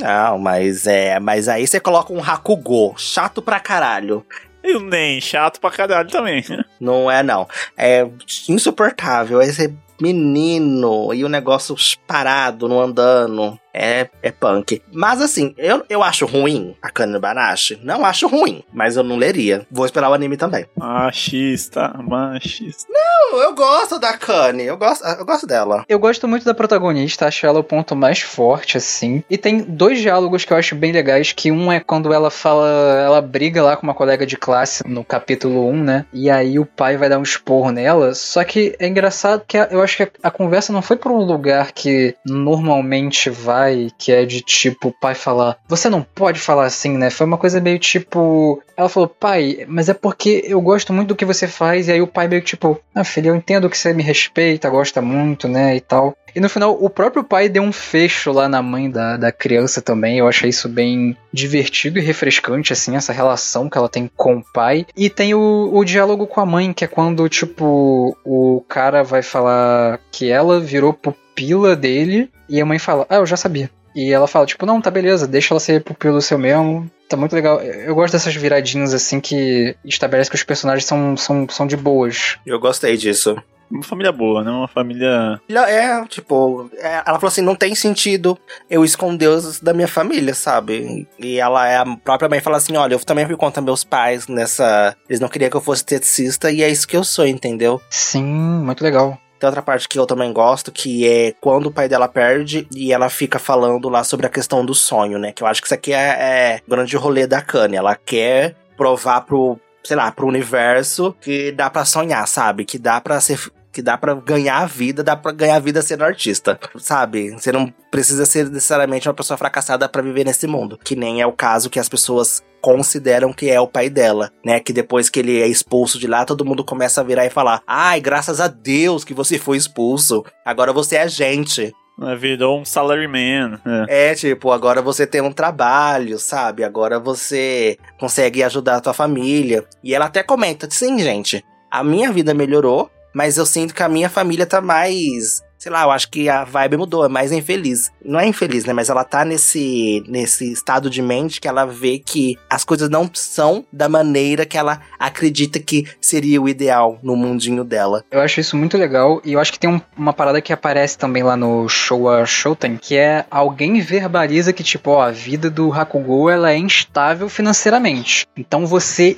[0.00, 1.18] Não, mas é.
[1.18, 4.24] Mas aí você coloca um Hakugo, chato pra caralho.
[4.62, 6.44] E o Nen, chato pra caralho também.
[6.80, 7.48] Não é, não.
[7.76, 8.06] É
[8.48, 9.40] insuportável.
[9.40, 11.74] Esse menino e o negócio
[12.06, 14.82] parado, não andando é, é punk.
[14.90, 17.78] Mas assim, eu, eu acho ruim a Kane Banashi.
[17.82, 19.66] Não acho ruim, mas eu não leria.
[19.70, 20.64] Vou esperar o anime também.
[20.74, 22.86] Machista, machista.
[22.88, 24.64] Não, eu gosto da Kane.
[24.64, 25.84] Eu gosto, eu gosto dela.
[25.88, 29.22] Eu gosto muito da protagonista, acho ela o ponto mais forte, assim.
[29.28, 32.66] E tem dois diálogos que eu acho bem legais, que um é quando ela fala,
[33.04, 36.06] ela briga lá com uma colega de classe no capítulo 1, né?
[36.12, 38.14] E aí o pai vai dar um esporro nela.
[38.14, 41.18] Só que é engraçado que eu acho que a, a conversa não foi por um
[41.18, 46.38] lugar que normalmente vai pai, que é de tipo, o pai falar, você não pode
[46.38, 47.10] falar assim, né?
[47.10, 48.62] Foi uma coisa meio tipo.
[48.76, 52.02] Ela falou, pai, mas é porque eu gosto muito do que você faz, e aí
[52.02, 55.76] o pai meio tipo, ah, filho, eu entendo que você me respeita, gosta muito, né?
[55.76, 56.16] E tal.
[56.34, 59.80] E no final, o próprio pai deu um fecho lá na mãe da, da criança
[59.80, 60.18] também.
[60.18, 64.44] Eu achei isso bem divertido e refrescante, assim, essa relação que ela tem com o
[64.52, 64.86] pai.
[64.94, 69.22] E tem o, o diálogo com a mãe, que é quando, tipo, o cara vai
[69.22, 70.92] falar que ela virou
[71.36, 73.70] pupila dele e a mãe fala: Ah, eu já sabia.
[73.94, 76.90] E ela fala, tipo, não, tá beleza, deixa ela ser pupilo seu mesmo.
[77.08, 77.62] Tá muito legal.
[77.62, 82.36] Eu gosto dessas viradinhas assim que estabelece que os personagens são, são, são de boas.
[82.44, 83.36] Eu gostei disso.
[83.70, 84.50] Uma família boa, né?
[84.50, 85.40] Uma família.
[85.48, 88.38] É, tipo, é, ela falou assim: não tem sentido
[88.68, 91.08] eu esconder os da minha família, sabe?
[91.18, 94.28] E ela é a própria mãe fala assim: olha, eu também fui contra meus pais
[94.28, 94.94] nessa.
[95.08, 97.80] Eles não queriam que eu fosse esteticista e é isso que eu sou, entendeu?
[97.90, 99.18] Sim, muito legal.
[99.38, 102.92] Tem outra parte que eu também gosto, que é quando o pai dela perde e
[102.92, 105.32] ela fica falando lá sobre a questão do sonho, né?
[105.32, 107.76] Que eu acho que isso aqui é, é o grande rolê da Kanye.
[107.76, 112.64] Ela quer provar pro, sei lá, pro universo que dá para sonhar, sabe?
[112.64, 113.38] Que dá para ser
[113.76, 117.32] que dá para ganhar a vida, dá para ganhar a vida sendo artista, sabe?
[117.32, 121.26] Você não precisa ser necessariamente uma pessoa fracassada para viver nesse mundo, que nem é
[121.26, 124.60] o caso que as pessoas consideram que é o pai dela, né?
[124.60, 127.60] Que depois que ele é expulso de lá, todo mundo começa a virar e falar:
[127.66, 130.24] "Ai, graças a Deus que você foi expulso.
[130.42, 133.60] Agora você é gente." É, virou um salaryman.
[133.88, 134.10] É.
[134.10, 136.64] é, tipo, agora você tem um trabalho, sabe?
[136.64, 139.66] Agora você consegue ajudar a tua família.
[139.84, 143.88] E ela até comenta, sim, gente, a minha vida melhorou, mas eu sinto que a
[143.88, 147.90] minha família tá mais sei lá, eu acho que a vibe mudou, é mais infeliz.
[148.04, 148.72] Não é infeliz, né?
[148.72, 153.10] Mas ela tá nesse, nesse estado de mente que ela vê que as coisas não
[153.12, 158.04] são da maneira que ela acredita que seria o ideal no mundinho dela.
[158.10, 160.98] Eu acho isso muito legal e eu acho que tem um, uma parada que aparece
[160.98, 165.50] também lá no show a Showtime, que é alguém verbaliza que, tipo, ó, a vida
[165.50, 168.26] do Hakugo ela é instável financeiramente.
[168.36, 169.16] Então você.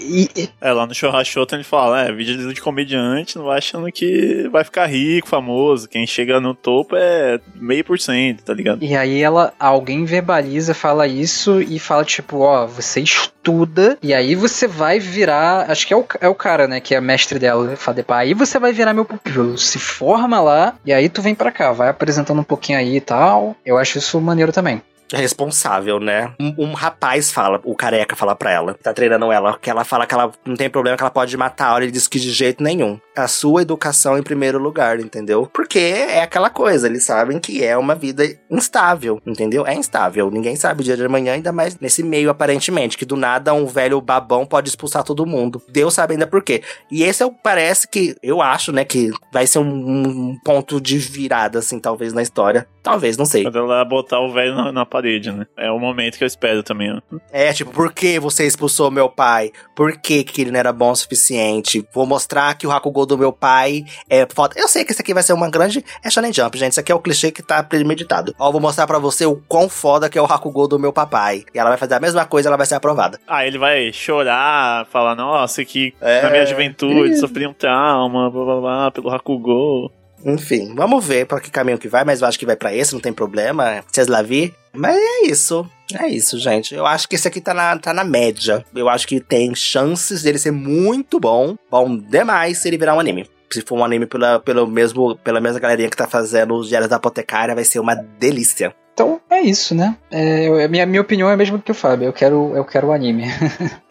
[0.61, 3.91] É, lá no show a Showtime ele fala, é, vídeo de comediante, não vai achando
[3.91, 8.53] que vai ficar rico, famoso, quem chega chega no topo é meio por cento, tá
[8.53, 8.85] ligado?
[8.85, 14.35] E aí ela, alguém verbaliza, fala isso e fala tipo, ó, você estuda e aí
[14.35, 17.75] você vai virar, acho que é o, é o cara, né, que é mestre dela,
[17.77, 21.51] fala, aí você vai virar meu pupilo, se forma lá e aí tu vem pra
[21.51, 23.57] cá, vai apresentando um pouquinho aí e tal.
[23.65, 24.83] Eu acho isso maneiro também.
[25.13, 26.33] responsável, né?
[26.39, 30.07] Um, um rapaz fala, o careca fala pra ela, tá treinando ela, que ela fala
[30.07, 32.63] que ela não tem problema, que ela pode matar a Ele diz que de jeito
[32.63, 33.01] nenhum.
[33.19, 35.45] A sua educação em primeiro lugar, entendeu?
[35.53, 39.67] Porque é aquela coisa, eles sabem que é uma vida instável, entendeu?
[39.67, 40.31] É instável.
[40.31, 43.67] Ninguém sabe o dia de amanhã, ainda mais nesse meio, aparentemente, que do nada um
[43.67, 45.61] velho babão pode expulsar todo mundo.
[45.69, 46.63] Deus sabe ainda por quê.
[46.93, 50.99] E esse é parece que, eu acho, né, que vai ser um, um ponto de
[50.99, 52.69] virada, assim, talvez na história.
[52.83, 53.43] Talvez, não sei.
[53.43, 55.47] Quando ela botar o velho na, na parede, né?
[55.57, 56.91] É o momento que eu espero também.
[56.93, 57.19] ó.
[57.31, 59.53] É, tipo, por que você expulsou meu pai?
[59.77, 61.87] Por que, que ele não era bom o suficiente?
[61.93, 64.55] Vou mostrar que o Hakugou do meu pai é foda.
[64.57, 65.85] Eu sei que isso aqui vai ser uma grande.
[66.05, 66.73] É Shonen Jump, gente.
[66.73, 68.35] Isso aqui é o clichê que tá premeditado.
[68.39, 71.43] Ó, vou mostrar pra você o quão foda que é o Hakugou do meu papai.
[71.53, 73.19] E ela vai fazer a mesma coisa, ela vai ser aprovada.
[73.27, 76.23] Ah, ele vai chorar, falar, nossa, que É.
[76.23, 79.91] na minha juventude sofri um trauma, blá blá blá, pelo Hakugou.
[80.25, 82.93] Enfim, vamos ver pra que caminho que vai, mas eu acho que vai pra esse,
[82.93, 83.85] não tem problema.
[83.91, 84.55] Vocês lá vi.
[84.73, 85.69] Mas é isso.
[85.95, 86.75] É isso, gente.
[86.75, 88.65] Eu acho que esse aqui tá na, tá na média.
[88.75, 91.57] Eu acho que tem chances dele ser muito bom.
[91.71, 93.29] Bom demais se ele virar um anime.
[93.51, 96.91] Se for um anime pela, pelo mesmo, pela mesma galerinha que tá fazendo os Diários
[96.91, 98.75] da Apotecária, vai ser uma delícia.
[98.99, 99.97] Então é isso, né?
[100.11, 102.07] É, minha, minha opinião é a mesma que o Fábio.
[102.07, 103.27] Eu quero, eu quero o anime.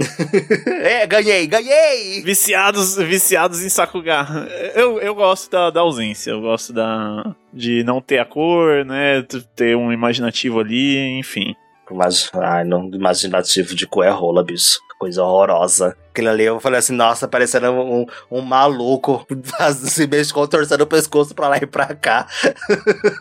[0.83, 2.21] é, ganhei, ganhei!
[2.23, 4.27] Viciados, viciados em Sakuga.
[4.75, 9.25] Eu, eu gosto da, da ausência, eu gosto da de não ter a cor, né?
[9.55, 11.55] Ter um imaginativo ali, enfim.
[11.91, 14.79] Mas, ai, não, imaginativo de cu é rola, bicho.
[14.99, 15.95] Coisa horrorosa.
[16.09, 19.23] Aquele ali, eu falei assim, nossa, parecendo um, um maluco
[19.75, 22.27] se mexe contorcendo o pescoço pra lá e pra cá.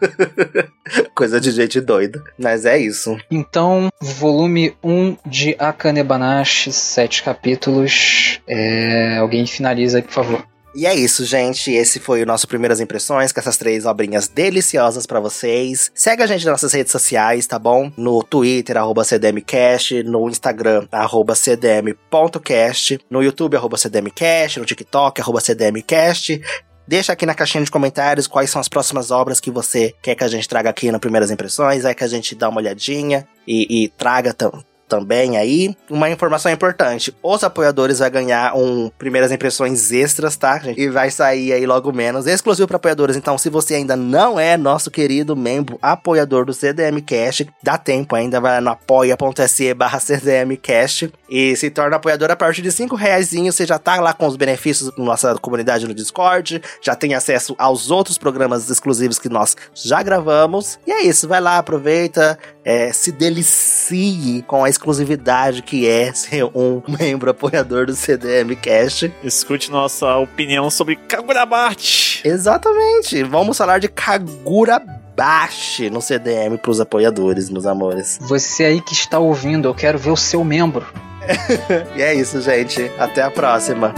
[1.15, 2.25] Coisa de gente doida.
[2.39, 3.15] Mas é isso.
[3.31, 8.41] Então, volume 1 de Akane Banashi, sete capítulos.
[8.49, 10.56] É, alguém finaliza aí, por favor.
[10.78, 11.70] E é isso, gente.
[11.73, 15.90] Esse foi o nosso Primeiras Impressões com essas três obrinhas deliciosas pra vocês.
[15.94, 17.90] Segue a gente nas nossas redes sociais, tá bom?
[17.97, 25.40] No Twitter, arroba CDMcast, no Instagram, arroba cdm.cast, no YouTube, arroba cdmcast, no TikTok, arroba
[25.40, 26.43] cdmcast.
[26.86, 30.23] Deixa aqui na caixinha de comentários quais são as próximas obras que você quer que
[30.24, 33.85] a gente traga aqui no Primeiras Impressões, aí que a gente dá uma olhadinha e,
[33.85, 35.75] e traga tam- também aí.
[35.91, 40.59] Uma informação importante: os apoiadores vão ganhar um primeiras impressões extras, tá?
[40.59, 40.81] gente?
[40.81, 43.17] E vai sair aí logo menos, exclusivo para apoiadores.
[43.17, 48.15] Então, se você ainda não é nosso querido membro apoiador do CDM Cast, dá tempo
[48.15, 53.31] ainda, vai no apoia.se barra CDMcast e se torna apoiador a partir de 5 reais.
[53.31, 57.55] Você já tá lá com os benefícios da nossa comunidade no Discord, já tem acesso
[57.59, 60.79] aos outros programas exclusivos que nós já gravamos.
[60.87, 66.45] E é isso, vai lá, aproveita, é, se delicie com a exclusividade que é ser
[66.47, 69.15] um membro apoiador do CDM Cast.
[69.23, 72.27] Escute nossa opinião sobre Kagurabachi.
[72.27, 78.19] Exatamente, vamos falar de Kagurabashi no CDM pros apoiadores, meus amores.
[78.23, 80.85] Você aí que está ouvindo, eu quero ver o seu membro.
[81.97, 82.91] E é isso, gente.
[82.99, 83.95] Até a próxima.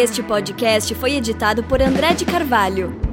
[0.00, 3.09] Este podcast foi editado por André de Carvalho.